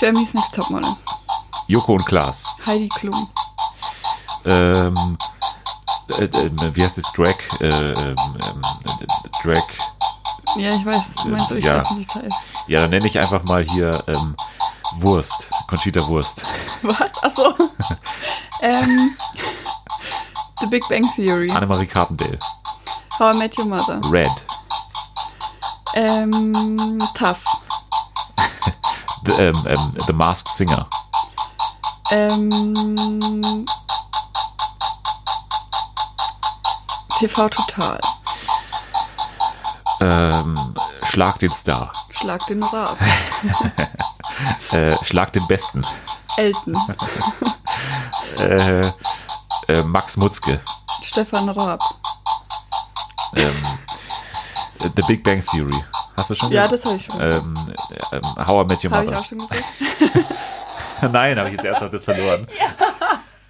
Jeremy's 0.01 0.35
Next 0.35 0.55
Topmodel. 0.55 0.97
Joko 1.69 1.95
und 1.95 2.05
Klaas. 2.07 2.45
Heidi 2.67 2.89
Klum. 2.89 3.29
Ähm, 4.45 5.17
äh, 6.11 6.25
äh, 6.25 6.51
wie 6.77 6.83
heißt 6.85 6.99
es? 6.99 7.05
Drag. 7.15 7.35
Äh, 7.61 7.67
ähm, 7.69 8.17
ähm, 8.19 8.63
äh, 8.87 9.43
Drag. 9.45 9.63
Ja, 10.57 10.75
ich 10.75 10.85
weiß, 10.85 11.03
was 11.15 11.25
du 11.25 11.29
meinst, 11.31 11.51
aber 11.51 11.59
ich 11.59 11.65
Ja. 11.65 11.83
weiß 11.83 11.91
nicht, 11.93 12.15
wie 12.15 12.19
es 12.21 12.25
heißt. 12.25 12.43
Ja, 12.69 12.81
dann 12.83 12.91
nenne 12.91 13.07
ich 13.07 13.19
einfach 13.19 13.45
mal 13.45 13.63
hier 13.65 14.03
ähm, 14.09 14.35
Wurst. 14.97 15.51
Conchita 15.69 16.07
Wurst. 16.09 16.45
Was? 16.83 17.13
Achso. 17.23 17.55
ähm, 18.63 19.17
The 20.61 20.67
Big 20.67 20.83
Bang 20.89 21.09
Theory. 21.15 21.51
Annemarie 21.51 21.87
Carpendale. 21.87 22.39
How 23.19 23.31
I 23.31 23.39
Met 23.39 23.57
Your 23.59 23.67
Mother. 23.67 24.01
Red. 24.11 24.31
Ähm, 25.95 27.03
Tough. 27.15 27.45
The, 29.25 29.33
ähm, 29.33 29.67
ähm, 29.67 29.93
The 30.07 30.13
Masked 30.13 30.53
Singer. 30.53 30.89
Ähm, 32.11 33.67
TV 37.19 37.49
Total. 37.49 38.01
Ähm, 40.01 40.75
Schlag 41.03 41.39
den 41.41 41.53
Star. 41.53 41.93
Schlag 42.11 42.47
den 42.47 42.63
Rab. 42.63 42.97
Äh, 44.73 44.97
Schlag 45.05 45.33
den 45.33 45.47
Besten. 45.49 45.85
Elton. 46.37 46.77
Äh, 48.39 48.93
äh, 49.69 49.83
Max 49.83 50.17
Mutzke. 50.17 50.61
Stefan 51.03 51.49
Raab. 51.49 51.81
Ähm, 53.35 53.67
äh, 54.81 54.91
The 54.95 55.03
Big 55.09 55.25
Bang 55.25 55.45
Theory. 55.45 55.83
Hast 56.17 56.31
du 56.31 56.35
schon 56.37 56.51
Ja, 56.53 56.67
gehört? 56.67 56.73
das 56.81 56.85
habe 56.87 56.97
ich 56.97 57.05
schon 57.05 57.19
gesagt. 57.19 57.45
ähm, 57.45 57.75
ähm, 58.13 58.47
How 58.47 58.65
I 58.65 58.67
Met 58.69 58.85
Your 58.85 58.91
Habe 58.93 59.05
ich 59.05 59.11
Mother. 59.11 59.21
auch 59.21 59.25
schon 59.25 59.39
gesagt. 59.39 59.65
Nein, 61.13 61.39
habe 61.39 61.49
ich 61.49 61.57
jetzt 61.57 61.65
ernsthaft 61.65 61.93
das 61.93 62.05
verloren. 62.05 62.47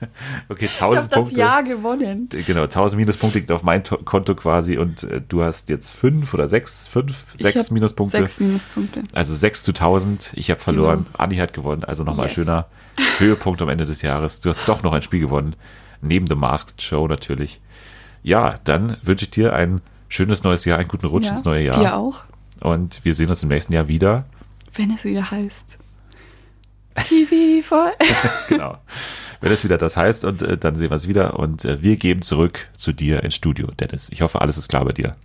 Okay, 0.49 0.67
Ich 0.67 0.81
habe 0.81 0.93
1000 0.93 1.13
das 1.13 1.19
Punkte. 1.19 1.37
Jahr 1.39 1.63
gewonnen. 1.63 2.29
Genau, 2.31 2.63
1000 2.63 2.99
Minuspunkte 3.01 3.39
liegt 3.39 3.51
auf 3.53 3.63
mein 3.63 3.83
To- 3.85 3.99
Konto 3.99 4.35
quasi 4.35 4.77
und 4.79 5.03
äh, 5.05 5.21
du 5.27 5.43
hast 5.43 5.69
jetzt 5.69 5.91
5 5.91 6.33
oder 6.35 6.47
6, 6.49 6.87
5, 6.89 7.25
Ich 7.35 7.43
6 7.43 7.65
hab 7.65 7.71
Minuspunkte. 7.73 8.19
Sechs 8.19 8.41
Minuspunkte. 8.41 9.03
Also 9.13 9.35
6 9.35 9.65
zu 9.65 9.73
1000. 9.73 10.33
Ich 10.37 10.51
habe 10.51 10.61
verloren. 10.61 11.07
Anni 11.17 11.37
hat 11.37 11.53
gewonnen. 11.53 11.85
Also 11.85 12.05
nochmal 12.05 12.27
Yes. 12.27 12.35
schöner 12.35 12.67
Höhepunkt 13.19 13.61
am 13.63 13.69
Ende 13.69 13.87
des 13.87 14.03
Jahres. 14.03 14.41
Du 14.41 14.51
hast 14.51 14.69
doch 14.69 14.83
noch 14.83 14.93
ein 14.93 15.03
Spiel 15.03 15.21
gewonnen. 15.21 15.57
Neben 16.01 16.27
The 16.29 16.35
Masked 16.37 16.81
Show 16.83 17.09
natürlich. 17.09 17.61
Ja, 18.23 18.55
dann 18.65 18.97
wünsche 19.03 19.25
ich 19.25 19.31
dir 19.31 19.53
ein 19.53 19.81
schönes 20.09 20.45
neues 20.45 20.65
Jahr, 20.65 20.79
einen 20.79 20.89
guten 20.89 21.07
Rutsch 21.07 21.25
Ja, 21.27 21.31
ins 21.33 21.45
neue 21.45 21.65
Jahr. 21.65 21.79
Dir 21.81 21.97
auch, 21.97 22.23
Und 22.61 23.05
wir 23.05 23.15
sehen 23.15 23.29
uns 23.29 23.43
im 23.43 23.49
nächsten 23.49 23.73
Jahr 23.73 23.89
wieder. 23.89 24.27
wenn 24.75 24.91
es 24.93 25.05
wieder 25.05 25.31
heißt. 25.31 25.79
TV 26.97 27.63
voll. 27.67 27.93
Genau. 28.49 28.79
Wenn 29.41 29.53
es 29.53 29.65
wieder 29.65 29.79
das 29.79 29.97
heißt 29.97 30.25
und 30.25 30.43
äh, 30.43 30.59
dann 30.59 30.75
sehen 30.75 30.91
wir 30.91 30.97
es 30.97 31.09
wieder 31.09 31.39
und 31.39 31.65
äh, 31.65 31.83
wir 31.83 31.97
geben 31.97 32.23
zurück 32.23 32.69
zu 32.75 32.93
dir 32.93 33.23
ins 33.23 33.35
Studio, 33.35 33.69
Dennis. 33.79 34.11
Ich 34.11 34.23
hoffe, 34.23 34.41
alles 34.41 34.59
ist 34.59 34.69
klar 34.69 34.85
bei 34.85 34.93
dir. 34.93 35.17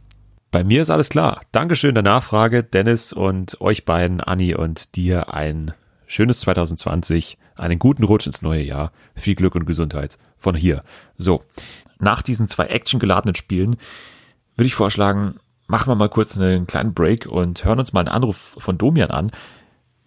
Bei 0.52 0.64
mir 0.64 0.84
ist 0.84 0.92
alles 0.92 1.10
klar. 1.10 1.42
Dankeschön 1.52 1.96
der 1.96 2.04
Nachfrage, 2.04 2.64
Dennis 2.64 3.12
und 3.12 3.60
euch 3.60 3.86
beiden, 3.86 4.22
Anni 4.22 4.54
und 4.54 4.96
dir 4.96 5.34
ein 5.34 5.74
schönes 6.06 6.42
2020, 6.42 7.40
einen 7.56 7.80
guten 7.80 8.04
Rutsch 8.04 8.28
ins 8.28 8.44
neue 8.44 8.62
Jahr, 8.62 8.92
viel 9.16 9.34
Glück 9.34 9.56
und 9.56 9.66
Gesundheit 9.66 10.20
von 10.38 10.54
hier. 10.54 10.82
So, 11.18 11.44
nach 12.00 12.22
diesen 12.22 12.48
zwei 12.48 12.66
actiongeladenen 12.66 13.34
Spielen 13.34 13.78
würde 14.56 14.68
ich 14.68 14.76
vorschlagen, 14.76 15.38
machen 15.66 15.90
wir 15.90 15.96
mal 15.96 16.10
kurz 16.10 16.38
einen 16.38 16.68
kleinen 16.68 16.94
Break 16.94 17.26
und 17.26 17.66
hören 17.66 17.80
uns 17.80 17.94
mal 17.94 18.02
einen 18.02 18.10
Anruf 18.10 18.56
von 18.60 18.78
Domian 18.78 19.10
an. 19.10 19.32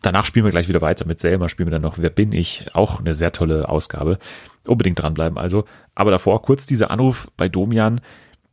Danach 0.07 0.25
spielen 0.25 0.45
wir 0.45 0.53
gleich 0.53 0.69
wieder 0.69 0.83
weiter 0.83 1.05
mit 1.05 1.19
Selma, 1.19 1.49
spielen 1.49 1.67
wir 1.67 1.73
dann 1.73 1.83
noch 1.83 1.99
Wer 1.99 2.11
bin 2.11 2.31
ich? 2.31 2.67
Auch 2.75 3.01
eine 3.01 3.13
sehr 3.13 3.33
tolle 3.33 3.69
Ausgabe. 3.69 4.21
Unbedingt 4.65 5.03
dranbleiben 5.03 5.37
also. 5.37 5.65
Aber 5.97 6.13
davor 6.13 6.43
kurz 6.43 6.65
dieser 6.65 6.93
Anruf 6.93 7.27
bei 7.37 7.49
Domian. 7.49 8.01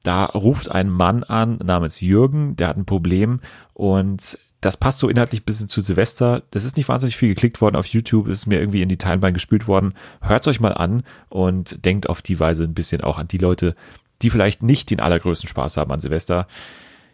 Da 0.01 0.25
ruft 0.25 0.71
ein 0.71 0.89
Mann 0.89 1.23
an 1.23 1.59
namens 1.63 2.01
Jürgen, 2.01 2.55
der 2.55 2.69
hat 2.69 2.77
ein 2.77 2.86
Problem 2.86 3.39
und 3.75 4.39
das 4.61 4.77
passt 4.77 4.97
so 4.97 5.07
inhaltlich 5.07 5.41
ein 5.41 5.45
bisschen 5.45 5.67
zu 5.67 5.82
Silvester. 5.82 6.41
Das 6.49 6.63
ist 6.63 6.75
nicht 6.75 6.89
wahnsinnig 6.89 7.17
viel 7.17 7.30
geklickt 7.30 7.61
worden 7.61 7.75
auf 7.75 7.86
YouTube, 7.86 8.30
ist 8.30 8.47
mir 8.47 8.59
irgendwie 8.59 8.82
in 8.82 8.89
die 8.89 8.97
Timeline 8.97 9.34
gespült 9.34 9.67
worden. 9.67 9.93
Hört's 10.21 10.47
euch 10.47 10.59
mal 10.59 10.73
an 10.73 11.03
und 11.30 11.86
denkt 11.86 12.09
auf 12.09 12.23
die 12.23 12.39
Weise 12.39 12.63
ein 12.63 12.73
bisschen 12.73 13.01
auch 13.01 13.19
an 13.19 13.27
die 13.27 13.38
Leute, 13.38 13.75
die 14.23 14.32
vielleicht 14.32 14.63
nicht 14.63 14.89
den 14.89 14.99
allergrößten 14.99 15.49
Spaß 15.49 15.77
haben 15.77 15.91
an 15.91 15.99
Silvester. 15.99 16.47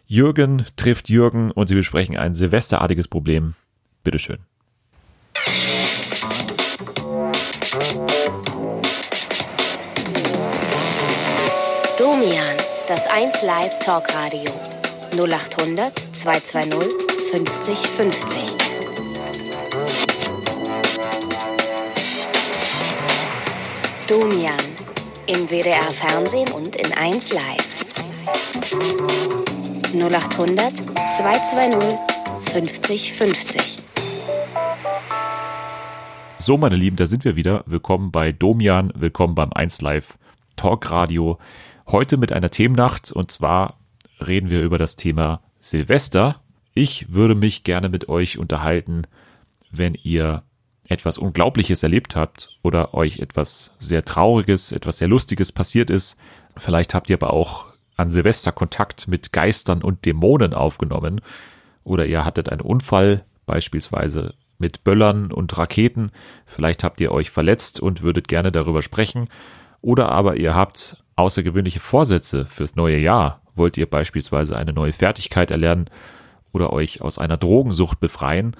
Jürgen 0.06 0.64
trifft 0.76 1.10
Jürgen 1.10 1.50
und 1.50 1.68
sie 1.68 1.74
besprechen 1.74 2.16
ein 2.16 2.34
silvesterartiges 2.34 3.06
Problem. 3.06 3.54
Bitteschön. 4.02 4.38
Domian, 11.98 12.56
das 12.88 13.06
1 13.06 13.42
Live 13.42 13.78
Talkradio. 13.80 14.50
0800 15.12 15.92
220 16.16 16.88
50 17.30 17.78
50. 17.78 18.70
Domian, 24.06 24.56
Im 25.26 25.48
WDR 25.50 25.90
Fernsehen 25.92 26.50
und 26.52 26.74
in 26.76 26.92
1 26.92 27.32
Live. 27.32 27.84
0800 29.92 30.76
220 31.18 31.98
50 32.52 33.12
50. 33.12 33.89
So, 36.42 36.56
meine 36.56 36.76
Lieben, 36.76 36.96
da 36.96 37.04
sind 37.04 37.26
wir 37.26 37.36
wieder. 37.36 37.64
Willkommen 37.66 38.12
bei 38.12 38.32
Domian, 38.32 38.94
willkommen 38.96 39.34
beim 39.34 39.52
1 39.52 39.82
Live 39.82 40.16
Talk 40.56 40.90
Radio. 40.90 41.38
Heute 41.86 42.16
mit 42.16 42.32
einer 42.32 42.48
Themennacht 42.48 43.12
und 43.12 43.30
zwar 43.30 43.78
reden 44.26 44.48
wir 44.48 44.62
über 44.62 44.78
das 44.78 44.96
Thema 44.96 45.42
Silvester. 45.60 46.40
Ich 46.72 47.12
würde 47.12 47.34
mich 47.34 47.62
gerne 47.62 47.90
mit 47.90 48.08
euch 48.08 48.38
unterhalten, 48.38 49.02
wenn 49.70 49.94
ihr 50.02 50.42
etwas 50.88 51.18
Unglaubliches 51.18 51.82
erlebt 51.82 52.16
habt 52.16 52.56
oder 52.62 52.94
euch 52.94 53.18
etwas 53.18 53.76
sehr 53.78 54.06
Trauriges, 54.06 54.72
etwas 54.72 54.96
sehr 54.96 55.08
Lustiges 55.08 55.52
passiert 55.52 55.90
ist. 55.90 56.16
Vielleicht 56.56 56.94
habt 56.94 57.10
ihr 57.10 57.16
aber 57.16 57.34
auch 57.34 57.66
an 57.96 58.10
Silvester 58.10 58.50
Kontakt 58.50 59.08
mit 59.08 59.34
Geistern 59.34 59.82
und 59.82 60.06
Dämonen 60.06 60.54
aufgenommen 60.54 61.20
oder 61.84 62.06
ihr 62.06 62.24
hattet 62.24 62.48
einen 62.48 62.62
Unfall, 62.62 63.26
beispielsweise 63.44 64.32
mit 64.60 64.84
Böllern 64.84 65.32
und 65.32 65.56
Raketen. 65.58 66.12
Vielleicht 66.46 66.84
habt 66.84 67.00
ihr 67.00 67.10
euch 67.10 67.30
verletzt 67.30 67.80
und 67.80 68.02
würdet 68.02 68.28
gerne 68.28 68.52
darüber 68.52 68.82
sprechen. 68.82 69.28
Oder 69.80 70.10
aber 70.10 70.36
ihr 70.36 70.54
habt 70.54 71.02
außergewöhnliche 71.16 71.80
Vorsätze 71.80 72.46
fürs 72.46 72.76
neue 72.76 72.98
Jahr. 72.98 73.42
Wollt 73.54 73.76
ihr 73.76 73.88
beispielsweise 73.88 74.56
eine 74.56 74.72
neue 74.72 74.92
Fertigkeit 74.92 75.50
erlernen 75.50 75.90
oder 76.52 76.72
euch 76.72 77.00
aus 77.00 77.18
einer 77.18 77.36
Drogensucht 77.36 77.98
befreien? 78.00 78.56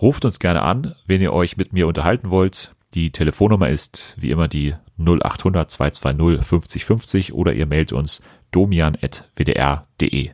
Ruft 0.00 0.24
uns 0.24 0.38
gerne 0.38 0.62
an, 0.62 0.94
wenn 1.06 1.20
ihr 1.20 1.32
euch 1.32 1.56
mit 1.56 1.72
mir 1.72 1.86
unterhalten 1.86 2.30
wollt. 2.30 2.74
Die 2.94 3.10
Telefonnummer 3.10 3.68
ist 3.68 4.14
wie 4.18 4.30
immer 4.30 4.48
die 4.48 4.74
0800 4.98 5.70
220 5.70 6.46
50 6.46 6.84
50 6.84 7.32
oder 7.32 7.52
ihr 7.52 7.66
mailt 7.66 7.92
uns 7.92 8.22
domian.wdr.de. 8.50 10.30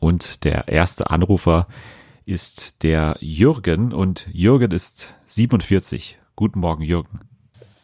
Und 0.00 0.44
der 0.44 0.68
erste 0.68 1.10
Anrufer 1.10 1.66
ist 2.26 2.82
der 2.82 3.16
Jürgen 3.20 3.94
und 3.94 4.26
Jürgen 4.32 4.72
ist 4.72 5.14
47. 5.26 6.18
Guten 6.34 6.58
Morgen, 6.58 6.82
Jürgen. 6.82 7.20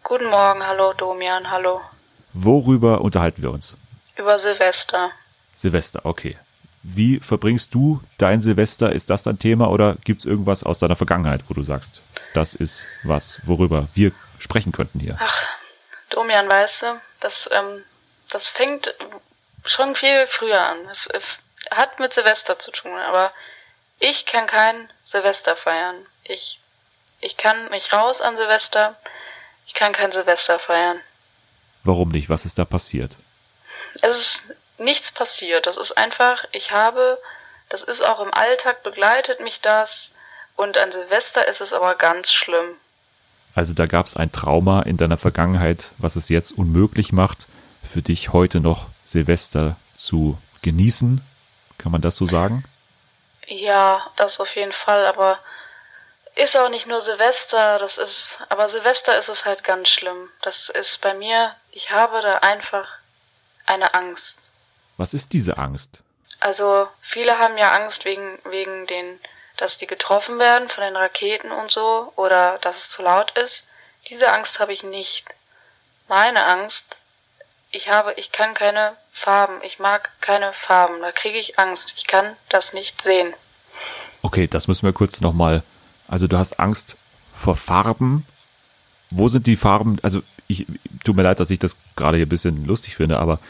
Guten 0.03 0.27
Morgen, 0.27 0.67
hallo 0.67 0.93
Domian, 0.95 1.49
hallo. 1.49 1.81
Worüber 2.33 3.03
unterhalten 3.03 3.41
wir 3.41 3.53
uns? 3.53 3.77
Über 4.17 4.41
Silvester. 4.41 5.13
Silvester, 5.55 6.01
okay. 6.05 6.37
Wie 6.83 7.21
verbringst 7.21 7.73
du 7.73 8.03
dein 8.19 8.41
Silvester? 8.41 8.91
Ist 8.91 9.11
das 9.11 9.23
dein 9.23 9.39
Thema 9.39 9.71
oder 9.71 9.97
gibt 10.03 10.23
es 10.23 10.27
irgendwas 10.27 10.65
aus 10.65 10.79
deiner 10.79 10.97
Vergangenheit, 10.97 11.45
wo 11.47 11.55
du 11.55 11.63
sagst, 11.63 12.03
das 12.35 12.53
ist 12.53 12.89
was, 13.05 13.41
worüber 13.45 13.91
wir 13.95 14.11
sprechen 14.41 14.73
könnten 14.73 14.99
hier? 14.99 15.19
Ach, 15.21 15.41
Domian, 16.11 16.51
weißt 16.51 16.83
du, 16.83 16.87
das, 17.21 17.49
ähm, 17.53 17.85
das 18.29 18.49
fängt 18.49 18.93
schon 19.65 19.95
viel 19.95 20.27
früher 20.27 20.61
an. 20.61 20.79
Es 20.91 21.07
äh, 21.07 21.21
hat 21.71 22.01
mit 22.01 22.13
Silvester 22.13 22.59
zu 22.59 22.73
tun, 22.73 22.91
aber 22.91 23.31
ich 24.03 24.27
kann 24.27 24.49
kein 24.49 24.91
Silvester 25.05 25.55
feiern. 25.55 25.95
Ich, 26.25 26.59
ich 27.21 27.37
kann 27.37 27.71
nicht 27.71 27.93
raus 27.93 28.21
an 28.21 28.37
Silvester. 28.37 28.97
Ich 29.67 29.75
kann 29.75 29.93
kein 29.93 30.11
Silvester 30.11 30.59
feiern. 30.59 30.99
Warum 31.85 32.09
nicht? 32.09 32.29
Was 32.29 32.45
ist 32.45 32.59
da 32.59 32.65
passiert? 32.65 33.17
Es 34.01 34.19
ist 34.19 34.43
nichts 34.79 35.13
passiert. 35.13 35.67
Das 35.67 35.77
ist 35.77 35.93
einfach, 35.93 36.45
ich 36.51 36.73
habe, 36.73 37.19
das 37.69 37.85
ist 37.85 38.05
auch 38.05 38.21
im 38.21 38.35
Alltag 38.35 38.83
begleitet 38.83 39.41
mich 39.41 39.61
das. 39.61 40.13
Und 40.57 40.79
an 40.79 40.91
Silvester 40.91 41.47
ist 41.47 41.61
es 41.61 41.73
aber 41.73 41.95
ganz 41.95 42.33
schlimm. 42.33 42.75
Also 43.55 43.73
da 43.73 43.87
gab 43.87 44.07
es 44.07 44.17
ein 44.17 44.33
Trauma 44.33 44.83
in 44.83 44.97
deiner 44.97 45.17
Vergangenheit, 45.17 45.93
was 45.99 46.17
es 46.17 46.29
jetzt 46.29 46.51
unmöglich 46.51 47.13
macht, 47.13 47.47
für 47.89 48.03
dich 48.03 48.33
heute 48.33 48.59
noch 48.59 48.87
Silvester 49.05 49.77
zu 49.95 50.39
genießen. 50.63 51.21
Kann 51.79 51.93
man 51.93 52.01
das 52.01 52.17
so 52.17 52.27
sagen? 52.27 52.65
Ja, 53.53 54.11
das 54.17 54.41
auf 54.41 54.57
jeden 54.57 54.73
Fall, 54.73 55.05
aber 55.05 55.39
ist 56.35 56.57
auch 56.57 56.71
nicht 56.71 56.87
nur 56.87 57.03
Silvester, 57.03 57.79
das 57.79 57.99
ist, 57.99 58.39
aber 58.49 58.67
Silvester 58.67 59.19
ist 59.19 59.29
es 59.29 59.45
halt 59.45 59.63
ganz 59.63 59.91
schlimm. 59.91 60.31
Das 60.41 60.71
ist 60.71 61.03
bei 61.03 61.13
mir, 61.13 61.55
ich 61.71 61.91
habe 61.91 62.23
da 62.23 62.39
einfach 62.39 62.89
eine 63.67 63.93
Angst. 63.93 64.39
Was 64.97 65.13
ist 65.13 65.35
diese 65.35 65.59
Angst? 65.59 66.03
Also, 66.41 66.89
viele 67.03 67.39
haben 67.39 67.59
ja 67.59 67.73
Angst 67.73 68.07
wegen, 68.07 68.39
wegen 68.45 68.87
den, 68.87 69.21
dass 69.59 69.77
die 69.77 69.87
getroffen 69.87 70.39
werden 70.39 70.71
von 70.71 70.83
den 70.83 70.97
Raketen 70.97 71.53
und 71.53 71.71
so, 71.71 72.11
oder 72.17 72.59
dass 72.63 72.79
es 72.79 72.91
zu 72.91 73.03
laut 73.03 73.37
ist. 73.37 73.67
Diese 74.09 74.33
Angst 74.33 74.61
habe 74.61 74.73
ich 74.73 74.83
nicht. 74.83 75.27
Meine 76.09 76.43
Angst, 76.47 76.99
ich 77.71 77.91
habe, 77.91 78.15
ich 78.15 78.33
kann 78.33 78.55
keine 78.55 78.97
Farben, 79.13 79.63
ich 79.63 79.79
mag 79.79 80.11
keine 80.23 80.55
Farben, 80.55 81.03
da 81.03 81.13
kriege 81.13 81.39
ich 81.39 81.59
Angst. 81.59 81.93
Ich 81.99 82.07
kann 82.07 82.39
das 82.49 82.73
nicht 82.73 83.03
sehen. 83.03 83.35
Okay, 84.23 84.47
das 84.47 84.69
müssen 84.69 84.87
wir 84.87 84.93
kurz 84.93 85.21
nochmal. 85.21 85.63
Also 86.09 86.27
du 86.27 86.39
hast 86.39 86.59
Angst 86.59 86.97
vor 87.33 87.57
Farben. 87.57 88.27
Wo 89.11 89.29
sind 89.29 89.47
die 89.47 89.57
Farben? 89.57 89.99
Also 90.03 90.23
ich 90.49 90.67
tut 91.05 91.17
mir 91.17 91.23
leid, 91.23 91.41
dass 91.41 91.51
ich 91.51 91.59
das 91.59 91.77
gerade 91.97 92.17
hier 92.17 92.27
ein 92.27 92.31
bisschen 92.31 92.65
lustig 92.67 92.97
finde, 92.97 93.19
aber 93.19 93.41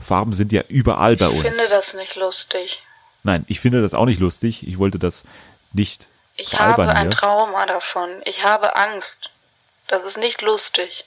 Farben 0.00 0.32
sind 0.32 0.52
ja 0.52 0.62
überall 0.68 1.16
bei 1.16 1.28
uns. 1.28 1.44
Ich 1.44 1.54
finde 1.54 1.68
das 1.68 1.94
nicht 1.94 2.16
lustig. 2.16 2.82
Nein, 3.22 3.44
ich 3.46 3.60
finde 3.60 3.80
das 3.80 3.94
auch 3.94 4.06
nicht 4.06 4.20
lustig. 4.20 4.66
Ich 4.66 4.78
wollte 4.78 4.98
das 4.98 5.24
nicht. 5.72 6.08
Ich 6.36 6.58
habe 6.58 6.88
ein 6.88 7.10
Trauma 7.10 7.66
davon. 7.66 8.08
Ich 8.24 8.42
habe 8.42 8.74
Angst. 8.76 9.30
Das 9.86 10.04
ist 10.04 10.16
nicht 10.16 10.42
lustig. 10.42 11.04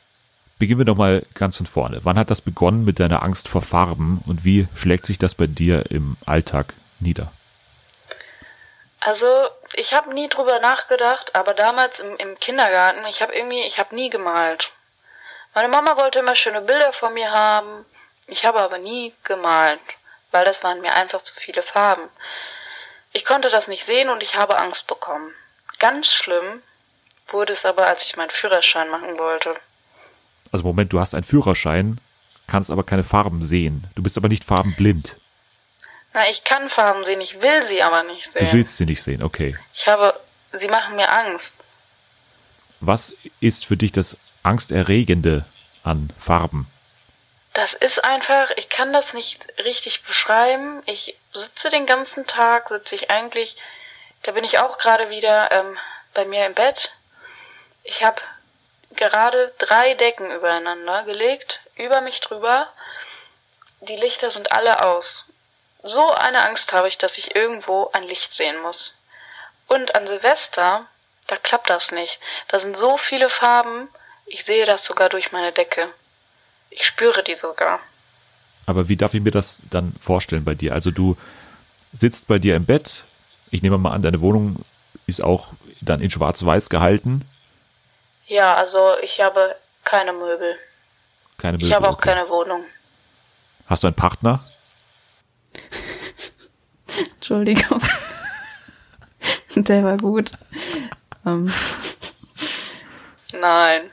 Beginnen 0.58 0.80
wir 0.80 0.86
doch 0.86 0.96
mal 0.96 1.26
ganz 1.34 1.58
von 1.58 1.66
vorne. 1.66 2.02
Wann 2.04 2.18
hat 2.18 2.30
das 2.30 2.40
begonnen 2.40 2.86
mit 2.86 3.00
deiner 3.00 3.24
Angst 3.24 3.50
vor 3.50 3.62
Farben 3.62 4.22
und 4.26 4.46
wie 4.46 4.68
schlägt 4.76 5.06
sich 5.06 5.18
das 5.18 5.36
bei 5.36 5.48
dir 5.48 5.92
im 5.92 6.16
Alltag 6.26 6.74
nieder? 7.00 7.32
Also, 9.06 9.50
ich 9.76 9.94
habe 9.94 10.16
nie 10.16 10.30
drüber 10.30 10.60
nachgedacht, 10.60 11.36
aber 11.36 11.54
damals 11.54 12.00
im, 12.00 12.18
im 12.18 12.40
Kindergarten, 12.40 13.06
ich 13.06 13.22
habe 13.22 13.36
irgendwie, 13.36 13.62
ich 13.62 13.78
habe 13.78 13.94
nie 13.94 14.10
gemalt. 14.10 14.72
Meine 15.54 15.68
Mama 15.68 15.96
wollte 15.96 16.20
immer 16.20 16.34
schöne 16.34 16.62
Bilder 16.62 16.92
von 16.92 17.14
mir 17.14 17.30
haben. 17.30 17.86
Ich 18.26 18.46
habe 18.46 18.60
aber 18.60 18.80
nie 18.80 19.14
gemalt, 19.24 19.80
weil 20.32 20.44
das 20.44 20.64
waren 20.64 20.82
mir 20.82 20.96
einfach 20.96 21.22
zu 21.22 21.36
viele 21.36 21.62
Farben. 21.62 22.10
Ich 23.14 23.26
konnte 23.26 23.52
das 23.52 23.68
nicht 23.68 23.86
sehen 23.86 24.10
und 24.10 24.24
ich 24.24 24.38
habe 24.38 24.58
Angst 24.58 24.88
bekommen. 24.88 25.36
Ganz 25.78 26.08
schlimm 26.08 26.64
wurde 27.28 27.54
es 27.54 27.64
aber, 27.64 27.86
als 27.86 28.04
ich 28.06 28.18
meinen 28.18 28.32
Führerschein 28.32 28.90
machen 28.90 29.20
wollte. 29.20 29.54
Also 30.52 30.66
Moment, 30.66 30.92
du 30.92 31.00
hast 31.00 31.14
einen 31.14 31.24
Führerschein, 31.24 32.02
kannst 32.48 32.72
aber 32.72 32.84
keine 32.84 33.04
Farben 33.04 33.44
sehen. 33.44 33.86
Du 33.94 34.02
bist 34.02 34.18
aber 34.18 34.30
nicht 34.30 34.46
farbenblind. 34.46 35.20
Na, 36.16 36.30
ich 36.30 36.46
kann 36.46 36.70
Farben 36.70 37.04
sehen, 37.04 37.20
ich 37.20 37.42
will 37.42 37.64
sie 37.64 37.84
aber 37.84 38.04
nicht 38.04 38.32
sehen. 38.32 38.46
Du 38.46 38.54
willst 38.54 38.78
sie 38.78 38.86
nicht 38.86 39.04
sehen, 39.04 39.22
okay. 39.22 39.58
Ich 39.74 39.86
habe, 39.86 40.18
sie 40.54 40.70
machen 40.70 40.96
mir 40.96 41.12
Angst. 41.12 41.56
Was 42.80 43.14
ist 43.42 43.66
für 43.66 43.76
dich 43.76 43.92
das 43.92 44.16
Angsterregende 44.42 45.44
an 45.84 46.14
Farben? 46.18 46.72
Das 47.52 47.74
ist 47.74 48.02
einfach, 48.02 48.50
ich 48.56 48.70
kann 48.70 48.94
das 48.94 49.14
nicht 49.14 49.46
richtig 49.66 50.04
beschreiben. 50.04 50.82
Ich 50.86 51.18
sitze 51.34 51.70
den 51.70 51.86
ganzen 51.86 52.26
Tag, 52.26 52.70
sitze 52.70 52.96
ich 52.96 53.12
eigentlich, 53.12 53.58
da 54.24 54.32
bin 54.32 54.46
ich 54.46 54.60
auch 54.60 54.78
gerade 54.78 55.10
wieder 55.10 55.52
ähm, 55.52 55.78
bei 56.14 56.24
mir 56.24 56.46
im 56.46 56.54
Bett. 56.54 56.94
Ich 57.84 58.06
habe 58.06 58.22
gerade 58.96 59.54
drei 59.58 59.96
Decken 59.96 60.32
übereinander 60.32 61.04
gelegt, 61.04 61.60
über 61.76 62.00
mich 62.00 62.22
drüber. 62.22 62.70
Die 63.82 63.98
Lichter 63.98 64.30
sind 64.30 64.54
alle 64.54 64.86
aus. 64.86 65.26
So 65.86 66.12
eine 66.12 66.44
Angst 66.44 66.74
habe 66.74 66.88
ich, 66.88 66.98
dass 66.98 67.20
ich 67.20 67.36
irgendwo 67.36 67.90
ein 67.94 68.04
Licht 68.04 68.34
sehen 68.34 68.60
muss. 68.64 68.96
Und 69.68 69.94
an 69.94 70.08
Silvester, 70.08 70.88
da 71.28 71.38
klappt 71.38 71.70
das 71.70 71.92
nicht. 71.92 72.20
Da 72.48 72.58
sind 72.58 72.76
so 72.76 72.98
viele 72.98 73.30
Farben, 73.30 73.88
ich 74.26 74.46
sehe 74.46 74.66
das 74.66 74.84
sogar 74.84 75.10
durch 75.10 75.32
meine 75.32 75.52
Decke. 75.52 75.90
Ich 76.72 76.86
spüre 76.86 77.24
die 77.24 77.36
sogar. 77.36 77.80
Aber 78.66 78.90
wie 78.90 78.98
darf 78.98 79.14
ich 79.14 79.22
mir 79.22 79.30
das 79.30 79.62
dann 79.70 79.94
vorstellen 80.02 80.44
bei 80.44 80.56
dir? 80.56 80.74
Also 80.74 80.90
du 80.90 81.18
sitzt 81.94 82.28
bei 82.28 82.40
dir 82.40 82.56
im 82.56 82.66
Bett. 82.66 83.06
Ich 83.52 83.62
nehme 83.62 83.78
mal 83.78 83.92
an, 83.92 84.02
deine 84.02 84.22
Wohnung 84.22 84.66
ist 85.06 85.24
auch 85.24 85.54
dann 85.82 86.02
in 86.02 86.10
schwarz-weiß 86.10 86.70
gehalten. 86.70 87.30
Ja, 88.26 88.56
also 88.56 88.98
ich 89.04 89.22
habe 89.22 89.56
keine 89.84 90.14
Möbel. 90.14 90.58
Keine 91.38 91.58
Möbel. 91.58 91.70
Ich 91.70 91.76
habe 91.76 91.90
auch 91.90 91.94
okay. 91.94 92.10
keine 92.10 92.28
Wohnung. 92.28 92.64
Hast 93.68 93.84
du 93.84 93.88
einen 93.88 93.96
Partner? 93.96 94.44
Entschuldigung. 97.16 97.82
Der 99.56 99.84
war 99.84 99.98
gut. 99.98 100.32
Ähm. 101.26 101.54
Nein. 103.32 103.92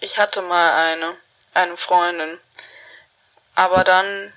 Ich 0.00 0.18
hatte 0.18 0.42
mal 0.42 0.72
eine 0.72 1.14
eine 1.56 1.76
Freundin. 1.76 2.38
Aber 3.54 3.82
dann, 3.82 4.32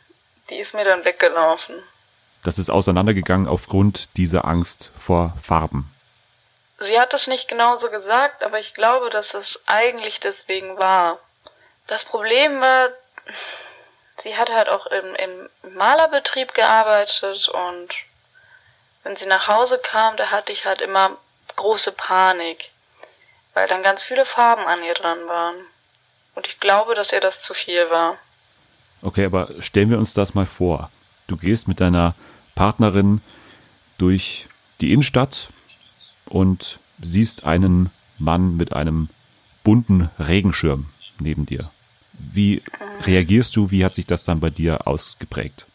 die 0.49 0.55
ist 0.55 0.73
mir 0.73 0.85
dann 0.85 1.05
weggelaufen. 1.05 1.75
Das 2.43 2.57
ist 2.57 2.69
auseinandergegangen 2.69 3.47
aufgrund 3.47 4.15
dieser 4.17 4.45
Angst 4.45 4.91
vor 4.97 5.35
Farben. 5.41 5.93
Sie 6.79 6.97
hat 6.97 7.13
es 7.13 7.27
nicht 7.27 7.49
genauso 7.49 7.89
gesagt, 7.89 8.41
aber 8.41 8.59
ich 8.59 8.73
glaube, 8.73 9.09
dass 9.09 9.33
es 9.33 9.61
eigentlich 9.67 10.21
deswegen 10.21 10.77
war. 10.77 11.19
das 11.87 12.05
Problem 12.05 12.61
war, 12.61 12.89
sie 14.23 14.35
hat 14.37 14.49
halt 14.49 14.69
auch 14.69 14.87
im, 14.87 15.15
im 15.15 15.75
Malerbetrieb 15.75 16.53
gearbeitet 16.53 17.49
und 17.49 17.89
wenn 19.03 19.15
sie 19.15 19.27
nach 19.27 19.47
Hause 19.47 19.79
kam, 19.81 20.17
da 20.17 20.31
hatte 20.31 20.51
ich 20.51 20.65
halt 20.65 20.81
immer 20.81 21.17
große 21.55 21.91
Panik, 21.93 22.71
weil 23.53 23.67
dann 23.67 23.83
ganz 23.83 24.03
viele 24.03 24.25
Farben 24.25 24.65
an 24.65 24.83
ihr 24.83 24.93
dran 24.93 25.27
waren. 25.27 25.55
Und 26.35 26.47
ich 26.47 26.59
glaube, 26.59 26.95
dass 26.95 27.11
ihr 27.11 27.21
das 27.21 27.41
zu 27.41 27.53
viel 27.53 27.89
war. 27.89 28.17
Okay, 29.01 29.25
aber 29.25 29.49
stellen 29.61 29.89
wir 29.89 29.97
uns 29.97 30.13
das 30.13 30.33
mal 30.33 30.45
vor. 30.45 30.91
Du 31.27 31.37
gehst 31.37 31.67
mit 31.67 31.79
deiner 31.79 32.15
Partnerin 32.55 33.21
durch 33.97 34.47
die 34.81 34.93
Innenstadt 34.93 35.49
und 36.25 36.79
siehst 37.01 37.45
einen 37.45 37.91
Mann 38.17 38.57
mit 38.57 38.73
einem 38.73 39.09
bunten 39.63 40.09
Regenschirm 40.19 40.89
neben 41.19 41.45
dir. 41.45 41.71
Wie 42.13 42.61
reagierst 43.05 43.55
du? 43.55 43.71
Wie 43.71 43.83
hat 43.85 43.95
sich 43.95 44.05
das 44.05 44.23
dann 44.23 44.39
bei 44.39 44.49
dir 44.49 44.87
ausgeprägt? 44.87 45.65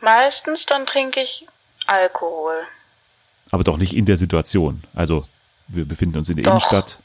Meistens 0.00 0.66
dann 0.66 0.86
trinke 0.86 1.20
ich 1.20 1.46
Alkohol. 1.86 2.66
Aber 3.50 3.64
doch 3.64 3.76
nicht 3.76 3.94
in 3.94 4.04
der 4.06 4.16
Situation. 4.16 4.82
Also, 4.94 5.26
wir 5.68 5.84
befinden 5.86 6.18
uns 6.18 6.28
in 6.28 6.36
der 6.36 6.44
Doch. 6.44 6.50
Innenstadt. 6.52 6.98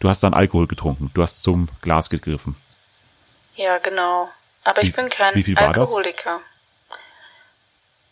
Du 0.00 0.08
hast 0.08 0.22
dann 0.22 0.34
Alkohol 0.34 0.66
getrunken. 0.66 1.10
Du 1.14 1.22
hast 1.22 1.42
zum 1.42 1.68
Glas 1.80 2.10
gegriffen. 2.10 2.56
Ja, 3.56 3.78
genau. 3.78 4.30
Aber 4.64 4.82
Wie- 4.82 4.86
ich 4.88 4.94
bin 4.96 5.08
kein 5.10 5.34
wie 5.34 5.42
viel 5.42 5.56
war 5.56 5.72
das? 5.72 5.88
Alkoholiker. 5.90 6.40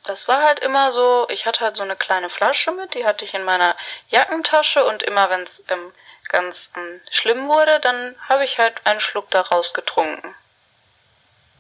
Das 0.05 0.29
war 0.29 0.43
halt 0.43 0.61
immer 0.61 0.91
so, 0.93 1.27
ich 1.29 1.47
hatte 1.47 1.61
halt 1.61 1.77
so 1.77 1.83
eine 1.83 1.95
kleine 1.97 2.29
Flasche 2.31 2.73
mit, 2.73 2.95
die 2.95 3.05
hatte 3.05 3.25
ich 3.25 3.35
in 3.35 3.45
meiner 3.45 3.77
Jackentasche 4.09 4.85
und 4.85 5.03
immer 5.03 5.29
wenn 5.31 5.43
es 5.43 5.63
ähm, 5.69 5.93
ganz 6.31 6.71
ähm, 6.77 7.01
schlimm 7.11 7.49
wurde, 7.49 7.81
dann 7.83 8.15
habe 8.29 8.45
ich 8.45 8.59
halt 8.59 8.75
einen 8.87 9.01
Schluck 9.01 9.31
daraus 9.31 9.75
getrunken. 9.75 10.35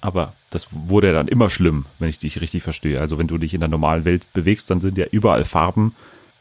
Aber 0.00 0.32
das 0.48 0.68
wurde 0.70 1.08
ja 1.08 1.12
dann 1.12 1.28
immer 1.28 1.50
schlimm, 1.50 1.86
wenn 1.98 2.08
ich 2.08 2.18
dich 2.18 2.40
richtig 2.40 2.62
verstehe. 2.62 3.00
Also 3.00 3.18
wenn 3.18 3.28
du 3.28 3.36
dich 3.36 3.52
in 3.52 3.60
der 3.60 3.68
normalen 3.68 4.04
Welt 4.04 4.32
bewegst, 4.32 4.70
dann 4.70 4.80
sind 4.80 4.96
ja 4.96 5.06
überall 5.06 5.44
Farben 5.44 5.94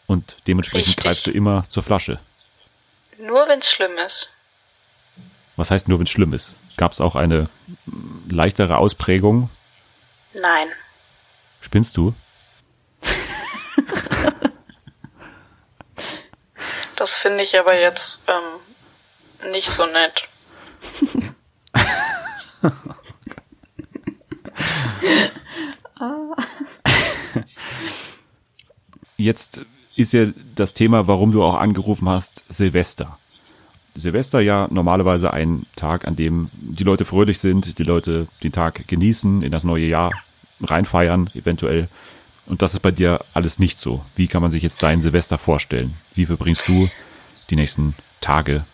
und 0.07 0.37
dementsprechend 0.47 0.89
Richtig. 0.89 1.03
greifst 1.03 1.27
du 1.27 1.31
immer 1.31 1.65
zur 1.67 1.83
Flasche. 1.83 2.19
Nur 3.17 3.47
wenn 3.49 3.59
es 3.59 3.69
schlimm 3.69 3.91
ist. 4.05 4.31
Was 5.57 5.71
heißt 5.71 5.89
nur, 5.89 5.99
wenn 5.99 6.05
es 6.05 6.09
schlimm 6.09 6.33
ist? 6.33 6.55
Gab 6.77 6.93
es 6.93 7.01
auch 7.01 7.15
eine 7.15 7.49
mm, 7.85 8.29
leichtere 8.29 8.77
Ausprägung? 8.77 9.49
Nein. 10.33 10.69
Spinnst 11.59 11.97
du? 11.97 12.13
Das 16.99 17.15
finde 17.15 17.43
ich 17.43 17.57
aber 17.57 17.79
jetzt 17.79 18.21
ähm, 18.27 18.59
nicht 19.51 19.69
so 19.69 19.85
nett. 19.85 20.27
Jetzt 29.15 29.61
ist 29.95 30.13
ja 30.13 30.27
das 30.55 30.73
Thema, 30.73 31.07
warum 31.07 31.31
du 31.31 31.41
auch 31.43 31.55
angerufen 31.55 32.09
hast, 32.09 32.43
Silvester. 32.49 33.17
Silvester 33.95 34.41
ja 34.41 34.67
normalerweise 34.69 35.31
ein 35.31 35.65
Tag, 35.77 36.05
an 36.05 36.17
dem 36.17 36.49
die 36.53 36.83
Leute 36.83 37.05
fröhlich 37.05 37.39
sind, 37.39 37.79
die 37.79 37.83
Leute 37.83 38.27
den 38.43 38.51
Tag 38.51 38.87
genießen, 38.87 39.41
in 39.41 39.51
das 39.51 39.63
neue 39.63 39.85
Jahr 39.85 40.11
reinfeiern, 40.61 41.29
eventuell. 41.33 41.87
Und 42.49 42.63
das 42.63 42.73
ist 42.73 42.79
bei 42.79 42.91
dir 42.91 43.23
alles 43.33 43.59
nicht 43.59 43.77
so. 43.77 44.03
Wie 44.15 44.27
kann 44.27 44.41
man 44.41 44.51
sich 44.51 44.63
jetzt 44.63 44.81
dein 44.81 45.01
Silvester 45.01 45.37
vorstellen? 45.37 45.95
Wie 46.15 46.25
verbringst 46.25 46.67
du 46.67 46.89
die 47.49 47.55
nächsten 47.55 47.95
Tage, 48.21 48.65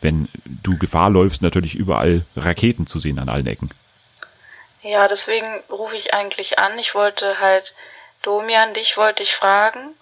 wenn 0.00 0.28
du 0.44 0.78
Gefahr 0.78 1.10
läufst, 1.10 1.42
natürlich 1.42 1.74
überall 1.74 2.24
Raketen 2.36 2.86
zu 2.86 3.00
sehen 3.00 3.18
an 3.18 3.28
allen 3.28 3.46
Ecken? 3.46 3.70
Ja, 4.82 5.08
deswegen 5.08 5.62
rufe 5.68 5.96
ich 5.96 6.14
eigentlich 6.14 6.58
an. 6.58 6.78
Ich 6.78 6.94
wollte 6.94 7.40
halt, 7.40 7.74
Domian, 8.22 8.72
dich 8.74 8.96
wollte 8.96 9.22
ich 9.22 9.34
fragen, 9.34 9.94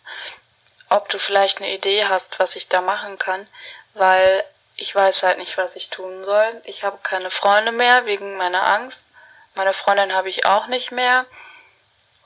ob 0.91 1.09
du 1.09 1.19
vielleicht 1.19 1.59
eine 1.59 1.75
Idee 1.75 2.05
hast, 2.05 2.39
was 2.39 2.55
ich 2.55 2.69
da 2.69 2.83
machen 2.83 3.19
kann, 3.19 3.47
weil 3.95 4.45
ich 4.77 4.95
weiß 4.95 5.23
halt 5.23 5.39
nicht, 5.39 5.57
was 5.57 5.77
ich 5.77 5.89
tun 5.89 6.25
soll. 6.25 6.61
Ich 6.65 6.85
habe 6.85 6.99
keine 7.03 7.31
Freunde 7.31 7.73
mehr 7.73 8.05
wegen 8.05 8.37
meiner 8.37 8.67
Angst. 8.67 9.03
Meine 9.55 9.73
Freundin 9.73 10.13
habe 10.13 10.29
ich 10.29 10.45
auch 10.45 10.67
nicht 10.67 10.93
mehr. 10.93 11.25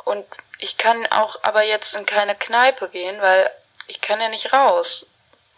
Und 0.05 0.25
ich 0.59 0.77
kann 0.77 1.07
auch 1.11 1.37
aber 1.43 1.65
jetzt 1.65 1.95
in 1.97 2.07
keine 2.07 2.35
Kneipe 2.35 2.89
gehen, 2.89 3.21
weil 3.21 3.51
ich 3.89 4.01
kann 4.01 4.21
ja 4.21 4.29
nicht 4.29 4.53
raus. 4.53 5.07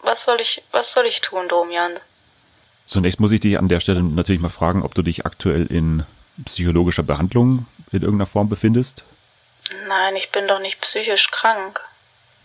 Was 0.01 0.25
soll 0.25 0.39
ich, 0.41 0.63
was 0.71 0.93
soll 0.93 1.05
ich 1.05 1.21
tun, 1.21 1.47
Domian? 1.47 1.93
Zunächst 2.85 3.19
muss 3.19 3.31
ich 3.31 3.39
dich 3.39 3.57
an 3.57 3.67
der 3.67 3.79
Stelle 3.79 4.01
natürlich 4.01 4.41
mal 4.41 4.49
fragen, 4.49 4.83
ob 4.83 4.95
du 4.95 5.01
dich 5.01 5.25
aktuell 5.25 5.65
in 5.67 6.05
psychologischer 6.45 7.03
Behandlung 7.03 7.67
in 7.91 8.01
irgendeiner 8.01 8.25
Form 8.25 8.49
befindest. 8.49 9.03
Nein, 9.87 10.15
ich 10.15 10.31
bin 10.31 10.47
doch 10.47 10.59
nicht 10.59 10.81
psychisch 10.81 11.29
krank. 11.31 11.81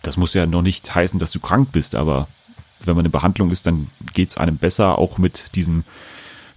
Das 0.03 0.17
muss 0.17 0.35
ja 0.35 0.47
noch 0.47 0.63
nicht 0.63 0.95
heißen, 0.95 1.19
dass 1.19 1.33
du 1.33 1.41
krank 1.41 1.73
bist, 1.73 1.95
aber 1.95 2.29
wenn 2.81 2.97
man 2.97 3.07
in 3.07 3.11
Behandlung 3.11 3.51
ist, 3.51 3.67
dann 3.67 3.91
geht's 4.13 4.37
einem 4.37 4.59
besser, 4.59 4.99
auch 4.99 5.17
mit 5.17 5.55
diesen 5.55 5.85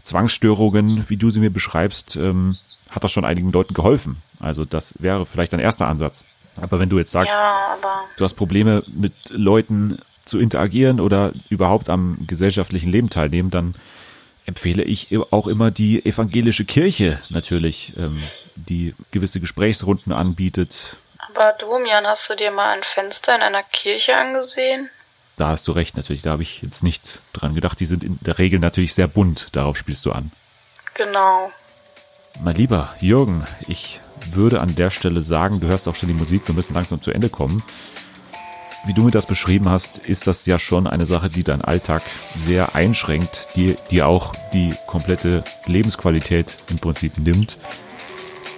Zwangsstörungen, 0.03 1.09
wie 1.09 1.17
du 1.17 1.29
sie 1.29 1.39
mir 1.39 1.49
beschreibst, 1.49 2.15
ähm, 2.17 2.57
hat 2.89 3.03
das 3.03 3.11
schon 3.11 3.25
einigen 3.25 3.51
Leuten 3.51 3.73
geholfen. 3.73 4.21
Also 4.39 4.65
das 4.65 4.93
wäre 4.99 5.25
vielleicht 5.25 5.53
ein 5.53 5.59
erster 5.59 5.87
Ansatz. 5.87 6.25
Aber 6.61 6.79
wenn 6.79 6.89
du 6.89 6.97
jetzt 6.97 7.11
sagst, 7.11 7.37
Ja, 7.37 7.77
du 8.17 8.23
hast 8.23 8.33
Probleme 8.33 8.83
mit 8.87 9.13
Leuten 9.29 9.99
zu 10.25 10.39
interagieren 10.39 10.99
oder 10.99 11.33
überhaupt 11.49 11.89
am 11.89 12.17
gesellschaftlichen 12.27 12.91
Leben 12.91 13.09
teilnehmen, 13.09 13.49
dann 13.51 13.75
empfehle 14.45 14.83
ich 14.83 15.09
auch 15.31 15.47
immer 15.47 15.71
die 15.71 16.05
evangelische 16.05 16.65
Kirche 16.65 17.21
natürlich, 17.29 17.93
ähm, 17.97 18.23
die 18.55 18.95
gewisse 19.11 19.39
Gesprächsrunden 19.39 20.13
anbietet. 20.13 20.95
Aber 21.29 21.53
Domian, 21.59 22.07
hast 22.07 22.29
du 22.29 22.35
dir 22.35 22.51
mal 22.51 22.73
ein 22.73 22.83
Fenster 22.83 23.35
in 23.35 23.41
einer 23.41 23.63
Kirche 23.63 24.15
angesehen? 24.15 24.89
Da 25.35 25.49
hast 25.49 25.67
du 25.67 25.71
recht, 25.71 25.95
natürlich. 25.97 26.23
Da 26.23 26.31
habe 26.31 26.41
ich 26.41 26.63
jetzt 26.63 26.81
nicht 26.81 27.21
dran 27.33 27.53
gedacht. 27.53 27.79
Die 27.79 27.85
sind 27.85 28.03
in 28.03 28.17
der 28.21 28.39
Regel 28.39 28.59
natürlich 28.59 28.95
sehr 28.95 29.07
bunt. 29.07 29.49
Darauf 29.51 29.77
spielst 29.77 30.05
du 30.05 30.11
an. 30.11 30.31
Genau. 30.95 31.51
Mein 32.43 32.55
lieber 32.55 32.93
Jürgen, 32.99 33.43
ich 33.67 33.99
würde 34.31 34.61
an 34.61 34.75
der 34.75 34.89
Stelle 34.89 35.21
sagen, 35.21 35.59
du 35.59 35.67
hörst 35.67 35.87
auch 35.87 35.95
schon 35.95 36.09
die 36.09 36.15
Musik, 36.15 36.47
wir 36.47 36.55
müssen 36.55 36.73
langsam 36.73 37.01
zu 37.01 37.11
Ende 37.11 37.29
kommen. 37.29 37.63
Wie 38.85 38.93
du 38.93 39.03
mir 39.03 39.11
das 39.11 39.25
beschrieben 39.25 39.67
hast, 39.67 39.97
ist 39.97 40.27
das 40.27 40.45
ja 40.45 40.59
schon 40.59 40.87
eine 40.87 41.05
Sache, 41.05 41.29
die 41.29 41.43
deinen 41.43 41.63
Alltag 41.63 42.03
sehr 42.37 42.75
einschränkt, 42.75 43.49
die 43.55 43.75
dir 43.91 44.07
auch 44.07 44.33
die 44.53 44.73
komplette 44.85 45.43
Lebensqualität 45.65 46.57
im 46.69 46.77
Prinzip 46.77 47.17
nimmt. 47.17 47.57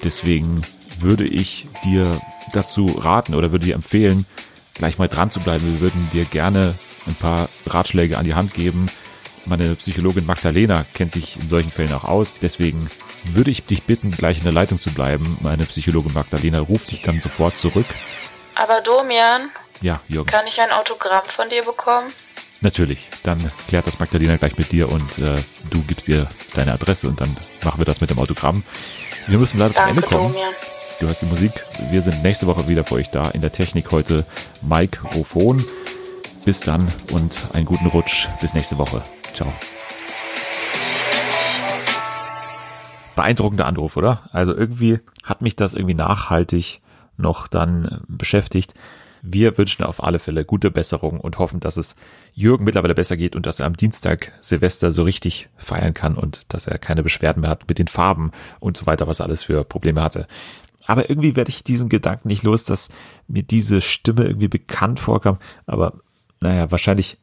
Deswegen 0.04 0.62
würde 1.00 1.26
ich 1.26 1.68
dir 1.86 2.20
dazu 2.54 2.86
raten 2.86 3.34
oder 3.34 3.52
würde 3.52 3.66
dir 3.66 3.76
empfehlen, 3.76 4.26
gleich 4.74 4.98
mal 4.98 5.08
dran 5.08 5.32
zu 5.32 5.40
bleiben. 5.40 5.66
Wir 5.66 5.80
würden 5.80 6.10
dir 6.12 6.26
gerne 6.26 6.76
ein 7.08 7.16
paar 7.16 7.50
Ratschläge 7.66 8.18
an 8.18 8.26
die 8.26 8.36
Hand 8.36 8.54
geben. 8.54 8.90
Meine 9.50 9.76
Psychologin 9.76 10.26
Magdalena 10.28 10.86
kennt 10.94 11.12
sich 11.12 11.36
in 11.38 11.50
solchen 11.50 11.72
Fällen 11.72 11.92
auch 11.94 12.04
aus. 12.04 12.36
Deswegen 12.40 12.88
würde 13.26 13.50
ich 13.50 13.66
dich 13.66 13.84
bitten, 13.84 14.12
gleich 14.12 14.38
in 14.38 14.44
der 14.44 14.54
Leitung 14.54 14.80
zu 14.80 14.92
bleiben. 14.92 15.38
Meine 15.42 15.66
Psychologin 15.66 16.14
Magdalena 16.14 16.60
ruft 16.60 16.92
dich 16.92 17.02
dann 17.02 17.20
sofort 17.20 17.58
zurück. 17.58 17.88
Aber 18.56 18.82
Domian, 18.82 19.50
Ja, 19.82 20.02
Jürgen. 20.08 20.30
kann 20.30 20.46
ich 20.48 20.62
ein 20.62 20.72
Autogramm 20.72 21.24
von 21.26 21.50
dir 21.50 21.64
bekommen? 21.64 22.06
Natürlich. 22.62 23.00
Dann 23.24 23.40
klärt 23.68 23.88
das 23.88 24.00
Magdalena 24.00 24.36
gleich 24.38 24.58
mit 24.58 24.72
dir 24.72 24.90
und 24.92 25.18
äh, 25.18 25.42
du 25.72 25.82
gibst 25.84 26.08
ihr 26.10 26.28
deine 26.54 26.74
Adresse 26.74 27.08
und 27.08 27.20
dann 27.20 27.36
machen 27.64 27.80
wir 27.80 27.86
das 27.86 28.02
mit 28.02 28.10
dem 28.12 28.20
Autogramm. 28.20 28.64
Wir 29.28 29.40
müssen 29.40 29.60
leider 29.60 29.74
zum 29.74 29.86
Ende 29.88 30.02
Danke, 30.02 30.16
kommen. 30.16 30.34
Domian. 30.34 30.54
Du 31.00 31.08
hörst 31.08 31.22
die 31.22 31.26
Musik. 31.28 31.52
Wir 31.92 32.02
sind 32.02 32.22
nächste 32.22 32.46
Woche 32.46 32.68
wieder 32.68 32.84
für 32.84 32.96
euch 32.96 33.10
da. 33.10 33.30
In 33.32 33.42
der 33.42 33.52
Technik 33.54 33.92
heute 33.92 34.26
Mikrofon. 34.62 35.66
Bis 36.46 36.60
dann 36.60 36.88
und 37.12 37.48
einen 37.54 37.66
guten 37.66 37.88
Rutsch. 37.88 38.28
Bis 38.42 38.54
nächste 38.54 38.78
Woche. 38.78 39.02
Ciao. 39.34 39.52
Beeindruckender 43.16 43.66
Anruf, 43.66 43.98
oder? 43.98 44.30
Also 44.32 44.56
irgendwie 44.56 45.00
hat 45.24 45.42
mich 45.42 45.56
das 45.56 45.74
irgendwie 45.74 45.94
nachhaltig 45.94 46.82
noch 47.18 47.48
dann 47.48 47.86
äh, 47.86 47.98
beschäftigt. 48.08 48.74
Wir 49.22 49.58
wünschen 49.58 49.84
auf 49.84 50.02
alle 50.02 50.20
Fälle 50.20 50.46
gute 50.46 50.72
Besserung 50.72 51.20
und 51.20 51.40
hoffen, 51.40 51.60
dass 51.60 51.76
es 51.76 51.98
Jürgen 52.34 52.64
mittlerweile 52.64 52.96
besser 52.96 53.18
geht 53.18 53.36
und 53.36 53.46
dass 53.46 53.60
er 53.60 53.66
am 53.66 53.76
Dienstag 53.76 54.32
Silvester 54.40 54.92
so 54.92 55.04
richtig 55.04 55.50
feiern 55.58 55.94
kann 55.94 56.16
und 56.16 56.46
dass 56.54 56.68
er 56.68 56.78
keine 56.78 57.04
Beschwerden 57.04 57.42
mehr 57.42 57.50
hat 57.50 57.68
mit 57.68 57.80
den 57.80 57.90
Farben 57.90 58.32
und 58.62 58.78
so 58.78 58.86
weiter, 58.86 59.08
was 59.08 59.20
er 59.20 59.26
alles 59.26 59.44
für 59.44 59.66
Probleme 59.66 60.02
hatte. 60.02 60.26
Aber 60.86 61.10
irgendwie 61.10 61.36
werde 61.36 61.50
ich 61.50 61.64
diesen 61.64 61.90
Gedanken 61.90 62.30
nicht 62.30 62.44
los, 62.44 62.64
dass 62.64 62.90
mir 63.28 63.44
diese 63.44 63.82
Stimme 63.82 64.24
irgendwie 64.24 64.48
bekannt 64.48 65.00
vorkam. 65.00 65.38
Aber 65.68 65.96
naja, 66.42 66.72
wahrscheinlich, 66.72 67.18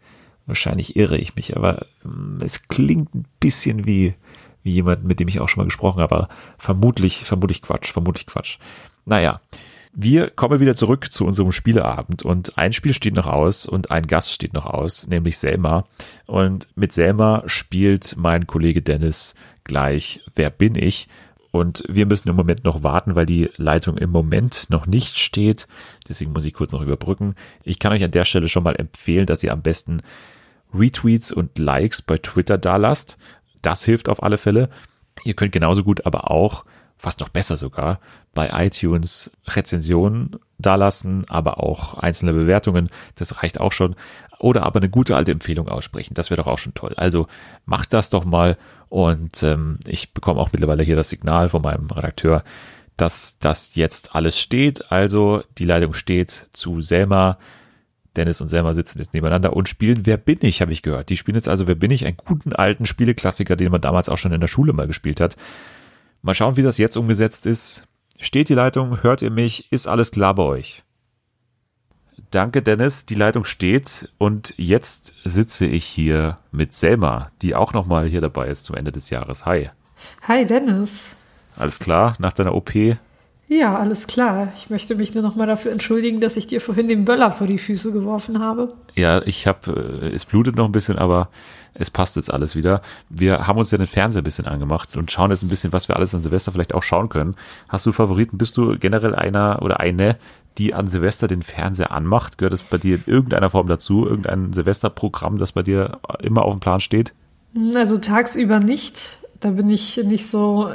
wahrscheinlich 0.47 0.97
irre 0.97 1.19
ich 1.19 1.37
mich. 1.37 1.57
Aber 1.57 1.87
mm, 2.05 2.39
es 2.45 2.69
klingt 2.69 3.15
ein 3.15 3.27
bisschen 3.41 3.87
wie, 3.87 4.15
wie 4.63 4.73
jemand, 4.73 5.05
mit 5.05 5.21
dem 5.21 5.29
ich 5.29 5.41
auch 5.41 5.49
schon 5.49 5.63
mal 5.63 5.67
gesprochen 5.67 6.01
habe. 6.01 6.29
Vermutlich, 6.59 7.25
vermutlich 7.25 7.63
Quatsch, 7.63 7.93
vermutlich 7.93 8.27
Quatsch. 8.27 8.59
Naja, 9.05 9.41
Wir 9.99 10.29
kommen 10.29 10.61
wieder 10.61 10.77
zurück 10.77 11.11
zu 11.11 11.25
unserem 11.25 11.53
Spieleabend 11.53 12.23
und 12.23 12.59
ein 12.59 12.75
Spiel 12.75 12.93
steht 12.93 13.15
noch 13.15 13.27
aus 13.27 13.65
und 13.65 13.91
ein 13.91 14.07
Gast 14.07 14.31
steht 14.31 14.53
noch 14.53 14.67
aus, 14.67 15.07
nämlich 15.07 15.39
Selma. 15.39 15.87
Und 16.27 16.69
mit 16.75 16.93
Selma 16.93 17.45
spielt 17.47 18.15
mein 18.19 18.47
Kollege 18.47 18.83
Dennis 18.83 19.35
gleich 19.65 20.21
Wer 20.35 20.51
bin 20.51 20.75
ich? 20.75 21.09
Und 21.51 21.83
wir 21.89 22.05
müssen 22.05 22.29
im 22.29 22.37
Moment 22.37 22.63
noch 22.63 22.83
warten, 22.83 23.15
weil 23.15 23.25
die 23.25 23.49
Leitung 23.57 23.97
im 23.97 24.11
Moment 24.11 24.67
noch 24.69 24.85
nicht 24.85 25.17
steht. 25.17 25.67
Deswegen 26.07 26.33
muss 26.33 26.45
ich 26.45 26.53
kurz 26.53 26.73
noch 26.73 26.83
überbrücken. 26.83 27.35
Ich 27.65 27.79
kann 27.79 27.93
euch 27.93 28.05
an 28.05 28.11
der 28.11 28.27
Stelle 28.27 28.51
schon 28.51 28.65
mal 28.65 28.77
empfehlen, 28.77 29.25
dass 29.25 29.43
ihr 29.43 29.53
am 29.55 29.63
besten 29.63 30.03
Retweets 30.75 31.33
und 31.33 31.59
Likes 31.59 32.03
bei 32.03 32.19
Twitter 32.19 32.59
da 32.59 32.77
lasst. 32.77 33.19
Das 33.63 33.85
hilft 33.85 34.09
auf 34.09 34.23
alle 34.23 34.39
Fälle. 34.39 34.69
Ihr 35.25 35.35
könnt 35.35 35.53
genauso 35.53 35.83
gut 35.83 36.07
aber 36.07 36.31
auch 36.31 36.65
fast 36.99 37.21
noch 37.21 37.29
besser 37.29 37.57
sogar, 37.57 38.01
bei 38.35 38.51
iTunes 38.67 39.31
Rezensionen 39.47 40.37
dalassen, 40.59 41.25
aber 41.29 41.63
auch 41.63 41.95
einzelne 41.95 42.33
Bewertungen. 42.33 42.89
Das 43.17 43.43
reicht 43.43 43.61
auch 43.61 43.73
schon. 43.73 43.97
Oder 44.39 44.65
aber 44.65 44.81
eine 44.81 44.91
gute 44.91 45.17
alte 45.17 45.33
Empfehlung 45.33 45.69
aussprechen. 45.69 46.15
Das 46.15 46.31
wäre 46.31 46.43
doch 46.43 46.47
auch 46.47 46.59
schon 46.59 46.75
toll. 46.75 46.95
Also 46.97 47.27
macht 47.65 47.93
das 47.93 48.11
doch 48.11 48.25
mal. 48.25 48.59
Und 48.89 49.43
ähm, 49.43 49.79
ich 49.87 50.13
bekomme 50.13 50.41
auch 50.41 50.53
mittlerweile 50.53 50.83
hier 50.83 50.97
das 50.97 51.09
Signal 51.09 51.49
von 51.49 51.63
meinem 51.63 51.91
Redakteur, 51.91 52.45
dass 52.97 53.39
das 53.39 53.75
jetzt 53.75 54.15
alles 54.15 54.39
steht. 54.39 54.91
Also 54.91 55.43
die 55.59 55.65
Leitung 55.65 55.95
steht 55.95 56.49
zu 56.53 56.81
Selma. 56.81 57.39
Dennis 58.17 58.41
und 58.41 58.49
Selma 58.49 58.75
sitzen 58.75 58.99
jetzt 58.99 59.15
nebeneinander 59.15 59.55
und 59.55 59.69
spielen 59.69 60.07
Wer 60.07 60.17
bin 60.17 60.39
ich, 60.43 60.61
habe 60.61 60.73
ich 60.73 60.83
gehört. 60.83 61.09
Die 61.11 61.17
spielen 61.17 61.35
jetzt 61.37 61.49
also 61.49 61.67
Wer 61.67 61.75
bin 61.75 61.91
ich, 61.91 62.07
einen 62.07 62.17
guten 62.17 62.53
alten 62.53 62.87
Spieleklassiker, 62.87 63.57
den 63.57 63.71
man 63.71 63.81
damals 63.81 64.09
auch 64.09 64.19
schon 64.19 64.33
in 64.33 64.41
der 64.41 64.49
Schule 64.49 64.73
mal 64.73 64.87
gespielt 64.87 65.21
hat. 65.21 65.37
Mal 66.23 66.35
schauen, 66.35 66.57
wie 66.57 66.63
das 66.63 66.79
jetzt 66.79 66.97
umgesetzt 66.97 67.47
ist. 67.47 67.85
Steht 68.19 68.49
die 68.49 68.55
Leitung? 68.55 69.03
Hört 69.03 69.23
ihr 69.23 69.31
mich? 69.31 69.71
Ist 69.71 69.87
alles 69.87 70.11
klar 70.11 70.35
bei 70.35 70.43
euch? 70.43 70.83
Danke, 72.31 72.63
Dennis. 72.63 73.07
Die 73.07 73.15
Leitung 73.15 73.45
steht 73.45 74.09
und 74.19 74.55
jetzt 74.57 75.13
sitze 75.25 75.67
ich 75.67 75.85
hier 75.85 76.39
mit 76.51 76.73
Selma, 76.73 77.29
die 77.43 77.55
auch 77.55 77.73
nochmal 77.73 78.09
hier 78.09 78.21
dabei 78.21 78.49
ist 78.49 78.67
zum 78.67 78.77
Ende 78.77 78.93
des 78.93 79.11
Jahres. 79.11 79.45
Hi. 79.45 79.71
Hi, 80.27 80.45
Dennis. 80.45 81.15
Alles 81.57 81.79
klar 81.79 82.15
nach 82.19 82.33
deiner 82.33 82.55
OP? 82.55 82.73
Ja, 83.49 83.77
alles 83.77 84.09
klar. 84.09 84.49
Ich 84.57 84.71
möchte 84.71 84.97
mich 84.97 85.15
nur 85.15 85.23
nochmal 85.23 85.47
dafür 85.47 85.71
entschuldigen, 85.71 86.21
dass 86.21 86.37
ich 86.37 86.49
dir 86.49 86.61
vorhin 86.61 86.89
den 86.89 87.05
Böller 87.05 87.31
vor 87.31 87.47
die 87.47 87.59
Füße 87.59 87.93
geworfen 87.93 88.41
habe. 88.41 88.73
Ja, 88.97 89.23
ich 89.23 89.47
habe, 89.47 90.01
äh, 90.03 90.15
es 90.15 90.25
blutet 90.25 90.57
noch 90.57 90.65
ein 90.65 90.73
bisschen, 90.73 90.99
aber 90.99 91.29
es 91.75 91.91
passt 91.91 92.17
jetzt 92.17 92.33
alles 92.33 92.57
wieder. 92.57 92.83
Wir 93.09 93.47
haben 93.47 93.59
uns 93.59 93.71
ja 93.71 93.79
den 93.79 93.87
Fernseher 93.87 94.23
ein 94.23 94.25
bisschen 94.25 94.47
angemacht 94.47 94.97
und 94.97 95.13
schauen 95.13 95.31
jetzt 95.31 95.43
ein 95.43 95.49
bisschen, 95.49 95.73
was 95.73 95.89
wir 95.89 95.97
alles 95.97 96.15
an 96.15 96.23
Silvester 96.23 96.51
vielleicht 96.51 96.75
auch 96.75 96.83
schauen 96.83 97.09
können. 97.09 97.37
Hast 97.69 97.87
du 97.87 97.93
Favoriten? 97.93 98.39
Bist 98.39 98.57
du 98.57 98.79
generell 98.79 99.15
einer 99.15 99.61
oder 99.63 99.79
eine, 99.79 100.17
die 100.59 100.75
an 100.75 100.89
Silvester 100.89 101.29
den 101.29 101.43
Fernseher 101.43 101.93
anmacht? 101.93 102.39
Gehört 102.39 102.55
das 102.55 102.63
bei 102.63 102.79
dir 102.79 102.97
in 102.97 103.05
irgendeiner 103.07 103.51
Form 103.51 103.69
dazu? 103.69 104.07
Irgendein 104.07 104.53
Silvesterprogramm, 104.55 105.39
das 105.39 105.53
bei 105.53 105.63
dir 105.63 105.99
immer 106.21 106.43
auf 106.43 106.53
dem 106.53 106.61
Plan 106.61 106.81
steht? 106.81 107.13
Also 107.75 107.99
tagsüber 107.99 108.59
nicht. 108.59 109.19
Da 109.41 109.51
bin 109.51 109.69
ich 109.71 109.97
nicht 110.05 110.27
so, 110.27 110.71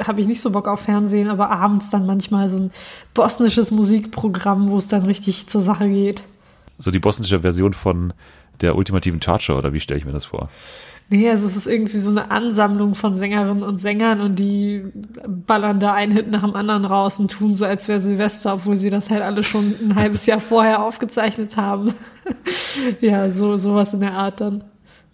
habe 0.00 0.20
ich 0.20 0.26
nicht 0.26 0.40
so 0.40 0.50
Bock 0.50 0.68
auf 0.68 0.80
Fernsehen, 0.80 1.28
aber 1.28 1.50
abends 1.50 1.90
dann 1.90 2.06
manchmal 2.06 2.48
so 2.48 2.58
ein 2.58 2.70
bosnisches 3.14 3.70
Musikprogramm, 3.70 4.70
wo 4.70 4.78
es 4.78 4.88
dann 4.88 5.02
richtig 5.02 5.48
zur 5.48 5.60
Sache 5.60 5.88
geht. 5.88 6.22
So 6.78 6.90
die 6.90 6.98
bosnische 6.98 7.40
Version 7.40 7.72
von 7.72 8.12
der 8.60 8.76
ultimativen 8.76 9.20
Charger 9.20 9.58
oder 9.58 9.72
wie 9.72 9.80
stelle 9.80 9.98
ich 9.98 10.06
mir 10.06 10.12
das 10.12 10.24
vor? 10.24 10.48
Nee, 11.08 11.30
also 11.30 11.46
es 11.46 11.56
ist 11.56 11.68
irgendwie 11.68 11.98
so 11.98 12.10
eine 12.10 12.32
Ansammlung 12.32 12.96
von 12.96 13.14
Sängerinnen 13.14 13.62
und 13.62 13.78
Sängern 13.78 14.20
und 14.20 14.36
die 14.40 14.82
ballern 15.24 15.78
da 15.78 15.92
einen 15.92 16.10
Hit 16.10 16.32
nach 16.32 16.42
dem 16.42 16.56
anderen 16.56 16.84
raus 16.84 17.20
und 17.20 17.30
tun 17.30 17.54
so, 17.54 17.64
als 17.64 17.86
wäre 17.86 18.00
Silvester, 18.00 18.54
obwohl 18.54 18.76
sie 18.76 18.90
das 18.90 19.08
halt 19.08 19.22
alle 19.22 19.44
schon 19.44 19.74
ein 19.80 19.94
halbes 19.94 20.26
Jahr 20.26 20.40
vorher 20.40 20.82
aufgezeichnet 20.82 21.56
haben. 21.56 21.94
ja, 23.00 23.30
so 23.30 23.56
sowas 23.56 23.92
in 23.92 24.00
der 24.00 24.14
Art 24.14 24.40
dann. 24.40 24.64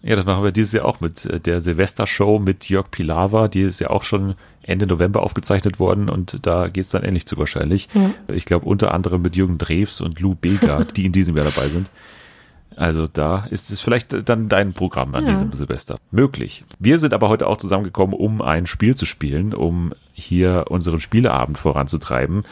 Ja, 0.05 0.15
das 0.15 0.25
machen 0.25 0.43
wir 0.43 0.51
dieses 0.51 0.73
Jahr 0.73 0.85
auch 0.85 0.99
mit 0.99 1.25
äh, 1.25 1.39
der 1.39 1.61
Silvester-Show 1.61 2.37
mit 2.39 2.69
Jörg 2.69 2.91
Pilawa. 2.91 3.47
Die 3.47 3.61
ist 3.61 3.79
ja 3.79 3.89
auch 3.89 4.03
schon 4.03 4.35
Ende 4.61 4.85
November 4.85 5.23
aufgezeichnet 5.23 5.79
worden 5.79 6.09
und 6.09 6.45
da 6.45 6.67
geht's 6.67 6.91
dann 6.91 7.03
ähnlich 7.03 7.25
zu 7.25 7.37
wahrscheinlich. 7.37 7.87
Ja. 7.93 8.11
Ich 8.33 8.45
glaube 8.45 8.65
unter 8.65 8.93
anderem 8.93 9.21
mit 9.21 9.35
Jürgen 9.37 9.57
Drews 9.57 10.01
und 10.01 10.19
Lou 10.19 10.35
Bega, 10.35 10.83
die 10.95 11.05
in 11.05 11.13
diesem 11.13 11.37
Jahr 11.37 11.45
dabei 11.45 11.69
sind. 11.69 11.89
Also 12.75 13.07
da 13.07 13.45
ist 13.49 13.71
es 13.71 13.81
vielleicht 13.81 14.27
dann 14.27 14.49
dein 14.49 14.73
Programm 14.73 15.15
an 15.15 15.23
ja. 15.23 15.29
diesem 15.29 15.53
Silvester. 15.53 15.97
Möglich. 16.11 16.65
Wir 16.79 16.99
sind 16.99 17.13
aber 17.13 17.29
heute 17.29 17.47
auch 17.47 17.57
zusammengekommen, 17.57 18.13
um 18.13 18.41
ein 18.41 18.65
Spiel 18.65 18.95
zu 18.95 19.05
spielen, 19.05 19.53
um 19.53 19.93
hier 20.13 20.65
unseren 20.69 20.99
Spieleabend 20.99 21.57
voranzutreiben. 21.57 22.43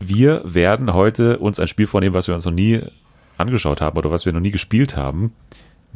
Wir 0.00 0.42
werden 0.44 0.94
heute 0.94 1.38
uns 1.38 1.60
ein 1.60 1.68
Spiel 1.68 1.86
vornehmen, 1.86 2.14
was 2.14 2.28
wir 2.28 2.34
uns 2.34 2.46
noch 2.46 2.52
nie 2.52 2.80
angeschaut 3.36 3.80
haben 3.80 3.98
oder 3.98 4.10
was 4.10 4.24
wir 4.24 4.32
noch 4.32 4.40
nie 4.40 4.52
gespielt 4.52 4.96
haben. 4.96 5.32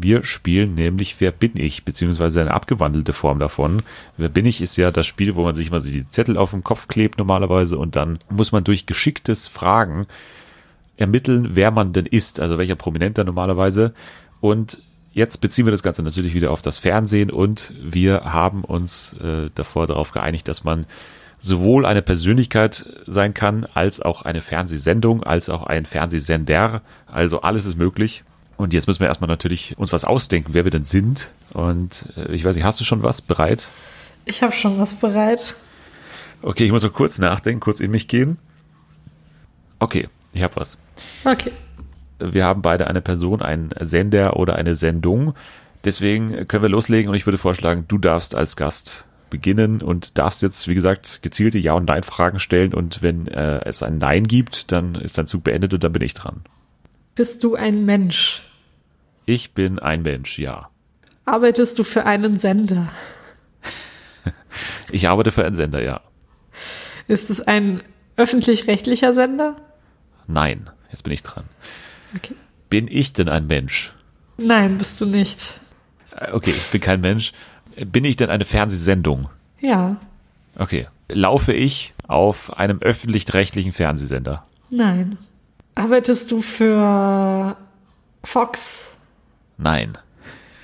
Wir 0.01 0.25
spielen 0.25 0.75
nämlich 0.75 1.21
Wer 1.21 1.33
bin 1.33 1.53
ich, 1.57 1.85
beziehungsweise 1.85 2.41
eine 2.41 2.55
abgewandelte 2.55 3.13
Form 3.13 3.41
davon. 3.41 3.83
Wer 4.17 4.29
bin 4.29 4.47
ich 4.47 4.61
ist 4.61 4.77
ja 4.77 4.91
das 4.93 5.07
Spiel, 5.07 5.35
wo 5.35 5.43
man 5.43 5.57
sich 5.57 5.71
mal 5.71 5.81
die 5.81 6.09
Zettel 6.09 6.39
auf 6.39 6.53
den 6.53 6.63
Kopf 6.63 6.87
klebt 6.87 7.19
normalerweise 7.19 7.77
und 7.77 7.97
dann 7.97 8.21
muss 8.31 8.53
man 8.53 8.65
durch 8.65 8.87
geschicktes 8.87 9.49
Fragen 9.49 10.07
ermitteln, 10.97 11.51
wer 11.55 11.73
man 11.73 11.93
denn 11.93 12.07
ist, 12.07 12.41
also 12.41 12.59
welcher 12.59 12.77
Prominenter 12.77 13.25
normalerweise. 13.25 13.93
Und 14.41 14.81
jetzt 15.13 15.41
beziehen 15.41 15.67
wir 15.67 15.73
das 15.73 15.83
Ganze 15.83 16.05
natürlich 16.05 16.35
wieder 16.35 16.53
auf 16.53 16.63
das 16.63 16.79
Fernsehen 16.79 17.31
und 17.31 17.73
wir 17.83 18.25
haben 18.25 18.63
uns 18.63 19.15
äh, 19.15 19.51
davor 19.55 19.89
darauf 19.89 20.13
geeinigt, 20.13 20.47
dass 20.47 20.63
man 20.63 20.87
sowohl 21.41 21.87
eine 21.87 22.03
Persönlichkeit 22.03 22.87
sein 23.07 23.35
kann, 23.35 23.67
als 23.75 24.01
auch 24.01 24.23
eine 24.23 24.41
Fernsehsendung, 24.41 25.23
als 25.23 25.49
auch 25.49 25.65
ein 25.65 25.87
Fernsehsender. 25.87 26.83
Also 27.07 27.43
alles 27.43 27.67
ist 27.67 27.77
möglich. 27.77 28.25
Und 28.59 28.75
jetzt 28.75 28.89
müssen 28.89 29.01
wir 29.01 29.07
erstmal 29.07 29.29
natürlich 29.29 29.79
uns 29.79 29.93
was 29.93 30.05
ausdenken, 30.05 30.53
wer 30.53 30.65
wir 30.65 30.73
denn 30.73 30.85
sind. 30.85 31.31
Und 31.55 32.05
äh, 32.17 32.33
ich 32.33 32.45
weiß 32.45 32.57
nicht, 32.57 32.65
hast 32.65 32.81
du 32.81 32.85
schon 32.85 33.03
was 33.03 33.23
bereit? 33.23 33.69
Ich 34.25 34.43
habe 34.43 34.53
schon 34.53 34.79
was 34.79 34.95
bereit. 34.95 35.55
Okay, 36.43 36.65
ich 36.65 36.73
muss 36.73 36.83
noch 36.83 36.93
kurz 36.93 37.19
nachdenken, 37.19 37.61
kurz 37.61 37.81
in 37.81 37.91
mich 37.93 38.09
gehen. 38.09 38.37
Okay, 39.79 40.09
ich 40.33 40.43
habe 40.43 40.57
was. 40.57 40.77
Okay. 41.25 41.53
Wir 42.19 42.45
haben 42.45 42.61
beide 42.61 42.89
eine 42.89 43.01
Person, 43.01 43.43
einen 43.43 43.71
Sender 43.79 44.37
oder 44.37 44.57
eine 44.57 44.75
Sendung. 44.75 45.35
Deswegen 45.85 46.49
können 46.49 46.65
wir 46.65 46.69
loslegen 46.69 47.09
und 47.09 47.15
ich 47.15 47.27
würde 47.27 47.39
vorschlagen, 47.39 47.85
du 47.87 47.97
darfst 47.97 48.35
als 48.35 48.57
Gast 48.57 49.07
beginnen 49.31 49.83
und 49.83 50.19
darfst 50.19 50.43
jetzt, 50.43 50.67
wie 50.67 50.75
gesagt, 50.75 51.21
gezielte 51.23 51.59
Ja- 51.59 51.75
und 51.75 51.85
Nein-Fragen 51.85 52.41
stellen 52.41 52.75
und 52.75 53.03
wenn 53.03 53.29
äh, 53.29 53.61
es 53.65 53.85
ein 53.85 53.99
Nein 53.99 54.27
gibt, 54.27 54.73
dann 54.73 54.97
ist 54.97 55.17
dein 55.17 55.29
Zug 55.29 55.45
beendet 55.45 55.75
und 55.75 55.85
dann 55.85 55.93
bin 55.93 56.03
ich 56.03 56.15
dran. 56.15 56.41
Bist 57.15 57.45
du 57.45 57.55
ein 57.55 57.85
Mensch? 57.85 58.43
Ich 59.29 59.53
bin 59.53 59.79
ein 59.79 60.01
Mensch, 60.01 60.39
ja. 60.39 60.71
Arbeitest 61.27 61.79
du 61.79 61.85
für 61.85 62.07
einen 62.07 62.39
Sender? 62.39 62.89
ich 64.91 65.07
arbeite 65.07 65.33
für 65.33 65.45
einen 65.45 65.55
Sender, 65.55 65.83
ja. 65.83 66.01
Ist 67.09 67.29
es 67.29 67.43
ein 67.43 67.83
öffentlich-rechtlicher 68.17 69.13
Sender? 69.13 69.57
Nein, 70.27 70.71
jetzt 70.91 71.03
bin 71.03 71.13
ich 71.13 71.23
dran. 71.23 71.45
Okay. 72.17 72.37
Bin 72.71 72.89
ich 72.89 73.13
denn 73.13 73.29
ein 73.29 73.47
Mensch? 73.47 73.93
Nein, 74.39 74.79
bist 74.79 74.99
du 74.99 75.05
nicht. 75.05 75.61
Äh, 76.17 76.33
okay, 76.33 76.49
ich 76.49 76.71
bin 76.71 76.81
kein 76.81 77.03
Mensch. 77.03 77.35
Bin 77.77 78.07
ich 78.07 78.17
denn 78.17 78.31
eine 78.31 78.47
Fernsehsendung? 78.47 79.29
Ja. 79.61 79.99
Okay. 80.57 80.89
Laufe 81.11 81.53
ich 81.53 81.93
auf 82.07 82.57
einem 82.57 82.81
öffentlich-rechtlichen 82.81 83.73
Fernsehsender? 83.73 84.47
Nein. 84.71 85.19
Arbeitest 85.75 86.31
du 86.31 86.41
für 86.41 87.59
Fox? 88.25 88.89
Nein. 89.59 89.99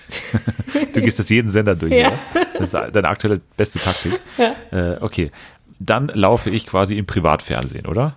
du 0.93 1.01
gehst 1.01 1.19
das 1.19 1.29
jeden 1.29 1.49
Sender 1.49 1.75
durch, 1.75 1.93
ja. 1.93 2.19
Das 2.55 2.73
ist 2.73 2.75
deine 2.75 3.09
aktuelle 3.09 3.41
beste 3.57 3.79
Taktik. 3.79 4.21
Ja. 4.39 4.55
Äh, 4.71 4.99
okay. 5.01 5.31
Dann 5.79 6.09
laufe 6.09 6.51
ich 6.51 6.67
quasi 6.67 6.97
im 6.97 7.05
Privatfernsehen, 7.05 7.87
oder? 7.87 8.17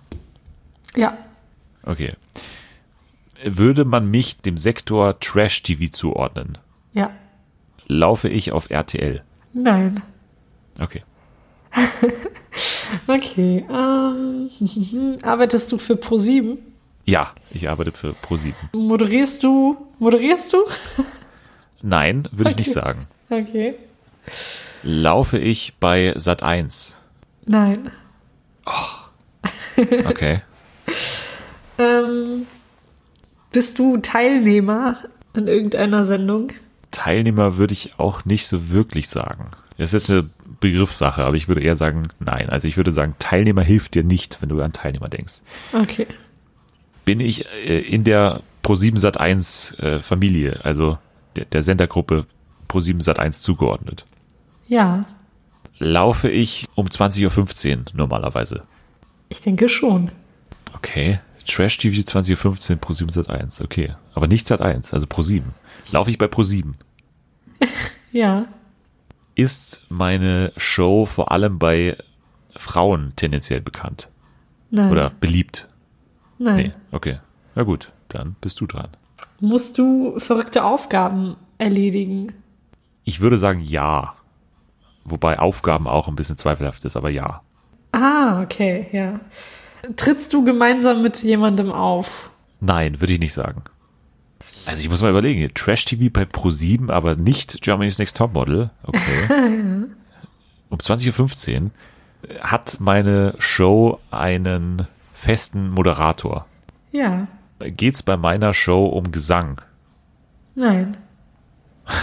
Ja. 0.94 1.18
Okay. 1.82 2.14
Würde 3.44 3.84
man 3.84 4.10
mich 4.10 4.40
dem 4.40 4.56
Sektor 4.56 5.18
Trash 5.20 5.62
TV 5.62 5.90
zuordnen? 5.90 6.58
Ja. 6.92 7.10
Laufe 7.86 8.28
ich 8.28 8.52
auf 8.52 8.70
RTL? 8.70 9.22
Nein. 9.52 10.00
Okay. 10.80 11.02
okay. 13.06 13.64
Ähm, 13.68 15.14
arbeitest 15.22 15.72
du 15.72 15.78
für 15.78 15.94
Pro7? 15.94 16.58
Ja, 17.08 17.32
ich 17.50 17.70
arbeite 17.70 17.92
für 17.92 18.10
Pro7. 18.10 18.52
Moderierst 18.74 19.42
du? 19.42 19.78
Moderierst 19.98 20.52
du? 20.52 20.58
Nein, 21.82 22.28
würde 22.32 22.50
okay. 22.50 22.60
ich 22.60 22.66
nicht 22.66 22.72
sagen. 22.74 23.06
Okay. 23.30 23.76
Laufe 24.82 25.38
ich 25.38 25.76
bei 25.80 26.12
Sat 26.16 26.42
1? 26.42 26.98
Nein. 27.46 27.90
Oh. 28.66 29.82
Okay. 30.04 30.42
Ähm, 31.80 32.48
bist 33.52 33.78
du 33.78 33.98
Teilnehmer 33.98 34.96
an 35.32 35.46
irgendeiner 35.46 36.04
Sendung? 36.04 36.48
Teilnehmer 36.90 37.56
würde 37.56 37.72
ich 37.72 38.00
auch 38.00 38.24
nicht 38.24 38.48
so 38.48 38.70
wirklich 38.70 39.08
sagen. 39.08 39.52
Das 39.76 39.94
ist 39.94 40.08
jetzt 40.08 40.10
eine 40.10 40.30
Begriffssache, 40.58 41.24
aber 41.24 41.36
ich 41.36 41.46
würde 41.46 41.60
eher 41.60 41.76
sagen, 41.76 42.08
nein. 42.18 42.50
Also 42.50 42.66
ich 42.66 42.76
würde 42.76 42.90
sagen, 42.90 43.14
Teilnehmer 43.20 43.62
hilft 43.62 43.94
dir 43.94 44.02
nicht, 44.02 44.42
wenn 44.42 44.48
du 44.48 44.60
an 44.60 44.72
Teilnehmer 44.72 45.08
denkst. 45.08 45.42
Okay. 45.72 46.08
Bin 47.08 47.20
ich 47.20 47.46
äh, 47.46 47.80
in 47.80 48.04
der 48.04 48.42
Pro7 48.62 48.98
Sat1 49.00 49.82
äh, 49.82 49.98
Familie, 50.00 50.60
also 50.62 50.98
der, 51.36 51.46
der 51.46 51.62
Sendergruppe 51.62 52.26
Pro7 52.68 53.02
Sat1 53.02 53.40
zugeordnet? 53.40 54.04
Ja, 54.68 55.06
Laufe 55.78 56.28
ich 56.28 56.66
um 56.74 56.88
20.15 56.88 57.76
Uhr 57.76 57.84
normalerweise? 57.94 58.64
ich 59.30 59.40
denke 59.40 59.68
schon. 59.68 60.10
Okay. 60.74 61.20
Trash 61.46 61.78
TV 61.78 62.00
20.15 62.00 62.72
Uhr 62.72 62.76
Pro7 62.76 63.12
Sat1. 63.12 63.62
Okay. 63.64 63.94
Aber 64.14 64.26
nicht 64.26 64.46
Sat1, 64.46 64.92
also 64.92 65.06
Pro7. 65.06 65.42
Laufe 65.92 66.10
ich 66.10 66.18
bei 66.18 66.26
Pro7? 66.26 66.74
Ja. 68.10 68.46
Ist 69.34 69.82
meine 69.90 70.52
Show 70.56 71.04
vor 71.04 71.30
allem 71.30 71.58
bei 71.58 71.96
Frauen 72.56 73.12
tendenziell 73.16 73.60
bekannt? 73.60 74.08
Nein. 74.70 74.90
Oder 74.90 75.10
beliebt? 75.10 75.68
Nein. 76.38 76.56
Nee, 76.56 76.72
okay. 76.92 77.18
Na 77.54 77.62
gut, 77.64 77.92
dann 78.08 78.36
bist 78.40 78.60
du 78.60 78.66
dran. 78.66 78.88
Musst 79.40 79.78
du 79.78 80.18
verrückte 80.18 80.64
Aufgaben 80.64 81.36
erledigen? 81.58 82.32
Ich 83.04 83.20
würde 83.20 83.38
sagen 83.38 83.60
ja. 83.60 84.14
Wobei 85.04 85.38
Aufgaben 85.38 85.88
auch 85.88 86.08
ein 86.08 86.16
bisschen 86.16 86.36
zweifelhaft 86.36 86.84
ist, 86.84 86.96
aber 86.96 87.10
ja. 87.10 87.42
Ah, 87.92 88.40
okay, 88.42 88.86
ja. 88.92 89.20
Trittst 89.96 90.32
du 90.32 90.44
gemeinsam 90.44 91.02
mit 91.02 91.22
jemandem 91.22 91.72
auf? 91.72 92.30
Nein, 92.60 93.00
würde 93.00 93.14
ich 93.14 93.20
nicht 93.20 93.32
sagen. 93.32 93.62
Also 94.66 94.82
ich 94.82 94.90
muss 94.90 95.00
mal 95.00 95.10
überlegen, 95.10 95.48
Trash 95.54 95.86
TV 95.86 96.12
bei 96.12 96.24
Pro7, 96.24 96.90
aber 96.90 97.16
nicht 97.16 97.62
Germany's 97.62 97.98
Next 97.98 98.16
Topmodel. 98.16 98.70
Okay. 98.82 99.00
um 100.68 100.78
20.15 100.78 101.62
Uhr 101.62 101.70
hat 102.42 102.76
meine 102.78 103.34
Show 103.38 104.00
einen 104.10 104.86
festen 105.18 105.70
Moderator. 105.70 106.46
Ja. 106.92 107.26
Geht's 107.60 108.02
bei 108.04 108.16
meiner 108.16 108.54
Show 108.54 108.86
um 108.86 109.10
Gesang? 109.12 109.60
Nein. 110.54 110.96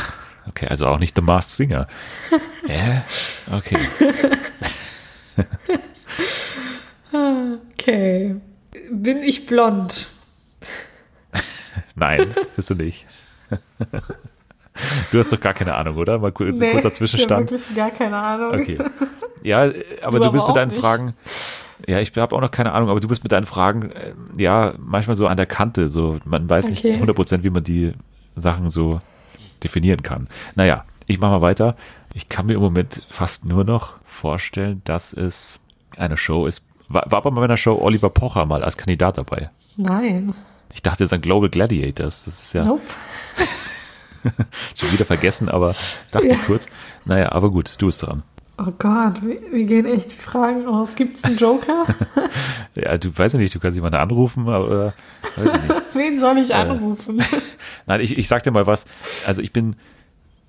Okay, 0.48 0.68
also 0.68 0.86
auch 0.86 1.00
nicht 1.00 1.16
The 1.16 1.24
Masked 1.24 1.56
Singer. 1.56 1.88
Hä? 2.68 3.02
Okay. 3.52 3.80
Okay. 7.12 8.36
Bin 8.92 9.24
ich 9.24 9.46
blond? 9.48 10.08
Nein, 11.96 12.34
bist 12.56 12.70
du 12.70 12.76
nicht. 12.76 13.08
Du 15.12 15.20
hast 15.20 15.32
doch 15.32 15.40
gar 15.40 15.54
keine 15.54 15.74
Ahnung, 15.76 15.96
oder? 15.96 16.20
Mal 16.20 16.32
kur 16.32 16.46
Nee, 16.48 16.72
kurzer 16.72 16.90
Ich 16.90 16.94
Zwischenstand. 16.96 17.50
habe 17.50 17.52
wirklich 17.60 17.76
gar 17.76 17.92
keine 17.92 18.18
Ahnung. 18.18 18.54
Okay. 18.54 18.78
Ja, 19.42 19.66
äh, 19.66 19.84
aber 20.02 20.12
Du 20.12 20.20
du, 20.20 20.24
aber 20.26 20.32
bist 20.34 20.48
mit 20.48 20.56
deinen 20.56 20.70
nicht. 20.70 20.80
Fragen. 20.82 21.14
Ja, 21.88 22.00
ich 22.00 22.16
habe 22.16 22.36
auch 22.36 22.42
noch 22.42 22.52
keine 22.52 22.72
Ahnung, 22.72 22.90
aber 22.90 23.00
du 23.00 23.08
bist 23.08 23.24
mit 23.24 23.32
deinen 23.32 23.46
Fragen 23.46 23.92
äh, 23.92 24.14
ja 24.38 24.74
manchmal 24.78 25.16
so 25.16 25.28
an 25.28 25.38
der 25.38 25.46
Kante. 25.46 25.90
So, 25.90 26.20
man 26.26 26.50
weiß 26.50 26.66
Okay. 26.66 26.74
nicht 26.74 26.86
100 27.02 27.44
wie 27.44 27.50
man 27.50 27.64
die 27.64 27.94
Sachen 28.36 28.70
so 28.70 29.02
definieren 29.64 30.02
kann. 30.04 30.28
Naja, 30.56 30.86
ich 31.08 31.20
mache 31.20 31.32
mal 31.32 31.42
weiter. 31.42 31.76
Ich 32.14 32.30
kann 32.30 32.46
mir 32.46 32.54
im 32.54 32.62
Moment 32.62 33.02
fast 33.10 33.46
nur 33.46 33.64
noch 33.66 33.94
vorstellen, 34.06 34.82
dass 34.86 35.14
es 35.14 35.60
eine 35.98 36.18
Show 36.18 36.46
ist. 36.48 36.64
War, 36.88 37.04
war 37.12 37.22
bei 37.24 37.32
meiner 37.32 37.58
Show 37.58 37.78
Oliver 37.82 38.10
Pocher 38.10 38.46
mal 38.46 38.64
als 38.64 38.78
Kandidat 38.78 39.18
dabei. 39.18 39.50
Nein. 39.76 40.34
Ich 40.74 40.82
dachte, 40.84 41.04
es 41.04 41.10
ist 41.10 41.14
ein 41.14 41.22
Global 41.22 41.50
Gladiators. 41.50 42.26
Das 42.26 42.42
ist 42.42 42.54
ja 42.54 42.64
Nope. 42.66 42.82
schon 44.76 44.92
wieder 44.92 45.06
vergessen, 45.06 45.50
aber 45.50 45.76
dachte 46.12 46.28
Ja. 46.30 46.36
ich 46.36 46.46
kurz. 46.46 46.68
Naja, 47.06 47.32
aber 47.32 47.50
gut, 47.52 47.76
du 47.80 47.86
bist 47.88 48.02
dran. 48.04 48.24
Oh 48.58 48.72
Gott, 48.78 49.22
wie, 49.22 49.40
wie 49.52 49.66
gehen 49.66 49.86
echt 49.86 50.14
die 50.14 50.18
Fragen 50.18 50.66
aus? 50.66 50.96
Gibt 50.96 51.18
es 51.18 51.24
einen 51.24 51.38
Joker? 51.38 51.86
Ja, 52.78 52.98
du 52.98 53.18
weißt 53.18 53.36
ja 53.36 53.40
nicht, 53.40 53.56
du 53.56 53.60
kannst 53.62 53.78
jemanden 53.78 53.98
anrufen, 54.00 54.50
aber 54.50 54.94
weiß 55.38 55.54
ich 55.54 55.62
nicht. 55.64 55.82
Wen 55.96 56.20
soll 56.20 56.38
ich 56.40 56.54
anrufen? 56.54 57.24
Nein, 57.86 58.02
ich, 58.02 58.18
ich 58.18 58.28
sag 58.28 58.44
dir 58.44 58.52
mal 58.52 58.68
was. 58.68 58.86
Also 59.26 59.42
ich 59.42 59.54
bin 59.54 59.78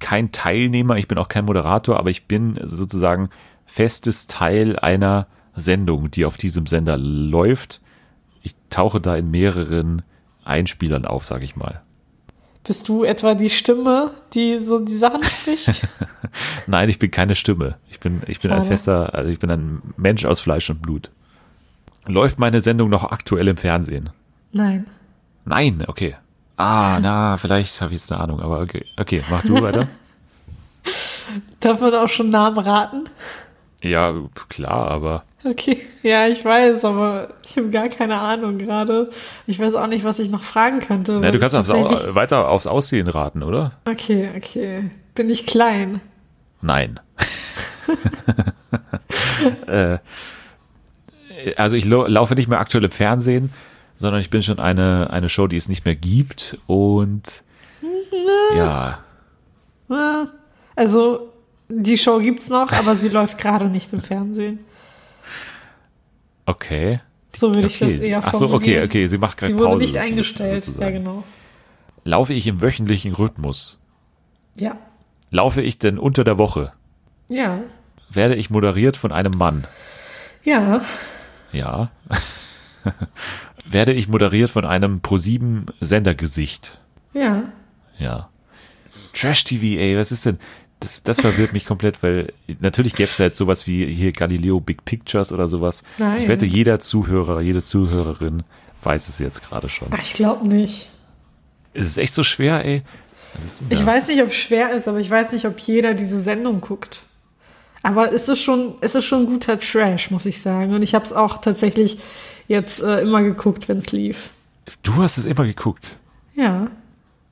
kein 0.00 0.32
Teilnehmer, 0.32 0.96
ich 0.96 1.06
bin 1.06 1.18
auch 1.18 1.28
kein 1.28 1.44
Moderator, 1.44 1.96
aber 1.96 2.10
ich 2.10 2.26
bin 2.26 2.58
sozusagen 2.64 3.30
festes 3.64 4.26
Teil 4.26 4.76
einer 4.76 5.28
Sendung, 5.54 6.10
die 6.10 6.24
auf 6.24 6.36
diesem 6.36 6.66
Sender 6.66 6.96
läuft. 6.98 7.80
Ich 8.42 8.56
tauche 8.70 9.00
da 9.00 9.16
in 9.16 9.30
mehreren 9.30 10.02
Einspielern 10.44 11.04
auf, 11.04 11.24
sage 11.24 11.44
ich 11.44 11.54
mal. 11.54 11.82
Bist 12.66 12.88
du 12.88 13.04
etwa 13.04 13.34
die 13.34 13.50
Stimme, 13.50 14.10
die 14.34 14.58
so 14.58 14.80
die 14.80 14.96
Sachen 14.96 15.22
spricht? 15.22 15.86
Nein, 16.66 16.88
ich 16.88 16.98
bin 16.98 17.12
keine 17.12 17.36
Stimme. 17.36 17.76
Ich 17.88 18.00
bin, 18.00 18.22
ich 18.26 18.40
bin 18.40 18.50
ein 18.50 18.62
fester, 18.62 19.14
also 19.14 19.30
ich 19.30 19.38
bin 19.38 19.50
ein 19.50 19.82
Mensch 19.96 20.24
aus 20.24 20.40
Fleisch 20.40 20.68
und 20.68 20.82
Blut. 20.82 21.10
Läuft 22.06 22.40
meine 22.40 22.60
Sendung 22.60 22.88
noch 22.90 23.04
aktuell 23.04 23.46
im 23.46 23.56
Fernsehen? 23.56 24.10
Nein. 24.50 24.86
Nein, 25.44 25.84
okay. 25.86 26.16
Ah, 26.56 26.98
na, 27.00 27.36
vielleicht 27.38 27.80
habe 27.80 27.94
ich 27.94 28.00
jetzt 28.00 28.10
eine 28.10 28.22
Ahnung, 28.22 28.40
aber 28.40 28.60
okay. 28.60 28.84
Okay, 28.96 29.22
mach 29.30 29.42
du 29.42 29.62
weiter. 29.62 29.86
Darf 31.60 31.80
man 31.80 31.94
auch 31.94 32.08
schon 32.08 32.30
Namen 32.30 32.58
raten? 32.58 33.08
Ja, 33.80 34.12
klar, 34.48 34.90
aber 34.90 35.22
Okay, 35.48 35.80
ja, 36.02 36.26
ich 36.26 36.44
weiß, 36.44 36.84
aber 36.84 37.28
ich 37.44 37.56
habe 37.56 37.70
gar 37.70 37.88
keine 37.88 38.18
Ahnung 38.18 38.58
gerade. 38.58 39.10
Ich 39.46 39.60
weiß 39.60 39.74
auch 39.74 39.86
nicht, 39.86 40.02
was 40.04 40.18
ich 40.18 40.28
noch 40.30 40.42
fragen 40.42 40.80
könnte. 40.80 41.18
Na, 41.22 41.30
du 41.30 41.38
kannst 41.38 41.54
tatsächlich- 41.54 42.14
weiter 42.14 42.48
aufs 42.48 42.66
Aussehen 42.66 43.06
raten, 43.06 43.42
oder? 43.42 43.72
Okay, 43.84 44.30
okay. 44.36 44.90
Bin 45.14 45.30
ich 45.30 45.46
klein? 45.46 46.00
Nein. 46.62 46.98
äh, 49.66 49.98
also 51.56 51.76
ich 51.76 51.84
laufe 51.84 52.34
nicht 52.34 52.48
mehr 52.48 52.58
aktuell 52.60 52.84
im 52.84 52.90
Fernsehen, 52.90 53.52
sondern 53.96 54.20
ich 54.20 54.30
bin 54.30 54.42
schon 54.42 54.58
eine, 54.58 55.10
eine 55.10 55.28
Show, 55.28 55.46
die 55.46 55.56
es 55.56 55.68
nicht 55.68 55.84
mehr 55.84 55.94
gibt. 55.94 56.58
Und 56.66 57.42
ja, 58.56 58.98
Ah, 59.88 60.26
Also, 60.74 61.32
die 61.68 61.96
Show 61.96 62.18
gibt's 62.18 62.48
noch, 62.48 62.72
aber 62.72 62.96
sie 62.96 63.08
läuft 63.10 63.38
gerade 63.38 63.66
nicht 63.66 63.92
im 63.92 64.02
Fernsehen. 64.02 64.58
Okay. 66.46 67.00
So 67.36 67.54
würde 67.54 67.66
ich 67.66 67.78
das 67.78 67.96
okay. 67.98 68.08
eher 68.08 68.18
Ach 68.24 68.32
so, 68.34 68.46
okay, 68.46 68.50
formulieren. 68.52 68.84
okay. 68.84 69.06
Sie 69.08 69.18
macht 69.18 69.36
gerade 69.36 69.52
Sie 69.52 69.58
wurde 69.58 69.68
Pause. 69.70 69.78
nicht 69.80 69.88
sozusagen- 69.90 70.10
eingestellt. 70.12 70.54
Ja, 70.54 70.60
sozusagen. 70.62 70.92
genau. 70.94 71.24
Laufe 72.04 72.32
ich 72.32 72.46
im 72.46 72.62
wöchentlichen 72.62 73.12
Rhythmus? 73.14 73.78
Ja. 74.56 74.78
Laufe 75.30 75.60
ich 75.60 75.78
denn 75.78 75.98
unter 75.98 76.24
der 76.24 76.38
Woche? 76.38 76.72
Ja. 77.28 77.60
Werde 78.08 78.36
ich 78.36 78.48
moderiert 78.48 78.96
von 78.96 79.12
einem 79.12 79.36
Mann? 79.36 79.66
Ja. 80.44 80.82
Ja. 81.52 81.90
Werde 83.68 83.92
ich 83.92 84.08
moderiert 84.08 84.48
von 84.50 84.64
einem 84.64 85.00
ProSieben 85.00 85.66
Sendergesicht? 85.80 86.80
Ja. 87.12 87.44
Ja. 87.98 88.28
Trash 89.12 89.44
TV, 89.44 89.78
ey, 89.80 89.96
was 89.98 90.12
ist 90.12 90.24
denn? 90.26 90.38
Das, 90.80 91.02
das 91.02 91.20
verwirrt 91.20 91.52
mich 91.52 91.64
komplett, 91.64 92.02
weil 92.02 92.32
natürlich 92.60 92.94
gäbe 92.94 93.08
es 93.10 93.16
ja 93.18 93.26
jetzt 93.26 93.38
sowas 93.38 93.66
wie 93.66 93.90
hier 93.92 94.12
Galileo 94.12 94.60
Big 94.60 94.84
Pictures 94.84 95.32
oder 95.32 95.48
sowas. 95.48 95.84
Nein. 95.98 96.20
Ich 96.20 96.28
wette, 96.28 96.44
jeder 96.46 96.78
Zuhörer, 96.80 97.40
jede 97.40 97.62
Zuhörerin 97.62 98.42
weiß 98.82 99.08
es 99.08 99.18
jetzt 99.18 99.42
gerade 99.48 99.68
schon. 99.68 99.88
Ah, 99.92 99.98
Ich 100.02 100.12
glaube 100.12 100.46
nicht. 100.46 100.90
Ist 101.72 101.86
es 101.88 101.98
echt 101.98 102.14
so 102.14 102.22
schwer, 102.22 102.64
ey? 102.64 102.82
Ist? 103.42 103.64
Ich 103.68 103.84
weiß 103.84 104.08
nicht, 104.08 104.22
ob 104.22 104.28
es 104.28 104.34
schwer 104.36 104.72
ist, 104.72 104.86
aber 104.88 104.98
ich 105.00 105.10
weiß 105.10 105.32
nicht, 105.32 105.44
ob 105.46 105.58
jeder 105.58 105.94
diese 105.94 106.18
Sendung 106.18 106.60
guckt. 106.60 107.02
Aber 107.82 108.12
es 108.12 108.28
ist 108.28 108.40
schon, 108.42 108.74
es 108.80 108.94
ist 108.94 109.04
schon 109.04 109.26
guter 109.26 109.60
Trash, 109.60 110.10
muss 110.10 110.26
ich 110.26 110.40
sagen. 110.40 110.74
Und 110.74 110.82
ich 110.82 110.94
habe 110.94 111.04
es 111.04 111.12
auch 111.12 111.40
tatsächlich 111.40 111.98
jetzt 112.48 112.82
äh, 112.82 113.00
immer 113.00 113.22
geguckt, 113.22 113.68
wenn 113.68 113.78
es 113.78 113.92
lief. 113.92 114.30
Du 114.82 115.02
hast 115.02 115.18
es 115.18 115.24
immer 115.26 115.44
geguckt. 115.44 115.96
Ja. 116.34 116.68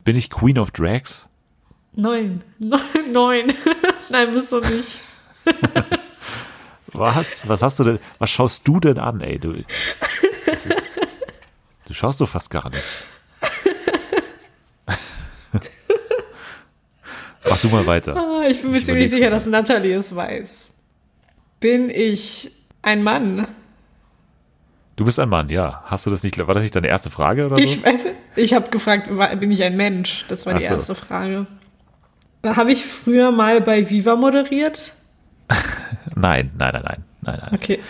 Bin 0.05 0.16
ich 0.16 0.30
Queen 0.30 0.59
of 0.59 0.70
Drags? 0.70 1.28
Neun. 1.97 2.42
Neun. 2.59 3.53
Nein, 4.11 4.32
bist 4.32 4.53
du 4.53 4.61
nicht. 4.61 5.01
Was? 6.92 7.47
Was 7.49 7.62
hast 7.62 7.78
du 7.78 7.84
denn? 7.84 7.99
Was 8.18 8.30
schaust 8.30 8.66
du 8.66 8.80
denn 8.80 8.99
an, 8.99 9.20
ey? 9.20 9.38
Du, 9.38 9.53
ist, 10.47 10.68
du 11.86 11.95
schaust 11.95 12.18
so 12.18 12.26
fast 12.26 12.51
gar 12.51 12.68
nicht. 12.70 12.84
Mach 17.49 17.61
du 17.61 17.68
mal 17.68 17.86
weiter. 17.86 18.16
Ah, 18.16 18.47
Ich 18.49 18.62
bin 18.62 18.70
mir 18.70 18.78
Ich 18.78 18.86
ziemlich 18.86 19.11
sicher, 19.11 19.30
dass 19.30 19.47
Natalie 19.47 19.95
es 19.95 20.14
weiß. 20.14 20.70
Bin 21.61 21.90
ich 21.90 22.53
ein 22.82 23.03
Mann? 23.03 23.47
Du 24.97 25.05
bist 25.05 25.18
ein 25.18 25.28
Mann, 25.28 25.51
ja. 25.51 25.82
Hast 25.86 26.07
du 26.07 26.11
das 26.11 26.22
nicht? 26.22 26.38
War 26.38 26.55
das 26.55 26.62
nicht 26.62 26.74
deine 26.76 26.86
erste 26.88 27.11
Frage 27.11 27.47
oder 27.47 27.57
so? 27.57 27.62
Ich 27.62 27.84
weiß, 27.84 28.07
ich 28.36 28.55
habe 28.55 28.70
gefragt, 28.70 29.11
bin 29.40 29.51
ich 29.51 29.62
ein 29.64 29.76
Mensch? 29.76 30.24
Das 30.28 30.47
war 30.47 30.55
die 30.55 30.64
so. 30.64 30.74
erste 30.74 30.95
Frage. 30.95 31.47
Habe 32.45 32.72
ich 32.72 32.84
früher 32.84 33.30
mal 33.32 33.61
bei 33.61 33.88
Viva 33.88 34.16
moderiert? 34.16 34.92
Nein, 36.16 36.51
nein, 36.57 36.72
nein, 36.72 36.82
nein, 36.84 37.05
nein, 37.22 37.38
nein. 37.42 37.55
Okay. 37.55 37.80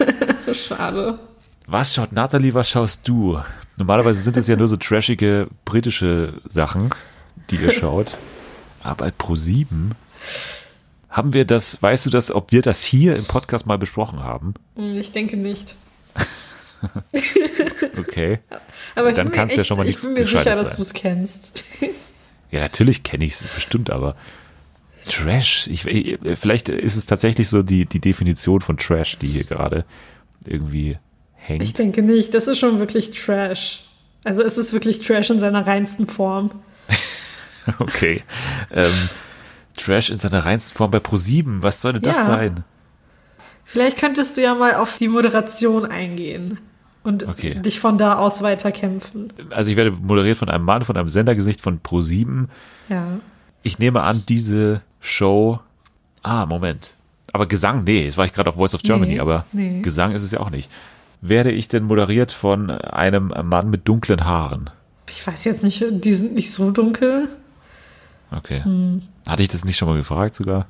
Schade. 0.54 1.18
Was 1.66 1.94
schaut 1.94 2.12
Natalie? 2.12 2.54
Was 2.54 2.70
schaust 2.70 3.06
du? 3.06 3.38
Normalerweise 3.76 4.20
sind 4.20 4.36
es 4.36 4.48
ja 4.48 4.56
nur 4.56 4.66
so 4.68 4.76
trashige 4.76 5.48
britische 5.64 6.40
Sachen, 6.48 6.90
die 7.50 7.56
ihr 7.56 7.72
schaut. 7.80 8.16
Aber 8.82 9.04
bei 9.04 9.08
Pro7 9.10 9.90
Haben 11.10 11.32
wir 11.34 11.44
das, 11.44 11.82
weißt 11.82 12.06
du 12.06 12.10
das, 12.10 12.30
ob 12.30 12.50
wir 12.50 12.62
das 12.62 12.82
hier 12.82 13.14
im 13.16 13.24
Podcast 13.26 13.66
mal 13.66 13.78
besprochen 13.78 14.22
haben? 14.24 14.54
Hm, 14.76 14.96
Ich 14.96 15.12
denke 15.12 15.36
nicht. 15.36 15.76
Okay. 17.98 18.38
Aber 18.94 19.12
Dann 19.12 19.12
ich 19.12 19.14
bin 19.16 19.24
mir 19.26 19.30
kann's 19.32 19.56
ja 19.56 19.64
schon 19.64 19.76
mal 19.76 19.82
Ich 19.82 19.88
nichts 19.88 20.02
bin 20.02 20.14
mir 20.14 20.24
sicher, 20.24 20.38
Gescheites 20.38 20.58
dass 20.60 20.68
sein. 20.70 20.76
du 20.76 20.82
es 20.82 20.94
kennst. 20.94 21.64
Ja, 22.50 22.60
natürlich 22.60 23.02
kenne 23.02 23.24
ich 23.24 23.34
es 23.34 23.42
bestimmt, 23.42 23.90
aber 23.90 24.16
Trash, 25.08 25.66
ich, 25.68 25.82
vielleicht 26.34 26.68
ist 26.68 26.96
es 26.96 27.06
tatsächlich 27.06 27.48
so 27.48 27.62
die, 27.62 27.86
die 27.86 28.00
Definition 28.00 28.60
von 28.60 28.76
Trash, 28.76 29.18
die 29.18 29.28
hier 29.28 29.44
gerade 29.44 29.84
irgendwie 30.44 30.98
hängt. 31.34 31.62
Ich 31.62 31.72
denke 31.72 32.02
nicht. 32.02 32.34
Das 32.34 32.48
ist 32.48 32.58
schon 32.58 32.78
wirklich 32.78 33.10
Trash. 33.12 33.84
Also 34.24 34.42
es 34.42 34.58
ist 34.58 34.72
wirklich 34.72 35.00
Trash 35.00 35.30
in 35.30 35.38
seiner 35.38 35.66
reinsten 35.66 36.06
Form. 36.06 36.50
Okay. 37.78 38.22
Ähm, 38.72 38.90
Trash 39.76 40.08
in 40.10 40.16
seiner 40.16 40.44
reinsten 40.44 40.76
Form 40.76 40.90
bei 40.90 40.98
Pro7. 40.98 41.62
Was 41.62 41.82
soll 41.82 41.92
denn 41.92 42.02
das 42.02 42.16
Ja. 42.16 42.24
sein? 42.24 42.64
Vielleicht 43.64 43.98
könntest 43.98 44.36
du 44.36 44.42
ja 44.42 44.54
mal 44.54 44.74
auf 44.74 44.96
die 44.96 45.08
Moderation 45.08 45.84
eingehen 45.86 46.58
und 47.02 47.26
Okay. 47.28 47.60
dich 47.60 47.80
von 47.80 47.98
da 47.98 48.16
aus 48.18 48.42
weiterkämpfen. 48.42 49.32
Also 49.50 49.70
ich 49.70 49.76
werde 49.76 49.90
moderiert 49.92 50.36
von 50.36 50.48
einem 50.48 50.64
Mann, 50.64 50.82
von 50.82 50.96
einem 50.96 51.08
Sendergesicht 51.08 51.60
von 51.60 51.80
Pro7. 51.80 52.46
Ja. 52.88 53.04
Ich 53.62 53.78
nehme 53.78 54.02
an, 54.02 54.22
diese 54.28 54.82
Show. 55.00 55.60
Ah, 56.22 56.46
Moment. 56.46 56.96
Aber 57.32 57.46
Gesang, 57.46 57.84
nee, 57.84 58.02
jetzt 58.04 58.18
war 58.18 58.24
ich 58.26 58.32
gerade 58.32 58.50
auf 58.50 58.56
Voice 58.56 58.74
of 58.74 58.82
Germany, 58.82 59.14
Nee, 59.14 59.20
aber 59.20 59.44
nee. 59.52 59.80
Gesang 59.82 60.12
ist 60.12 60.22
es 60.22 60.32
ja 60.32 60.40
auch 60.40 60.50
nicht. 60.50 60.70
Werde 61.22 61.50
ich 61.52 61.68
denn 61.68 61.84
moderiert 61.84 62.32
von 62.32 62.70
einem 62.70 63.28
Mann 63.44 63.70
mit 63.70 63.86
dunklen 63.86 64.24
Haaren? 64.24 64.70
Ich 65.08 65.26
weiß 65.26 65.44
jetzt 65.44 65.62
nicht, 65.62 65.84
die 65.90 66.12
sind 66.12 66.34
nicht 66.34 66.52
so 66.52 66.70
dunkel. 66.70 67.28
Okay. 68.30 68.62
Hm. 68.64 69.02
Hatte 69.28 69.42
ich 69.42 69.48
das 69.48 69.64
nicht 69.64 69.76
schon 69.76 69.88
mal 69.88 69.96
gefragt 69.96 70.34
sogar? 70.34 70.66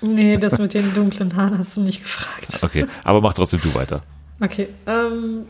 Nee, 0.00 0.38
das 0.38 0.58
mit 0.58 0.74
den 0.74 0.92
dunklen 0.94 1.36
Haaren 1.36 1.58
hast 1.58 1.76
du 1.76 1.82
nicht 1.82 2.02
gefragt. 2.02 2.58
Okay, 2.62 2.86
aber 3.04 3.20
mach 3.20 3.34
trotzdem 3.34 3.60
du 3.60 3.74
weiter. 3.74 4.02
Okay, 4.40 4.68
ähm, 4.86 5.46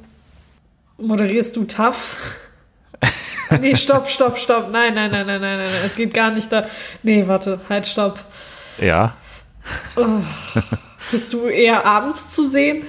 moderierst 0.98 1.56
du 1.56 1.64
tough? 1.64 2.38
nee, 3.60 3.76
stopp, 3.76 4.08
stopp, 4.08 4.38
stopp. 4.38 4.70
Nein, 4.70 4.94
nein, 4.94 5.10
nein, 5.10 5.26
nein, 5.26 5.40
nein, 5.40 5.58
nein, 5.58 5.70
nein. 5.70 5.82
Es 5.84 5.94
geht 5.94 6.12
gar 6.12 6.30
nicht 6.30 6.50
da. 6.50 6.66
Nee, 7.02 7.26
warte, 7.26 7.60
halt, 7.68 7.86
stopp. 7.86 8.24
Ja, 8.78 9.14
Bist 11.10 11.32
du 11.32 11.46
eher 11.46 11.84
abends 11.86 12.30
zu 12.30 12.46
sehen? 12.46 12.84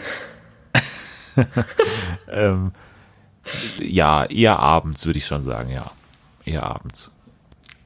ähm, 2.30 2.72
ja, 3.80 4.26
eher 4.26 4.60
abends 4.60 5.06
würde 5.06 5.18
ich 5.18 5.26
schon 5.26 5.44
sagen, 5.44 5.72
ja. 5.72 5.92
Eher 6.46 6.64
abends. 6.64 7.12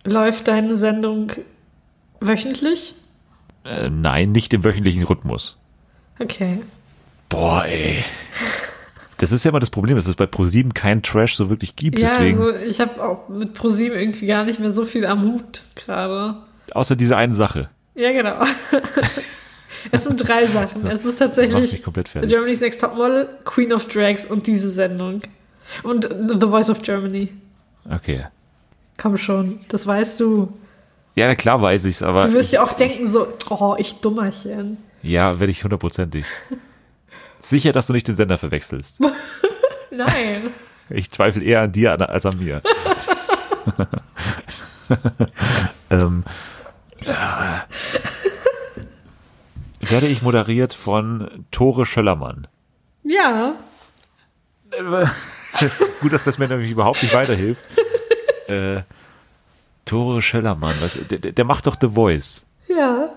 Läuft 0.03 0.47
deine 0.47 0.75
Sendung 0.75 1.31
wöchentlich? 2.19 2.95
Äh, 3.63 3.89
nein, 3.89 4.31
nicht 4.31 4.53
im 4.53 4.63
wöchentlichen 4.63 5.03
Rhythmus. 5.03 5.57
Okay. 6.19 6.61
Boah, 7.29 7.65
ey. 7.65 8.03
Das 9.17 9.31
ist 9.31 9.45
ja 9.45 9.49
immer 9.49 9.59
das 9.59 9.69
Problem, 9.69 9.95
dass 9.95 10.07
es 10.07 10.15
bei 10.15 10.25
ProSieben 10.25 10.73
keinen 10.73 11.01
Trash 11.01 11.35
so 11.35 11.49
wirklich 11.49 11.75
gibt. 11.75 11.97
Ja, 11.99 12.07
deswegen, 12.09 12.41
also 12.41 12.55
ich 12.57 12.81
habe 12.81 13.01
auch 13.03 13.29
mit 13.29 13.53
ProSieben 13.53 13.97
irgendwie 13.97 14.27
gar 14.27 14.43
nicht 14.43 14.59
mehr 14.59 14.71
so 14.71 14.83
viel 14.85 15.05
am 15.05 15.23
Hut 15.23 15.61
gerade. 15.75 16.37
außer 16.71 16.95
diese 16.95 17.15
eine 17.15 17.33
Sache. 17.33 17.69
Ja, 17.95 18.11
genau. 18.11 18.43
es 19.91 20.03
sind 20.03 20.17
drei 20.17 20.45
Sachen. 20.45 20.85
es 20.87 21.05
ist 21.05 21.17
tatsächlich 21.19 21.71
mich 21.73 21.83
komplett 21.83 22.09
fertig. 22.09 22.29
Germany's 22.29 22.59
Next 22.59 22.81
Topmodel, 22.81 23.29
Queen 23.45 23.71
of 23.71 23.87
Drags 23.87 24.25
und 24.25 24.47
diese 24.47 24.69
Sendung. 24.69 25.21
Und 25.83 26.03
The 26.11 26.47
Voice 26.47 26.69
of 26.69 26.81
Germany. 26.83 27.29
Okay. 27.89 28.25
Komm 28.97 29.17
schon, 29.17 29.59
das 29.69 29.87
weißt 29.87 30.19
du. 30.19 30.51
Ja, 31.15 31.27
na 31.27 31.35
klar 31.35 31.61
weiß 31.61 31.85
ich's, 31.85 32.03
aber 32.03 32.25
Du 32.27 32.33
wirst 32.33 32.51
ja 32.51 32.63
auch 32.63 32.73
denken 32.73 33.07
so, 33.07 33.27
oh, 33.49 33.75
ich 33.77 33.95
Dummerchen. 34.01 34.77
ja, 35.01 35.39
werde 35.39 35.51
ich 35.51 35.63
hundertprozentig. 35.63 36.25
Sicher, 37.39 37.71
dass 37.71 37.87
du 37.87 37.93
nicht 37.93 38.07
den 38.07 38.15
Sender 38.15 38.37
verwechselst. 38.37 38.99
Nein. 39.91 40.41
Ich 40.89 41.11
zweifle 41.11 41.43
eher 41.43 41.61
an 41.61 41.71
dir 41.71 41.91
als 42.09 42.25
an 42.25 42.37
mir. 42.37 42.61
ähm, 45.89 46.23
äh, 47.05 47.13
werde 49.79 50.07
ich 50.07 50.21
moderiert 50.21 50.73
von 50.73 51.45
Tore 51.51 51.85
Schöllermann. 51.85 52.47
ja. 53.03 53.55
Gut, 56.01 56.11
dass 56.11 56.25
das 56.25 56.37
mir 56.37 56.49
nämlich 56.49 56.69
überhaupt 56.69 57.01
nicht 57.01 57.13
weiterhilft. 57.13 57.69
äh, 58.47 58.81
Tore 59.85 60.21
Schöllermann, 60.21 60.75
was, 60.81 60.99
der, 61.07 61.19
der 61.19 61.45
macht 61.45 61.65
doch 61.67 61.77
The 61.79 61.87
Voice. 61.89 62.45
Ja. 62.67 63.09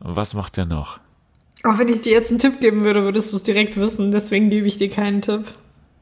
Und 0.00 0.16
was 0.16 0.32
macht 0.32 0.56
der 0.56 0.64
noch? 0.64 0.98
Auch 1.64 1.78
wenn 1.78 1.88
ich 1.88 2.00
dir 2.00 2.12
jetzt 2.12 2.30
einen 2.30 2.38
Tipp 2.40 2.60
geben 2.60 2.84
würde, 2.84 3.04
würdest 3.04 3.32
du 3.32 3.36
es 3.36 3.42
direkt 3.42 3.76
wissen. 3.80 4.10
Deswegen 4.10 4.50
gebe 4.50 4.66
ich 4.66 4.78
dir 4.78 4.90
keinen 4.90 5.22
Tipp. 5.22 5.44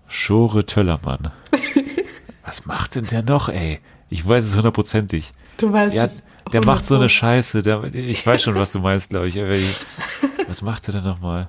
Schore 0.08 0.64
Töllermann. 0.66 1.30
was 2.44 2.64
macht 2.66 2.94
denn 2.94 3.06
der 3.06 3.22
noch, 3.22 3.48
ey? 3.48 3.80
Ich 4.08 4.26
weiß 4.26 4.46
es 4.46 4.56
hundertprozentig. 4.56 5.32
Du 5.58 5.72
weißt 5.72 5.94
Ja, 5.94 6.04
es. 6.04 6.22
der 6.52 6.64
macht 6.64 6.84
so 6.86 6.94
eine 6.94 7.04
100 7.04 7.10
Scheiße. 7.10 7.62
Der, 7.62 7.84
ich 7.94 8.26
weiß 8.26 8.42
schon, 8.42 8.54
was 8.54 8.72
du 8.72 8.80
meinst, 8.80 9.10
glaube 9.10 9.26
ich. 9.28 9.36
Was 10.48 10.62
macht 10.62 10.88
er 10.88 10.94
denn 10.94 11.04
nochmal? 11.04 11.48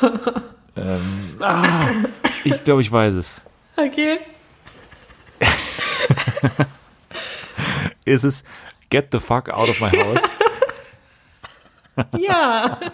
ähm, 0.76 1.00
ah, 1.40 1.86
ich 2.44 2.62
glaube, 2.64 2.82
ich 2.82 2.92
weiß 2.92 3.14
es. 3.14 3.40
Okay. 3.76 4.18
Ist 8.04 8.24
es 8.24 8.44
Get 8.90 9.08
the 9.12 9.18
fuck 9.18 9.48
out 9.48 9.68
of 9.68 9.80
my 9.80 9.90
house? 9.90 10.22
Ja. 12.18 12.78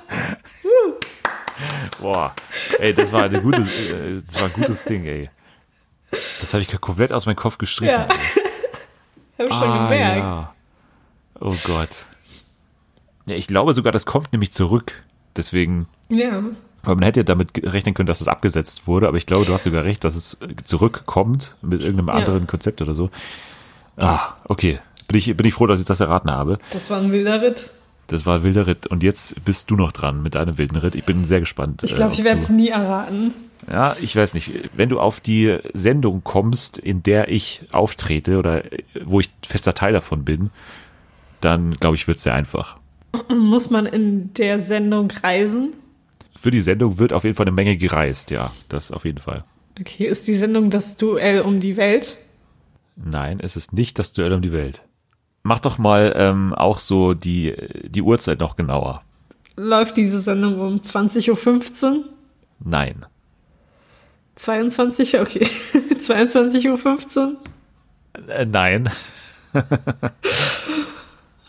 Boah, 2.00 2.34
ey, 2.78 2.94
das 2.94 3.12
war 3.12 3.24
eine 3.24 3.40
gute, 3.42 3.60
äh, 3.62 4.20
das 4.24 4.34
war 4.36 4.44
ein 4.44 4.52
gutes 4.54 4.84
Ding, 4.84 5.04
ey. 5.04 5.28
Das 6.10 6.52
habe 6.54 6.62
ich 6.62 6.80
komplett 6.80 7.12
aus 7.12 7.26
meinem 7.26 7.36
Kopf 7.36 7.58
gestrichen. 7.58 7.94
Ja. 7.94 8.08
Hab 9.38 9.48
schon 9.52 9.68
Ah, 9.70 9.84
gemerkt. 9.84 10.26
ja. 10.26 10.54
Oh 11.40 11.54
Gott. 11.64 12.06
Ja, 13.26 13.36
ich 13.36 13.46
glaube 13.46 13.74
sogar, 13.74 13.92
das 13.92 14.06
kommt 14.06 14.32
nämlich 14.32 14.52
zurück. 14.52 14.92
Deswegen, 15.36 15.86
Ja. 16.08 16.42
weil 16.82 16.94
man 16.96 17.02
hätte 17.04 17.20
ja 17.20 17.24
damit 17.24 17.50
rechnen 17.62 17.94
können, 17.94 18.06
dass 18.06 18.20
es 18.20 18.28
abgesetzt 18.28 18.86
wurde, 18.86 19.06
aber 19.08 19.16
ich 19.18 19.26
glaube, 19.26 19.44
du 19.46 19.52
hast 19.52 19.62
sogar 19.64 19.84
recht, 19.84 20.02
dass 20.04 20.16
es 20.16 20.38
zurückkommt 20.64 21.56
mit 21.62 21.82
irgendeinem 21.82 22.08
Ja. 22.08 22.14
anderen 22.14 22.46
Konzept 22.46 22.82
oder 22.82 22.94
so. 22.94 23.10
Ah, 23.96 24.34
okay. 24.44 24.80
Bin 25.08 25.18
ich, 25.18 25.36
bin 25.36 25.46
ich 25.46 25.54
froh, 25.54 25.66
dass 25.66 25.80
ich 25.80 25.86
das 25.86 26.00
erraten 26.00 26.30
habe. 26.30 26.58
Das 26.70 26.90
war 26.90 26.98
ein 27.00 27.12
wilder 27.12 27.40
Ritt. 27.42 27.70
Das 28.10 28.26
war 28.26 28.38
ein 28.38 28.42
wilder 28.42 28.66
Ritt. 28.66 28.88
Und 28.88 29.04
jetzt 29.04 29.44
bist 29.44 29.70
du 29.70 29.76
noch 29.76 29.92
dran 29.92 30.22
mit 30.22 30.34
deinem 30.34 30.58
wilden 30.58 30.76
Ritt. 30.76 30.96
Ich 30.96 31.04
bin 31.04 31.24
sehr 31.24 31.38
gespannt. 31.38 31.84
Ich 31.84 31.92
äh, 31.92 31.94
glaube, 31.94 32.12
ob 32.12 32.18
ich 32.18 32.24
werde 32.24 32.40
es 32.40 32.48
nie 32.48 32.68
erraten. 32.68 33.32
Ja, 33.70 33.96
ich 34.00 34.16
weiß 34.16 34.34
nicht. 34.34 34.50
Wenn 34.74 34.88
du 34.88 34.98
auf 34.98 35.20
die 35.20 35.58
Sendung 35.74 36.24
kommst, 36.24 36.76
in 36.76 37.04
der 37.04 37.28
ich 37.28 37.62
auftrete 37.70 38.38
oder 38.38 38.64
äh, 38.72 38.82
wo 39.04 39.20
ich 39.20 39.30
fester 39.46 39.74
Teil 39.74 39.92
davon 39.92 40.24
bin, 40.24 40.50
dann 41.40 41.76
glaube 41.76 41.94
ich, 41.94 42.08
wird 42.08 42.16
es 42.16 42.24
sehr 42.24 42.34
einfach. 42.34 42.78
Muss 43.28 43.70
man 43.70 43.86
in 43.86 44.34
der 44.34 44.60
Sendung 44.60 45.08
reisen? 45.22 45.74
Für 46.36 46.50
die 46.50 46.60
Sendung 46.60 46.98
wird 46.98 47.12
auf 47.12 47.22
jeden 47.22 47.36
Fall 47.36 47.46
eine 47.46 47.54
Menge 47.54 47.76
gereist, 47.76 48.30
ja, 48.30 48.50
das 48.68 48.90
auf 48.90 49.04
jeden 49.04 49.18
Fall. 49.18 49.44
Okay, 49.78 50.06
ist 50.06 50.26
die 50.26 50.34
Sendung 50.34 50.70
das 50.70 50.96
Duell 50.96 51.42
um 51.42 51.60
die 51.60 51.76
Welt? 51.76 52.16
Nein, 52.96 53.38
es 53.40 53.56
ist 53.56 53.72
nicht 53.72 53.98
das 53.98 54.12
Duell 54.12 54.32
um 54.32 54.42
die 54.42 54.52
Welt. 54.52 54.82
Mach 55.50 55.58
doch 55.58 55.78
mal 55.78 56.12
ähm, 56.14 56.54
auch 56.54 56.78
so 56.78 57.12
die, 57.12 57.56
die 57.82 58.02
Uhrzeit 58.02 58.38
noch 58.38 58.54
genauer. 58.54 59.02
Läuft 59.56 59.96
diese 59.96 60.20
Sendung 60.20 60.60
um 60.60 60.76
20.15 60.76 61.82
Uhr? 61.82 62.04
Nein. 62.60 63.04
22 64.36 65.14
Uhr? 65.16 65.22
Okay. 65.22 65.48
22.15 65.74 67.16
Uhr? 67.18 67.36
Äh, 68.28 68.46
nein. 68.46 68.90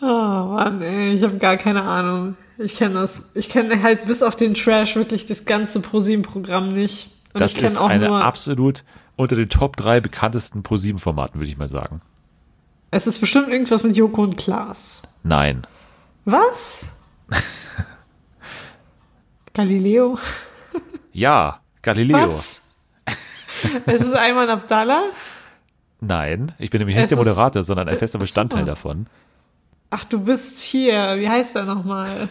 Oh 0.00 0.04
Mann, 0.04 0.82
ey, 0.82 1.12
ich 1.12 1.22
habe 1.22 1.36
gar 1.38 1.56
keine 1.56 1.82
Ahnung. 1.82 2.34
Ich 2.58 2.74
kenne 2.74 2.94
das. 2.94 3.30
Ich 3.34 3.48
kenne 3.48 3.84
halt 3.84 4.06
bis 4.06 4.24
auf 4.24 4.34
den 4.34 4.54
Trash 4.54 4.96
wirklich 4.96 5.26
das 5.26 5.44
ganze 5.44 5.78
ProSieben-Programm 5.78 6.70
nicht. 6.70 7.12
Und 7.34 7.40
das 7.40 7.54
ist 7.54 7.78
auch 7.78 7.88
eine 7.88 8.10
absolut 8.10 8.82
unter 9.14 9.36
den 9.36 9.48
Top 9.48 9.76
3 9.76 10.00
bekanntesten 10.00 10.64
Pro-7-Formaten, 10.64 11.38
würde 11.38 11.50
ich 11.50 11.56
mal 11.56 11.68
sagen. 11.68 12.00
Es 12.92 13.06
ist 13.06 13.18
bestimmt 13.20 13.48
irgendwas 13.48 13.82
mit 13.82 13.96
Joko 13.96 14.22
und 14.22 14.36
Klaas. 14.36 15.02
Nein. 15.24 15.66
Was? 16.26 16.86
Galileo? 19.54 20.18
Ja, 21.12 21.60
Galileo. 21.82 22.26
Was? 22.26 22.60
es 23.86 24.00
ist 24.02 24.14
Ayman 24.14 24.48
Abdallah? 24.48 25.04
Nein, 26.00 26.52
ich 26.58 26.70
bin 26.70 26.80
nämlich 26.80 26.96
nicht 26.96 27.04
Es 27.04 27.08
der 27.10 27.18
ist- 27.18 27.24
Moderator, 27.24 27.62
sondern 27.62 27.88
ein 27.88 27.96
fester. 27.96 28.18
Bestandteil 28.18 28.64
davon. 28.64 29.06
Ach, 29.90 30.04
du 30.04 30.20
bist 30.20 30.58
hier. 30.60 31.16
Wie 31.18 31.28
heißt 31.28 31.56
er 31.56 31.64
nochmal? 31.64 32.28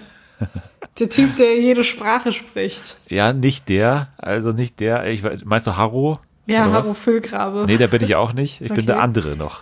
Der 1.00 1.10
Typ, 1.10 1.36
der 1.38 1.60
jede 1.60 1.84
Sprache 1.84 2.32
spricht. 2.34 2.98
Ja, 3.08 3.34
nicht 3.34 3.70
der, 3.70 4.08
also 4.18 4.52
nicht 4.52 4.80
der, 4.80 5.06
ich 5.06 5.22
meinst 5.46 5.68
du 5.68 5.78
Harro? 5.78 6.18
Ja? 6.48 6.70
Harro 6.72 6.94
Füllgrabe. 6.96 7.66
Nee, 7.68 7.78
der 7.78 7.88
bin 7.88 8.02
ich 8.04 8.16
auch 8.16 8.34
nicht. 8.34 8.62
Ich 8.62 8.70
bin 8.70 8.78
Okay. 8.80 8.86
der 8.88 9.00
andere 9.00 9.36
noch. 9.36 9.62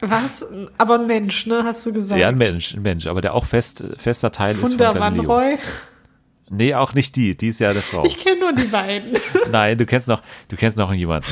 Was? 0.00 0.44
Aber 0.78 0.94
ein 0.94 1.06
Mensch, 1.06 1.46
ne, 1.46 1.62
hast 1.64 1.84
du 1.86 1.92
gesagt? 1.92 2.20
Ja, 2.20 2.28
ein 2.28 2.38
Mensch, 2.38 2.74
ein 2.74 2.82
Mensch, 2.82 3.06
aber 3.06 3.20
der 3.20 3.34
auch 3.34 3.44
fest, 3.44 3.84
fester 3.96 4.32
Teil 4.32 4.52
ist 4.52 4.60
von 4.60 4.76
Galileo. 4.76 5.22
Roy. 5.22 5.58
Nee, 6.48 6.74
auch 6.74 6.94
nicht 6.94 7.16
die, 7.16 7.36
die 7.36 7.48
ist 7.48 7.60
ja 7.60 7.70
eine 7.70 7.82
Frau. 7.82 8.04
Ich 8.06 8.18
kenne 8.18 8.40
nur 8.40 8.52
die 8.52 8.64
beiden. 8.64 9.16
Nein, 9.50 9.78
du 9.78 9.86
kennst 9.86 10.08
noch, 10.08 10.22
du 10.48 10.56
kennst 10.56 10.76
noch 10.76 10.92
jemanden. 10.92 11.28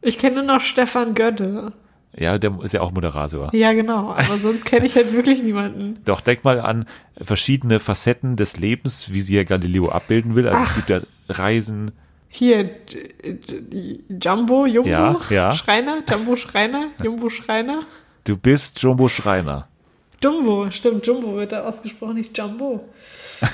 Ich 0.00 0.18
kenne 0.18 0.36
nur 0.36 0.44
noch 0.44 0.60
Stefan 0.60 1.14
Götte. 1.14 1.72
Ja, 2.16 2.36
der 2.36 2.58
ist 2.62 2.74
ja 2.74 2.82
auch 2.82 2.90
Moderator. 2.92 3.54
Ja, 3.54 3.72
genau. 3.72 4.12
Aber 4.12 4.36
sonst 4.36 4.64
kenne 4.64 4.84
ich 4.84 4.96
halt 4.96 5.12
wirklich 5.14 5.42
niemanden. 5.42 5.98
Doch, 6.04 6.20
denk 6.20 6.44
mal 6.44 6.60
an 6.60 6.84
verschiedene 7.18 7.80
Facetten 7.80 8.36
des 8.36 8.58
Lebens, 8.58 9.12
wie 9.12 9.22
sie 9.22 9.36
ja 9.36 9.44
Galileo 9.44 9.88
abbilden 9.88 10.34
will. 10.34 10.46
Also 10.46 10.62
es 10.62 10.74
gibt 10.74 10.90
ja 10.90 11.00
Reisen, 11.30 11.92
Hier, 12.34 12.70
Jumbo, 14.08 14.64
Jumbo, 14.64 14.88
Ja, 14.88 15.16
ja. 15.28 15.52
Schreiner, 15.52 16.02
Jumbo 16.10 16.34
Schreiner, 16.34 16.86
Jumbo 17.02 17.28
Schreiner. 17.28 17.82
du 18.24 18.38
bist 18.38 18.80
Jumbo 18.82 19.08
Schreiner. 19.08 19.68
Jumbo, 20.24 20.70
stimmt, 20.70 21.06
Jumbo 21.06 21.36
wird 21.36 21.52
da 21.52 21.64
ausgesprochen, 21.64 22.14
nicht 22.14 22.36
Jumbo. 22.38 22.88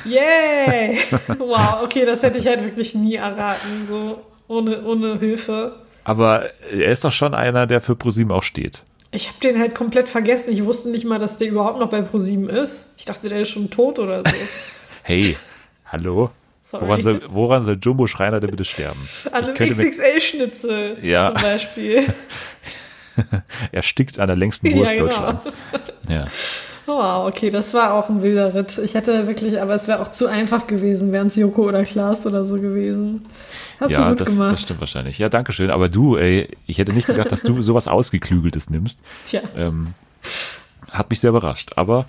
Yay! 0.05 0.99
wow, 1.39 1.83
okay, 1.83 2.05
das 2.05 2.23
hätte 2.23 2.39
ich 2.39 2.47
halt 2.47 2.63
wirklich 2.63 2.95
nie 2.95 3.17
erraten, 3.17 3.85
so 3.85 4.21
ohne, 4.47 4.85
ohne 4.85 5.19
Hilfe. 5.19 5.75
Aber 6.05 6.47
er 6.71 6.93
ist 6.93 7.05
doch 7.05 7.13
schon 7.13 7.35
einer, 7.35 7.67
der 7.67 7.81
für 7.81 7.97
ProSieben 7.97 8.31
auch 8.31 8.45
steht. 8.45 8.85
Ich 9.11 9.27
habe 9.29 9.41
den 9.41 9.59
halt 9.59 9.75
komplett 9.75 10.09
vergessen. 10.09 10.53
Ich 10.53 10.65
wusste 10.65 10.91
nicht 10.91 11.05
mal, 11.05 11.19
dass 11.19 11.39
der 11.39 11.49
überhaupt 11.49 11.81
noch 11.81 11.89
bei 11.89 12.03
ProSieben 12.03 12.49
ist. 12.49 12.93
Ich 12.97 13.07
dachte, 13.07 13.29
der 13.29 13.41
ist 13.41 13.49
schon 13.49 13.71
tot 13.71 13.99
oder 13.99 14.23
so. 14.25 14.35
Hey, 15.03 15.37
hallo? 15.87 16.31
Sorry. 16.71 16.87
Woran 16.87 17.01
soll, 17.01 17.23
woran 17.31 17.63
soll 17.63 17.79
Jumbo 17.81 18.07
Schreiner 18.07 18.41
denn 18.41 18.51
bitte 18.51 18.67
sterben? 18.67 19.01
An 19.33 19.45
einem 19.45 19.55
XXL-Schnitzel 19.55 20.99
Ja. 21.03 21.35
zum 21.35 21.43
Beispiel. 21.43 22.05
Er 23.73 23.83
stickt 23.83 24.21
an 24.21 24.29
der 24.29 24.37
längsten 24.37 24.73
Wurst 24.73 24.93
ja, 24.93 24.99
genau. 24.99 25.09
Deutschlands. 25.09 25.49
Ja. 26.09 26.29
Wow, 26.87 27.27
okay, 27.27 27.51
das 27.51 27.75
war 27.75 27.93
auch 27.95 28.09
ein 28.09 28.23
wilder 28.23 28.55
Ritt. 28.55 28.79
Ich 28.79 28.95
hätte 28.95 29.27
wirklich, 29.27 29.61
aber 29.61 29.75
es 29.75 29.89
wäre 29.89 30.01
auch 30.01 30.09
zu 30.09 30.29
einfach 30.29 30.69
gewesen, 30.69 31.11
wären 31.13 31.27
es 31.27 31.35
Joko 31.35 31.63
oder 31.63 31.83
Klaas 31.85 32.27
oder 32.27 32.45
so 32.45 32.55
gewesen. 32.55 33.27
Hast 33.81 33.91
ja, 33.91 34.05
du 34.05 34.11
gut 34.11 34.21
das, 34.21 34.29
gemacht. 34.29 34.51
das 34.53 34.61
stimmt 34.63 34.79
wahrscheinlich. 34.79 35.19
Ja, 35.19 35.29
danke 35.29 35.53
schön. 35.53 35.71
Aber 35.71 35.89
du, 35.89 36.17
ey, 36.17 36.49
ich 36.69 36.79
hätte 36.79 36.93
nicht 36.93 37.09
gedacht, 37.09 37.33
dass 37.33 37.43
du 37.43 37.61
sowas 37.63 37.89
Ausgeklügeltes 37.89 38.71
nimmst. 38.71 39.01
Tja, 39.27 39.41
Ähm, 39.57 39.95
hat 40.93 41.11
mich 41.11 41.19
sehr 41.19 41.31
überrascht. 41.31 41.73
Aber 41.75 42.05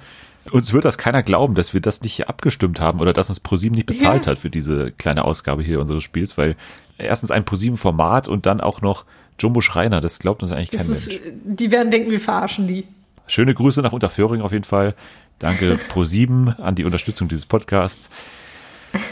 uns 0.52 0.74
wird 0.74 0.86
das 0.86 0.98
keiner 0.98 1.22
glauben, 1.24 1.56
dass 1.56 1.74
wir 1.74 1.82
das 1.82 2.02
nicht 2.02 2.14
hier 2.14 2.30
abgestimmt 2.30 2.80
haben 2.80 3.00
oder 3.00 3.14
dass 3.14 3.30
uns 3.30 3.40
ProSieben 3.40 3.76
nicht 3.76 3.86
bezahlt 3.88 4.26
Ja. 4.26 4.32
hat 4.32 4.40
für 4.40 4.50
diese 4.50 4.92
kleine 4.92 5.26
Ausgabe 5.26 5.62
hier 5.64 5.80
unseres 5.80 6.04
Spiels, 6.04 6.38
weil 6.38 6.56
erstens 6.98 7.32
ein 7.32 7.46
ProSieben-Format 7.46 8.28
und 8.28 8.46
dann 8.46 8.62
auch 8.62 8.82
noch 8.82 9.06
Jumbo 9.40 9.62
Schreiner, 9.62 10.02
das 10.02 10.20
glaubt 10.20 10.42
uns 10.44 10.52
eigentlich 10.52 10.72
kein 10.72 10.80
das 10.80 10.90
ist, 10.90 11.10
Mensch. 11.10 11.22
die 11.46 11.72
werden 11.72 11.92
denken, 11.92 12.12
wir 12.12 12.20
verarschen 12.20 12.68
die. 12.68 12.86
Schöne 13.28 13.54
Grüße 13.54 13.82
nach 13.82 13.94
Unterföhring 13.94 14.42
auf 14.42 14.52
jeden 14.52 14.64
Fall. 14.64 14.96
Danke 15.38 15.76
Pro7 15.94 16.60
an 16.60 16.76
die 16.76 16.84
Unterstützung 16.84 17.28
dieses 17.28 17.46
Podcasts. 17.46 18.10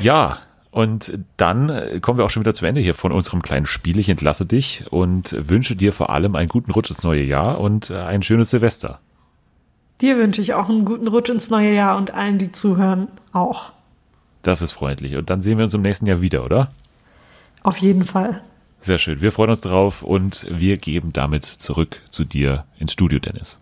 Ja, 0.02 0.40
und 0.72 1.18
dann 1.38 1.70
äh, 1.70 2.00
kommen 2.02 2.18
wir 2.18 2.26
auch 2.26 2.30
schon 2.30 2.42
wieder 2.44 2.54
zum 2.54 2.68
Ende 2.68 2.82
hier 2.82 2.94
von 2.94 3.12
unserem 3.12 3.42
kleinen 3.42 3.66
Spiel. 3.66 4.00
Ich 4.00 4.10
entlasse 4.10 4.46
dich 4.46 4.84
und 4.90 5.36
wünsche 5.40 5.76
dir 5.76 5.94
vor 5.94 6.10
allem 6.10 6.36
einen 6.36 6.50
guten 6.50 6.72
Rutsch 6.72 6.90
ins 6.90 7.04
neue 7.04 7.24
Jahr 7.24 7.60
und 7.60 7.90
äh, 7.90 7.96
ein 7.98 8.24
schönes 8.24 8.50
Silvester. 8.50 9.00
Dir 10.02 10.18
wünsche 10.18 10.42
ich 10.42 10.54
auch 10.54 10.70
einen 10.70 10.86
guten 10.86 11.08
Rutsch 11.08 11.30
ins 11.30 11.50
neue 11.50 11.74
Jahr 11.74 11.98
und 11.98 12.12
allen, 12.12 12.38
die 12.38 12.52
zuhören, 12.52 13.08
auch. 13.34 13.72
Das 14.44 14.62
ist 14.62 14.72
freundlich. 14.72 15.16
Und 15.16 15.30
dann 15.30 15.42
sehen 15.42 15.58
wir 15.58 15.66
uns 15.66 15.74
im 15.74 15.82
nächsten 15.82 16.06
Jahr 16.06 16.22
wieder, 16.22 16.46
oder? 16.46 16.72
Auf 17.64 17.78
jeden 17.78 18.06
Fall. 18.06 18.42
Sehr 18.80 19.00
schön. 19.00 19.22
Wir 19.22 19.32
freuen 19.32 19.50
uns 19.50 19.62
drauf 19.62 20.04
und 20.04 20.46
wir 20.50 20.78
geben 20.78 21.14
damit 21.14 21.46
zurück 21.46 22.02
zu 22.12 22.24
dir 22.24 22.64
ins 22.78 22.94
Studio, 22.94 23.20
Dennis. 23.20 23.60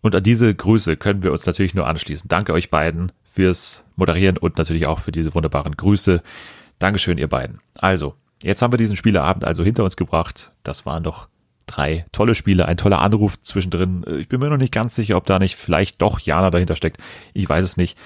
Und 0.00 0.14
an 0.14 0.22
diese 0.22 0.54
Grüße 0.54 0.96
können 0.96 1.22
wir 1.22 1.30
uns 1.30 1.44
natürlich 1.46 1.74
nur 1.74 1.86
anschließen. 1.86 2.28
Danke 2.28 2.54
euch 2.54 2.70
beiden 2.70 3.12
fürs 3.24 3.84
Moderieren 3.96 4.38
und 4.38 4.56
natürlich 4.56 4.86
auch 4.86 4.98
für 4.98 5.12
diese 5.12 5.34
wunderbaren 5.34 5.76
Grüße. 5.76 6.22
Dankeschön, 6.78 7.18
ihr 7.18 7.28
beiden. 7.28 7.60
Also, 7.76 8.14
jetzt 8.42 8.62
haben 8.62 8.72
wir 8.72 8.78
diesen 8.78 8.96
Spieleabend 8.96 9.44
also 9.44 9.62
hinter 9.62 9.84
uns 9.84 9.96
gebracht. 9.96 10.52
Das 10.62 10.86
waren 10.86 11.04
doch 11.04 11.28
drei 11.70 12.06
tolle 12.12 12.34
Spiele, 12.34 12.66
ein 12.66 12.76
toller 12.76 13.00
Anruf 13.00 13.40
zwischendrin. 13.42 14.04
Ich 14.18 14.28
bin 14.28 14.40
mir 14.40 14.50
noch 14.50 14.56
nicht 14.56 14.72
ganz 14.72 14.94
sicher, 14.94 15.16
ob 15.16 15.26
da 15.26 15.38
nicht 15.38 15.56
vielleicht 15.56 16.02
doch 16.02 16.20
Jana 16.20 16.50
dahinter 16.50 16.76
steckt. 16.76 16.98
Ich 17.32 17.48
weiß 17.48 17.64
es 17.64 17.76
nicht. 17.76 17.96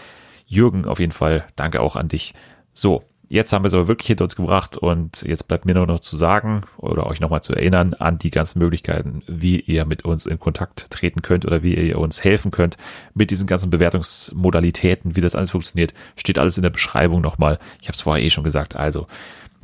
Jürgen, 0.47 0.85
auf 0.85 1.01
jeden 1.01 1.13
Fall, 1.13 1.45
danke 1.57 1.81
auch 1.81 1.97
an 1.97 2.09
dich. 2.09 2.35
So, 2.75 3.03
jetzt 3.29 3.53
haben 3.53 3.65
wir 3.65 3.69
es 3.69 3.75
aber 3.75 3.89
wirklich 3.89 4.09
hinter 4.09 4.25
uns 4.25 4.37
gebracht 4.37 4.77
und 4.77 5.23
jetzt 5.23 5.49
bleibt 5.49 5.65
mir 5.65 5.75
nur 5.75 5.87
noch 5.87 6.01
zu 6.01 6.17
sagen 6.17 6.63
oder 6.77 7.07
euch 7.07 7.21
nochmal 7.21 7.43
zu 7.43 7.55
erinnern 7.55 7.95
an 7.95 8.19
die 8.19 8.31
ganzen 8.31 8.59
Möglichkeiten, 8.59 9.23
wie 9.27 9.61
ihr 9.61 9.85
mit 9.85 10.05
uns 10.05 10.27
in 10.27 10.39
Kontakt 10.39 10.91
treten 10.91 11.23
könnt 11.23 11.47
oder 11.47 11.63
wie 11.63 11.75
ihr 11.75 11.99
uns 11.99 12.23
helfen 12.23 12.51
könnt 12.51 12.77
mit 13.15 13.31
diesen 13.31 13.47
ganzen 13.47 13.71
Bewertungsmodalitäten, 13.71 15.17
wie 15.17 15.21
das 15.21 15.35
alles 15.35 15.53
funktioniert, 15.53 15.95
steht 16.17 16.39
alles 16.39 16.59
in 16.59 16.63
der 16.63 16.71
Beschreibung 16.71 17.21
nochmal. 17.21 17.59
Ich 17.81 17.89
habe 17.89 17.95
es 17.95 18.03
vorher 18.03 18.25
eh 18.25 18.31
schon 18.31 18.45
gesagt, 18.45 18.77
also 18.77 19.07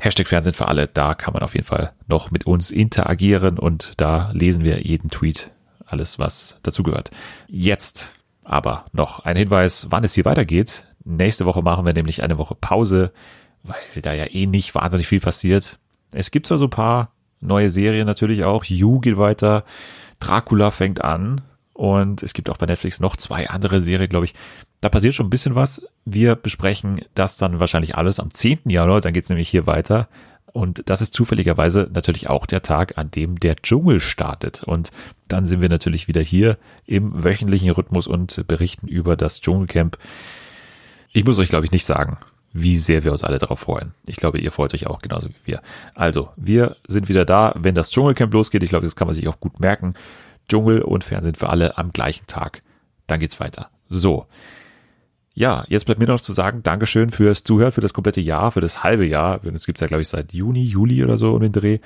Hashtag 0.00 0.28
Fernsehen 0.28 0.54
für 0.54 0.68
alle, 0.68 0.88
da 0.88 1.14
kann 1.14 1.34
man 1.34 1.42
auf 1.42 1.54
jeden 1.54 1.66
Fall 1.66 1.92
noch 2.06 2.30
mit 2.30 2.46
uns 2.46 2.70
interagieren 2.70 3.58
und 3.58 3.92
da 3.98 4.30
lesen 4.32 4.64
wir 4.64 4.82
jeden 4.82 5.10
Tweet, 5.10 5.52
alles 5.86 6.18
was 6.18 6.58
dazugehört. 6.62 7.10
Jetzt 7.48 8.14
aber 8.42 8.86
noch 8.92 9.20
ein 9.20 9.36
Hinweis, 9.36 9.88
wann 9.90 10.04
es 10.04 10.14
hier 10.14 10.24
weitergeht. 10.24 10.86
Nächste 11.04 11.46
Woche 11.46 11.62
machen 11.62 11.86
wir 11.86 11.92
nämlich 11.92 12.22
eine 12.22 12.38
Woche 12.38 12.54
Pause, 12.54 13.12
weil 13.62 14.02
da 14.02 14.12
ja 14.12 14.24
eh 14.24 14.46
nicht 14.46 14.74
wahnsinnig 14.74 15.06
viel 15.06 15.20
passiert. 15.20 15.78
Es 16.12 16.30
gibt 16.30 16.46
zwar 16.46 16.58
so 16.58 16.64
ein 16.64 16.70
paar 16.70 17.12
neue 17.40 17.70
Serien 17.70 18.06
natürlich 18.06 18.44
auch. 18.44 18.64
You 18.64 19.00
geht 19.00 19.18
weiter, 19.18 19.64
Dracula 20.18 20.70
fängt 20.70 21.02
an 21.04 21.42
und 21.74 22.22
es 22.22 22.34
gibt 22.34 22.50
auch 22.50 22.58
bei 22.58 22.66
Netflix 22.66 23.00
noch 23.00 23.16
zwei 23.16 23.48
andere 23.48 23.80
Serien, 23.80 24.08
glaube 24.08 24.26
ich. 24.26 24.34
Da 24.80 24.88
passiert 24.88 25.14
schon 25.14 25.26
ein 25.26 25.30
bisschen 25.30 25.54
was. 25.54 25.82
Wir 26.04 26.34
besprechen 26.36 27.02
das 27.14 27.36
dann 27.36 27.60
wahrscheinlich 27.60 27.96
alles 27.96 28.18
am 28.18 28.30
10. 28.30 28.60
Januar, 28.64 29.00
dann 29.00 29.12
geht's 29.12 29.28
nämlich 29.28 29.48
hier 29.48 29.66
weiter. 29.66 30.08
Und 30.52 30.88
das 30.90 31.00
ist 31.00 31.14
zufälligerweise 31.14 31.88
natürlich 31.92 32.28
auch 32.28 32.46
der 32.46 32.62
Tag, 32.62 32.98
an 32.98 33.10
dem 33.10 33.38
der 33.38 33.56
Dschungel 33.56 34.00
startet. 34.00 34.64
Und 34.64 34.90
dann 35.28 35.46
sind 35.46 35.60
wir 35.60 35.68
natürlich 35.68 36.08
wieder 36.08 36.22
hier 36.22 36.58
im 36.86 37.22
wöchentlichen 37.22 37.70
Rhythmus 37.70 38.06
und 38.06 38.46
berichten 38.48 38.88
über 38.88 39.16
das 39.16 39.40
Dschungelcamp. 39.40 39.96
Ich 41.12 41.24
muss 41.24 41.38
euch, 41.38 41.48
glaube 41.48 41.66
ich, 41.66 41.72
nicht 41.72 41.84
sagen, 41.84 42.18
wie 42.52 42.76
sehr 42.76 43.04
wir 43.04 43.12
uns 43.12 43.22
alle 43.22 43.38
darauf 43.38 43.60
freuen. 43.60 43.94
Ich 44.06 44.16
glaube, 44.16 44.40
ihr 44.40 44.50
freut 44.50 44.74
euch 44.74 44.86
auch 44.86 45.00
genauso 45.00 45.28
wie 45.28 45.34
wir. 45.44 45.62
Also, 45.94 46.30
wir 46.36 46.76
sind 46.86 47.08
wieder 47.08 47.24
da, 47.24 47.54
wenn 47.56 47.74
das 47.74 47.90
Dschungelcamp 47.90 48.32
losgeht. 48.32 48.62
Ich 48.62 48.70
glaube, 48.70 48.86
das 48.86 48.96
kann 48.96 49.06
man 49.06 49.14
sich 49.14 49.28
auch 49.28 49.38
gut 49.38 49.60
merken. 49.60 49.94
Dschungel 50.48 50.82
und 50.82 51.04
Fernsehen 51.04 51.36
für 51.36 51.50
alle 51.50 51.78
am 51.78 51.92
gleichen 51.92 52.26
Tag. 52.26 52.62
Dann 53.06 53.20
geht's 53.20 53.38
weiter. 53.38 53.70
So. 53.88 54.26
Ja, 55.34 55.64
jetzt 55.68 55.86
bleibt 55.86 56.00
mir 56.00 56.06
noch 56.06 56.20
zu 56.20 56.32
sagen, 56.32 56.62
Dankeschön 56.62 57.10
fürs 57.10 57.44
Zuhören, 57.44 57.72
für 57.72 57.80
das 57.80 57.94
komplette 57.94 58.20
Jahr, 58.20 58.50
für 58.50 58.60
das 58.60 58.82
halbe 58.82 59.06
Jahr. 59.06 59.38
Das 59.38 59.66
gibt's 59.66 59.80
ja, 59.80 59.86
glaube 59.86 60.02
ich, 60.02 60.08
seit 60.08 60.32
Juni, 60.32 60.64
Juli 60.64 61.04
oder 61.04 61.18
so 61.18 61.32
um 61.32 61.40
den 61.40 61.52
Dreh. 61.52 61.78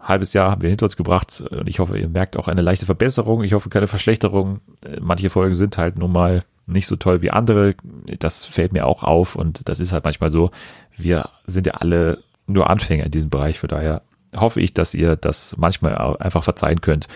Halbes 0.00 0.34
Jahr 0.34 0.50
haben 0.50 0.62
wir 0.62 0.68
hinter 0.68 0.84
uns 0.84 0.96
gebracht 0.96 1.42
und 1.50 1.66
ich 1.66 1.78
hoffe, 1.78 1.98
ihr 1.98 2.08
merkt 2.08 2.36
auch 2.36 2.46
eine 2.46 2.62
leichte 2.62 2.86
Verbesserung. 2.86 3.42
Ich 3.42 3.54
hoffe, 3.54 3.70
keine 3.70 3.86
Verschlechterung. 3.86 4.60
Manche 5.00 5.30
Folgen 5.30 5.54
sind 5.54 5.78
halt 5.78 5.98
nun 5.98 6.12
mal 6.12 6.44
nicht 6.66 6.86
so 6.86 6.96
toll 6.96 7.22
wie 7.22 7.30
andere. 7.30 7.74
Das 8.18 8.44
fällt 8.44 8.72
mir 8.72 8.86
auch 8.86 9.02
auf 9.02 9.34
und 9.34 9.68
das 9.68 9.80
ist 9.80 9.92
halt 9.92 10.04
manchmal 10.04 10.30
so. 10.30 10.50
Wir 10.96 11.30
sind 11.46 11.66
ja 11.66 11.74
alle 11.74 12.18
nur 12.46 12.68
Anfänger 12.70 13.04
in 13.04 13.10
diesem 13.10 13.30
Bereich. 13.30 13.58
Von 13.58 13.70
daher 13.70 14.02
hoffe 14.36 14.60
ich, 14.60 14.74
dass 14.74 14.94
ihr 14.94 15.16
das 15.16 15.56
manchmal 15.56 16.16
einfach 16.18 16.44
verzeihen 16.44 16.80
könnt. 16.80 17.08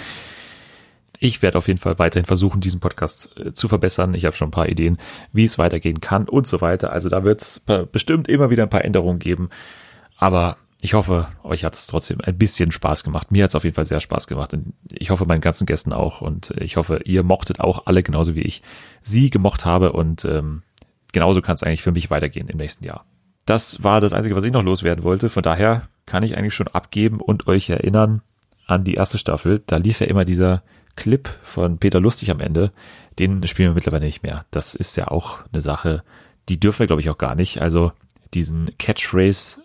Ich 1.18 1.42
werde 1.42 1.58
auf 1.58 1.68
jeden 1.68 1.80
Fall 1.80 1.98
weiterhin 1.98 2.26
versuchen, 2.26 2.60
diesen 2.60 2.80
Podcast 2.80 3.30
äh, 3.38 3.52
zu 3.52 3.68
verbessern. 3.68 4.14
Ich 4.14 4.24
habe 4.24 4.36
schon 4.36 4.48
ein 4.48 4.52
paar 4.52 4.68
Ideen, 4.68 4.98
wie 5.32 5.44
es 5.44 5.58
weitergehen 5.58 6.00
kann 6.00 6.28
und 6.28 6.46
so 6.46 6.60
weiter. 6.60 6.92
Also 6.92 7.08
da 7.08 7.24
wird 7.24 7.42
es 7.42 7.62
bestimmt 7.92 8.28
immer 8.28 8.50
wieder 8.50 8.62
ein 8.62 8.70
paar 8.70 8.84
Änderungen 8.84 9.18
geben. 9.18 9.50
Aber 10.16 10.56
ich 10.80 10.94
hoffe, 10.94 11.26
euch 11.42 11.64
hat 11.64 11.74
es 11.74 11.88
trotzdem 11.88 12.20
ein 12.20 12.38
bisschen 12.38 12.70
Spaß 12.70 13.02
gemacht. 13.02 13.32
Mir 13.32 13.42
hat 13.42 13.50
es 13.50 13.56
auf 13.56 13.64
jeden 13.64 13.74
Fall 13.74 13.84
sehr 13.84 14.00
Spaß 14.00 14.28
gemacht. 14.28 14.54
Und 14.54 14.74
ich 14.90 15.10
hoffe, 15.10 15.26
meinen 15.26 15.40
ganzen 15.40 15.66
Gästen 15.66 15.92
auch. 15.92 16.20
Und 16.20 16.54
ich 16.58 16.76
hoffe, 16.76 17.00
ihr 17.04 17.24
mochtet 17.24 17.58
auch 17.58 17.86
alle 17.86 18.02
genauso 18.04 18.36
wie 18.36 18.42
ich 18.42 18.62
sie 19.02 19.30
gemocht 19.30 19.64
habe. 19.64 19.92
Und 19.92 20.24
ähm, 20.24 20.62
genauso 21.12 21.42
kann 21.42 21.56
es 21.56 21.64
eigentlich 21.64 21.82
für 21.82 21.92
mich 21.92 22.10
weitergehen 22.10 22.48
im 22.48 22.58
nächsten 22.58 22.84
Jahr. 22.84 23.04
Das 23.44 23.82
war 23.82 24.00
das 24.00 24.12
Einzige, 24.12 24.36
was 24.36 24.44
ich 24.44 24.52
noch 24.52 24.62
loswerden 24.62 25.02
wollte. 25.02 25.30
Von 25.30 25.42
daher 25.42 25.88
kann 26.06 26.22
ich 26.22 26.36
eigentlich 26.36 26.54
schon 26.54 26.68
abgeben 26.68 27.20
und 27.20 27.48
euch 27.48 27.70
erinnern 27.70 28.22
an 28.66 28.84
die 28.84 28.94
erste 28.94 29.18
Staffel. 29.18 29.62
Da 29.66 29.78
lief 29.78 30.00
ja 30.00 30.06
immer 30.06 30.24
dieser 30.24 30.62
Clip 30.98 31.28
von 31.44 31.78
Peter 31.78 32.00
Lustig 32.00 32.30
am 32.30 32.40
Ende. 32.40 32.72
Den 33.18 33.46
spielen 33.46 33.70
wir 33.70 33.74
mittlerweile 33.74 34.04
nicht 34.04 34.24
mehr. 34.24 34.44
Das 34.50 34.74
ist 34.74 34.96
ja 34.96 35.08
auch 35.08 35.44
eine 35.52 35.62
Sache, 35.62 36.02
die 36.48 36.58
dürfen 36.58 36.80
wir, 36.80 36.86
glaube 36.88 37.00
ich, 37.00 37.08
auch 37.08 37.18
gar 37.18 37.36
nicht. 37.36 37.60
Also 37.62 37.92
diesen 38.34 38.76
Catchphrase 38.78 39.58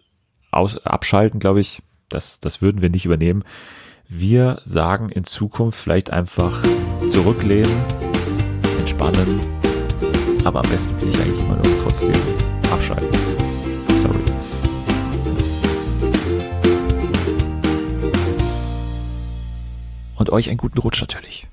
aus, 0.52 0.78
abschalten, 0.86 1.40
glaube 1.40 1.60
ich, 1.60 1.82
das, 2.10 2.40
das 2.40 2.62
würden 2.62 2.82
wir 2.82 2.90
nicht 2.90 3.06
übernehmen. 3.06 3.44
Wir 4.08 4.62
sagen 4.64 5.10
in 5.10 5.24
Zukunft 5.24 5.80
vielleicht 5.80 6.12
einfach 6.12 6.64
zurücklehnen, 7.10 7.72
entspannen, 8.80 9.40
aber 10.44 10.64
am 10.64 10.70
besten 10.70 10.96
finde 11.00 11.18
ich 11.18 11.24
eigentlich 11.24 11.40
immer 11.40 11.56
noch 11.56 11.84
trotzdem 11.84 12.16
abschalten. 12.72 13.43
Euch 20.34 20.50
einen 20.50 20.58
guten 20.58 20.80
Rutsch 20.80 21.02
natürlich. 21.02 21.48